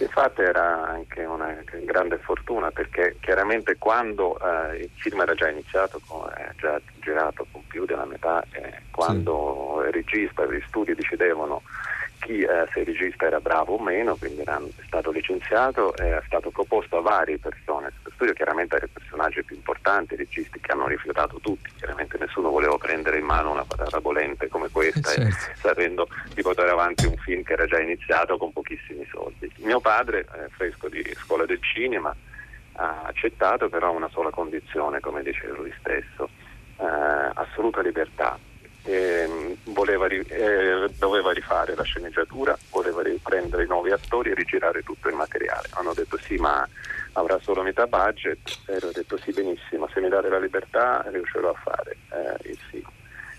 Infatti 0.00 0.42
era 0.42 0.86
anche 0.88 1.24
una 1.24 1.56
grande 1.84 2.18
fortuna 2.18 2.70
perché 2.70 3.16
chiaramente 3.20 3.76
quando 3.78 4.38
eh, 4.38 4.82
il 4.82 4.90
film 4.94 5.20
era 5.20 5.34
già 5.34 5.48
iniziato, 5.48 6.00
è 6.36 6.50
già 6.56 6.80
girato 7.00 7.46
con 7.50 7.66
più 7.66 7.84
della 7.84 8.04
metà, 8.04 8.44
eh, 8.52 8.82
quando 8.92 9.80
sì. 9.80 9.86
il 9.88 9.92
regista 9.92 10.44
e 10.44 10.54
gli 10.54 10.62
studi 10.68 10.94
decidevano 10.94 11.62
chi 12.20 12.42
eh, 12.42 12.68
se 12.72 12.80
il 12.80 12.86
regista 12.86 13.26
era 13.26 13.40
bravo 13.40 13.74
o 13.74 13.82
meno, 13.82 14.14
quindi 14.14 14.40
era 14.42 14.60
stato 14.86 15.10
licenziato 15.10 15.96
e 15.96 16.16
è 16.16 16.22
stato 16.26 16.50
proposto 16.50 16.98
a 16.98 17.00
varie 17.00 17.38
persone. 17.38 17.90
Studio 18.18 18.34
chiaramente 18.34 18.74
era 18.74 18.84
il 18.84 18.90
personaggio 18.90 19.44
più 19.44 19.54
importante, 19.54 20.14
i 20.14 20.16
registi 20.16 20.58
che 20.58 20.72
hanno 20.72 20.88
rifiutato 20.88 21.38
tutti, 21.38 21.70
chiaramente 21.76 22.18
nessuno 22.18 22.50
voleva 22.50 22.76
prendere 22.76 23.20
in 23.20 23.24
mano 23.24 23.52
una 23.52 23.62
patata 23.62 24.00
bolente 24.00 24.48
come 24.48 24.68
questa 24.70 25.12
certo. 25.12 25.22
e 25.22 25.54
sapendo 25.54 26.08
di 26.34 26.42
portare 26.42 26.70
avanti 26.70 27.06
un 27.06 27.16
film 27.18 27.44
che 27.44 27.52
era 27.52 27.66
già 27.66 27.78
iniziato 27.78 28.36
con 28.36 28.52
pochissimi 28.52 29.06
soldi. 29.08 29.48
Mio 29.58 29.78
padre, 29.78 30.22
eh, 30.22 30.48
fresco 30.48 30.88
di 30.88 31.00
scuola 31.16 31.46
del 31.46 31.62
cinema, 31.62 32.12
ha 32.72 33.02
accettato 33.04 33.68
però 33.68 33.92
una 33.92 34.08
sola 34.08 34.30
condizione, 34.30 34.98
come 34.98 35.22
diceva 35.22 35.54
lui 35.54 35.72
stesso, 35.78 36.28
eh, 36.78 37.30
assoluta 37.34 37.82
libertà 37.82 38.36
eh, 38.82 39.28
ri- 40.08 40.26
eh, 40.26 40.88
doveva 40.98 41.32
rifare 41.32 41.74
la 41.76 41.82
sceneggiatura, 41.84 42.58
voleva 42.70 43.02
riprendere 43.02 43.64
i 43.64 43.68
nuovi 43.68 43.90
attori 43.90 44.30
e 44.30 44.34
rigirare 44.34 44.82
tutto 44.82 45.08
il 45.08 45.14
materiale. 45.14 45.68
Hanno 45.74 45.92
detto 45.94 46.18
sì, 46.18 46.36
ma 46.36 46.66
avrà 47.18 47.38
solo 47.42 47.62
metà 47.62 47.86
budget 47.86 48.58
e 48.66 48.76
ho 48.80 48.90
detto 48.92 49.18
sì, 49.18 49.32
benissimo, 49.32 49.88
se 49.92 50.00
mi 50.00 50.08
date 50.08 50.28
la 50.28 50.38
libertà 50.38 51.04
riuscirò 51.10 51.50
a 51.50 51.60
fare 51.62 51.96
eh, 52.10 52.50
il 52.50 52.58
film. 52.70 52.88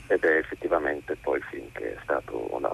Ed 0.07 0.23
è 0.23 0.37
effettivamente 0.37 1.15
poi 1.21 1.37
il 1.37 1.43
film 1.51 1.67
che 1.71 1.93
è 1.93 1.97
stato 2.01 2.47
una, 2.55 2.69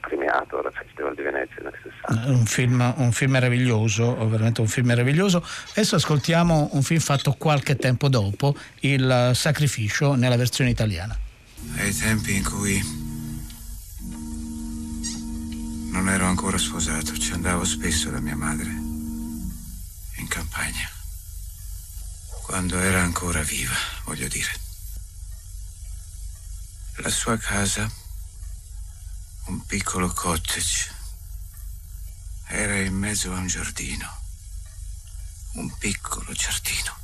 premiato 0.00 0.58
al 0.58 0.72
Festival 0.72 1.14
di 1.14 1.22
Venezia 1.22 1.62
nel 1.62 1.74
60. 1.80 2.30
Un 2.30 2.44
film, 2.46 2.94
un 2.96 3.12
film 3.12 3.30
meraviglioso, 3.30 4.28
veramente 4.28 4.60
un 4.60 4.66
film 4.66 4.88
meraviglioso. 4.88 5.44
Adesso 5.70 5.94
ascoltiamo 5.94 6.70
un 6.72 6.82
film 6.82 7.00
fatto 7.00 7.36
qualche 7.38 7.76
tempo 7.76 8.08
dopo, 8.08 8.56
Il 8.80 9.30
Sacrificio, 9.34 10.14
nella 10.14 10.36
versione 10.36 10.70
italiana 10.70 11.16
ai 11.76 11.94
tempi 11.94 12.36
in 12.36 12.44
cui 12.44 12.80
non 15.92 16.08
ero 16.08 16.24
ancora 16.24 16.56
sposato, 16.56 17.16
ci 17.16 17.32
andavo 17.32 17.64
spesso 17.64 18.10
da 18.10 18.20
mia 18.20 18.36
madre 18.36 18.89
in 20.20 20.28
campagna. 20.28 20.88
Quando 22.42 22.78
era 22.78 23.02
ancora 23.02 23.42
viva, 23.42 23.74
voglio 24.04 24.28
dire. 24.28 24.68
La 26.96 27.08
sua 27.08 27.38
casa, 27.38 27.90
un 29.46 29.64
piccolo 29.64 30.12
cottage, 30.12 30.94
era 32.48 32.76
in 32.76 32.94
mezzo 32.94 33.32
a 33.32 33.38
un 33.38 33.46
giardino. 33.46 34.18
Un 35.52 35.76
piccolo 35.78 36.32
giardino. 36.32 36.98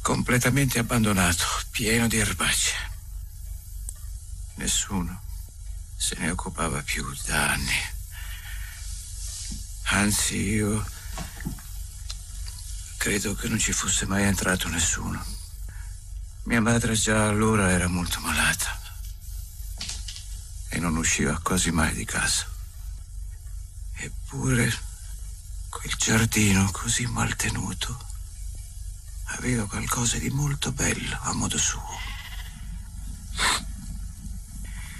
Completamente 0.00 0.78
abbandonato, 0.78 1.44
pieno 1.70 2.08
di 2.08 2.16
erbacee. 2.16 2.94
Nessuno 4.54 5.22
se 5.96 6.16
ne 6.18 6.30
occupava 6.30 6.82
più 6.82 7.04
da 7.24 7.50
anni. 7.50 7.94
Anzi, 9.88 10.36
io 10.36 10.95
credo 13.06 13.36
che 13.36 13.46
non 13.46 13.60
ci 13.60 13.72
fosse 13.72 14.04
mai 14.04 14.24
entrato 14.24 14.66
nessuno. 14.66 15.24
Mia 16.46 16.60
madre 16.60 16.94
già 16.94 17.28
allora 17.28 17.70
era 17.70 17.86
molto 17.86 18.18
malata 18.18 18.80
e 20.70 20.80
non 20.80 20.96
usciva 20.96 21.38
quasi 21.38 21.70
mai 21.70 21.94
di 21.94 22.04
casa. 22.04 22.50
Eppure 23.94 24.76
quel 25.68 25.94
giardino 25.96 26.68
così 26.72 27.06
mal 27.06 27.36
tenuto 27.36 27.96
aveva 29.36 29.68
qualcosa 29.68 30.18
di 30.18 30.30
molto 30.30 30.72
bello 30.72 31.16
a 31.22 31.32
modo 31.32 31.58
suo. 31.58 32.00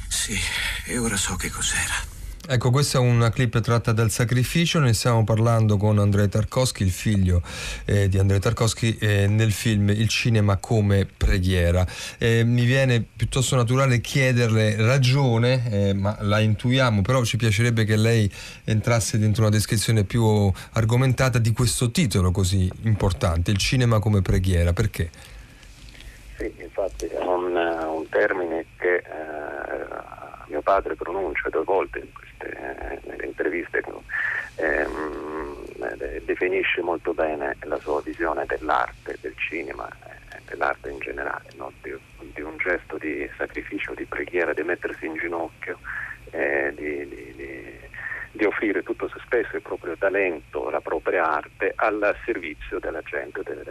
Sì, 0.06 0.38
e 0.84 0.96
ora 0.96 1.16
so 1.16 1.34
che 1.34 1.50
cos'era. 1.50 2.15
Ecco, 2.48 2.70
questa 2.70 2.98
è 2.98 3.00
una 3.00 3.30
clip 3.30 3.58
tratta 3.60 3.90
dal 3.90 4.08
sacrificio, 4.12 4.78
ne 4.78 4.92
stiamo 4.92 5.24
parlando 5.24 5.76
con 5.76 5.98
Andrei 5.98 6.28
Tarkovsky, 6.28 6.84
il 6.84 6.92
figlio 6.92 7.42
eh, 7.84 8.08
di 8.08 8.18
Andrei 8.18 8.38
Tarkovsky, 8.38 8.96
eh, 9.00 9.26
nel 9.26 9.50
film 9.50 9.88
Il 9.88 10.06
cinema 10.06 10.56
come 10.56 11.06
preghiera. 11.06 11.84
Eh, 12.18 12.44
mi 12.44 12.64
viene 12.64 13.04
piuttosto 13.16 13.56
naturale 13.56 14.00
chiederle 14.00 14.76
ragione, 14.76 15.88
eh, 15.88 15.92
ma 15.92 16.16
la 16.20 16.38
intuiamo, 16.38 17.02
però 17.02 17.24
ci 17.24 17.36
piacerebbe 17.36 17.82
che 17.82 17.96
lei 17.96 18.32
entrasse 18.62 19.18
dentro 19.18 19.42
una 19.42 19.50
descrizione 19.50 20.04
più 20.04 20.48
argomentata 20.74 21.40
di 21.40 21.52
questo 21.52 21.90
titolo 21.90 22.30
così 22.30 22.70
importante, 22.82 23.50
Il 23.50 23.58
cinema 23.58 23.98
come 23.98 24.22
preghiera, 24.22 24.72
perché? 24.72 25.10
Sì, 26.38 26.52
infatti 26.58 27.06
è 27.06 27.18
un, 27.18 27.56
un 27.56 28.08
termine 28.08 28.66
che 28.78 28.94
eh, 28.98 29.96
mio 30.46 30.62
padre 30.62 30.94
pronuncia 30.94 31.48
due 31.48 31.64
volte 31.64 31.98
in 31.98 32.12
queste, 32.12 32.25
eh, 32.50 33.00
nelle 33.04 33.26
interviste, 33.26 33.82
ehm, 34.56 35.64
eh, 35.78 36.22
definisce 36.24 36.80
molto 36.80 37.12
bene 37.12 37.56
la 37.64 37.78
sua 37.78 38.00
visione 38.02 38.44
dell'arte, 38.46 39.16
del 39.20 39.34
cinema, 39.36 39.88
eh, 39.88 40.40
dell'arte 40.46 40.90
in 40.90 40.98
generale, 40.98 41.48
no? 41.56 41.72
di, 41.82 41.94
di, 42.32 42.40
un 42.40 42.56
gesto 42.56 42.96
di 42.98 43.28
sacrificio, 43.36 43.94
di 43.94 44.04
preghiera, 44.04 44.52
di 44.52 44.62
mettersi 44.62 45.06
in 45.06 45.16
ginocchio, 45.16 45.78
eh, 46.30 46.72
di, 46.74 47.08
di, 47.08 47.34
di, 48.32 48.44
offrire 48.44 48.82
tutto 48.82 49.08
se 49.08 49.20
stesso, 49.26 49.56
il 49.56 49.62
proprio 49.62 49.96
talento, 49.96 50.70
la 50.70 50.80
propria 50.80 51.30
arte 51.30 51.72
al 51.76 52.16
servizio 52.24 52.78
della 52.78 53.02
gente, 53.02 53.42
delle, 53.42 53.64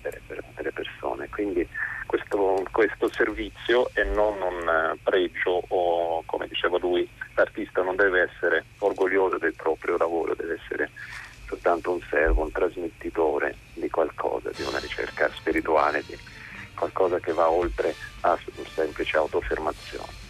delle, 0.00 0.42
delle 0.54 0.72
persone. 0.72 1.28
Quindi 1.28 1.66
questo, 2.06 2.62
questo, 2.70 3.08
servizio 3.08 3.90
e 3.94 4.04
non 4.04 4.40
un 4.40 4.96
pregio 5.02 5.62
o 5.68 6.22
come 6.26 6.46
diceva 6.46 6.78
lui 6.78 7.08
l'artista 7.34 7.82
non 7.82 7.96
deve 7.96 8.28
essere 8.30 8.64
orgoglioso 8.78 9.38
del 9.38 9.54
proprio 9.54 9.96
lavoro, 9.96 10.34
deve 10.34 10.58
essere 10.62 10.90
soltanto 11.46 11.92
un 11.92 12.00
servo, 12.08 12.42
un 12.42 12.52
trasmettitore 12.52 13.56
di 13.74 13.88
qualcosa, 13.90 14.50
di 14.54 14.62
una 14.62 14.78
ricerca 14.78 15.30
spirituale, 15.34 16.02
di 16.06 16.16
qualcosa 16.74 17.18
che 17.18 17.32
va 17.32 17.50
oltre 17.50 17.94
a 18.20 18.38
un 18.56 18.64
semplice 18.74 19.16
autoaffermazione. 19.16 20.20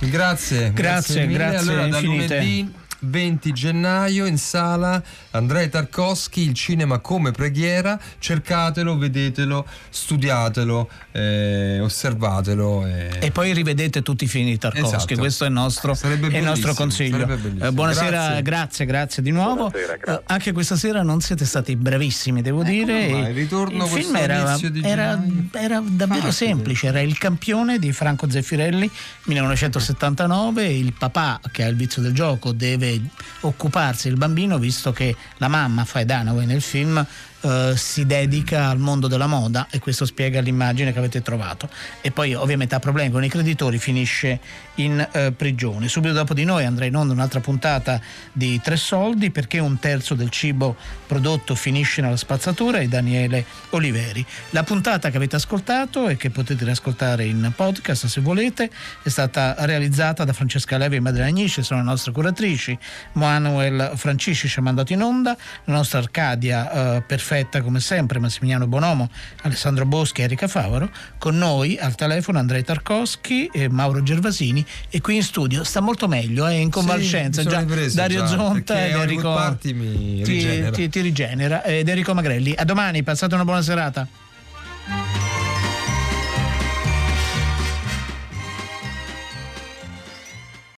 Grazie, 0.00 0.72
grazie, 0.72 1.26
grazie, 1.26 1.26
grazie 1.26 1.72
allora, 1.72 1.86
da 1.88 2.00
lunedì 2.00 2.82
20 3.00 3.52
gennaio 3.52 4.26
in 4.26 4.38
sala 4.38 5.02
Andrei 5.30 5.68
Tarkovsky, 5.68 6.46
il 6.46 6.54
cinema 6.54 6.98
come 6.98 7.32
preghiera, 7.32 7.98
cercatelo, 8.18 8.96
vedetelo, 8.96 9.66
studiatelo, 9.88 10.88
eh, 11.12 11.80
osservatelo. 11.80 12.86
E... 12.86 13.18
e... 13.20 13.30
poi 13.30 13.52
rivedete 13.52 14.02
tutti 14.02 14.24
i 14.24 14.26
film 14.28 14.46
di 14.46 14.58
Tarkovsky, 14.58 14.96
esatto. 14.96 15.14
questo 15.16 15.44
è 15.44 15.48
il 15.48 15.52
nostro, 15.52 15.96
è 16.00 16.36
il 16.36 16.44
nostro 16.44 16.74
consiglio. 16.74 17.26
Eh, 17.28 17.72
buonasera, 17.72 18.40
grazie. 18.40 18.42
grazie, 18.42 18.86
grazie, 18.86 19.22
di 19.22 19.30
nuovo. 19.32 19.70
Buonasera, 19.70 19.96
grazie. 19.96 20.22
Uh, 20.22 20.32
anche 20.32 20.52
questa 20.52 20.76
sera 20.76 21.02
non 21.02 21.20
siete 21.20 21.44
stati 21.44 21.74
bravissimi, 21.74 22.42
devo 22.42 22.62
eh, 22.62 22.64
dire. 22.64 23.06
Il 23.06 23.34
ritorno 23.34 23.84
il 23.84 23.90
film 23.90 24.14
era, 24.16 24.56
era, 24.82 25.22
era, 25.52 25.82
davvero 25.84 26.28
ah, 26.28 26.32
semplice, 26.32 26.86
era 26.86 27.00
il 27.00 27.18
campione 27.18 27.78
di 27.78 27.92
Franco 27.92 28.30
Zeffirelli 28.30 28.88
1979, 29.24 30.66
il 30.66 30.92
papà 30.96 31.40
che 31.50 31.64
ha 31.64 31.66
il 31.66 31.76
vizio 31.76 32.00
del 32.02 32.12
gioco 32.12 32.52
deve 32.52 32.93
occuparsi 33.40 34.08
del 34.08 34.16
bambino 34.16 34.58
visto 34.58 34.92
che 34.92 35.14
la 35.38 35.48
mamma 35.48 35.84
Faye 35.84 36.04
Dunaway 36.04 36.46
nel 36.46 36.62
film 36.62 37.04
eh, 37.44 37.74
si 37.76 38.06
dedica 38.06 38.68
al 38.70 38.78
mondo 38.78 39.06
della 39.06 39.26
moda 39.26 39.66
e 39.70 39.78
questo 39.78 40.06
spiega 40.06 40.40
l'immagine 40.40 40.94
che 40.94 40.98
avete 40.98 41.20
trovato. 41.20 41.68
E 42.00 42.10
poi 42.10 42.32
ovviamente 42.32 42.74
ha 42.74 42.78
problemi 42.78 43.10
con 43.10 43.22
i 43.22 43.28
creditori, 43.28 43.76
finisce 43.78 44.40
in 44.76 45.06
eh, 45.12 45.32
prigione. 45.32 45.88
Subito 45.88 46.14
dopo 46.14 46.32
di 46.32 46.44
noi 46.44 46.64
andrà 46.64 46.86
in 46.86 46.96
onda 46.96 47.12
un'altra 47.12 47.40
puntata 47.40 48.00
di 48.32 48.58
Tre 48.62 48.76
Soldi 48.76 49.30
perché 49.30 49.58
un 49.58 49.78
terzo 49.78 50.14
del 50.14 50.30
cibo 50.30 50.74
prodotto 51.06 51.54
finisce 51.54 52.00
nella 52.00 52.16
spazzatura 52.16 52.78
e 52.78 52.88
Daniele 52.88 53.44
Oliveri. 53.70 54.24
La 54.50 54.62
puntata 54.62 55.10
che 55.10 55.18
avete 55.18 55.36
ascoltato 55.36 56.08
e 56.08 56.16
che 56.16 56.30
potete 56.30 56.64
riascoltare 56.64 57.26
in 57.26 57.52
podcast 57.54 58.06
se 58.06 58.22
volete 58.22 58.70
è 59.02 59.08
stata 59.10 59.54
realizzata 59.58 60.24
da 60.24 60.32
Francesca 60.32 60.78
Levi 60.78 60.96
e 60.96 61.00
Madre 61.00 61.24
Agnisce, 61.24 61.62
sono 61.62 61.80
le 61.80 61.86
nostre 61.86 62.12
curatrici. 62.12 62.78
Manuel 63.12 63.92
Francisci 63.96 64.48
ci 64.48 64.58
ha 64.58 64.62
mandato 64.62 64.94
in 64.94 65.02
onda, 65.02 65.36
la 65.64 65.74
nostra 65.74 65.98
Arcadia 65.98 66.96
eh, 66.96 67.02
perfetta 67.02 67.32
come 67.62 67.80
sempre, 67.80 68.18
Massimiliano 68.18 68.66
Bonomo, 68.66 69.10
Alessandro 69.42 69.84
Boschi 69.84 70.20
e 70.20 70.24
Erika 70.24 70.46
Favaro. 70.48 70.90
Con 71.18 71.36
noi 71.36 71.76
al 71.78 71.94
telefono 71.94 72.38
Andrei 72.38 72.62
Tarkovsky 72.62 73.50
e 73.52 73.68
Mauro 73.68 74.02
Gervasini 74.02 74.64
e 74.88 75.00
qui 75.00 75.16
in 75.16 75.22
studio 75.22 75.64
sta 75.64 75.80
molto 75.80 76.06
meglio, 76.08 76.46
è 76.46 76.54
in 76.54 76.70
convalescenza. 76.70 77.42
sono 77.42 77.54
già 77.54 77.60
ripreso 77.60 77.96
Dario 77.96 78.20
già, 78.20 78.26
Zonta 78.26 78.74
ed 78.86 78.94
Hollywood 78.94 79.02
Enrico 79.02 79.56
ti, 79.60 80.24
rigenera. 80.24 80.70
ti- 80.70 80.88
ti 80.88 81.00
rigenera. 81.00 81.62
Ed 81.64 81.88
Enrico 81.88 82.14
Magrelli. 82.14 82.54
A 82.56 82.64
domani, 82.64 83.02
passate 83.02 83.34
una 83.34 83.44
buona 83.44 83.62
serata. 83.62 84.06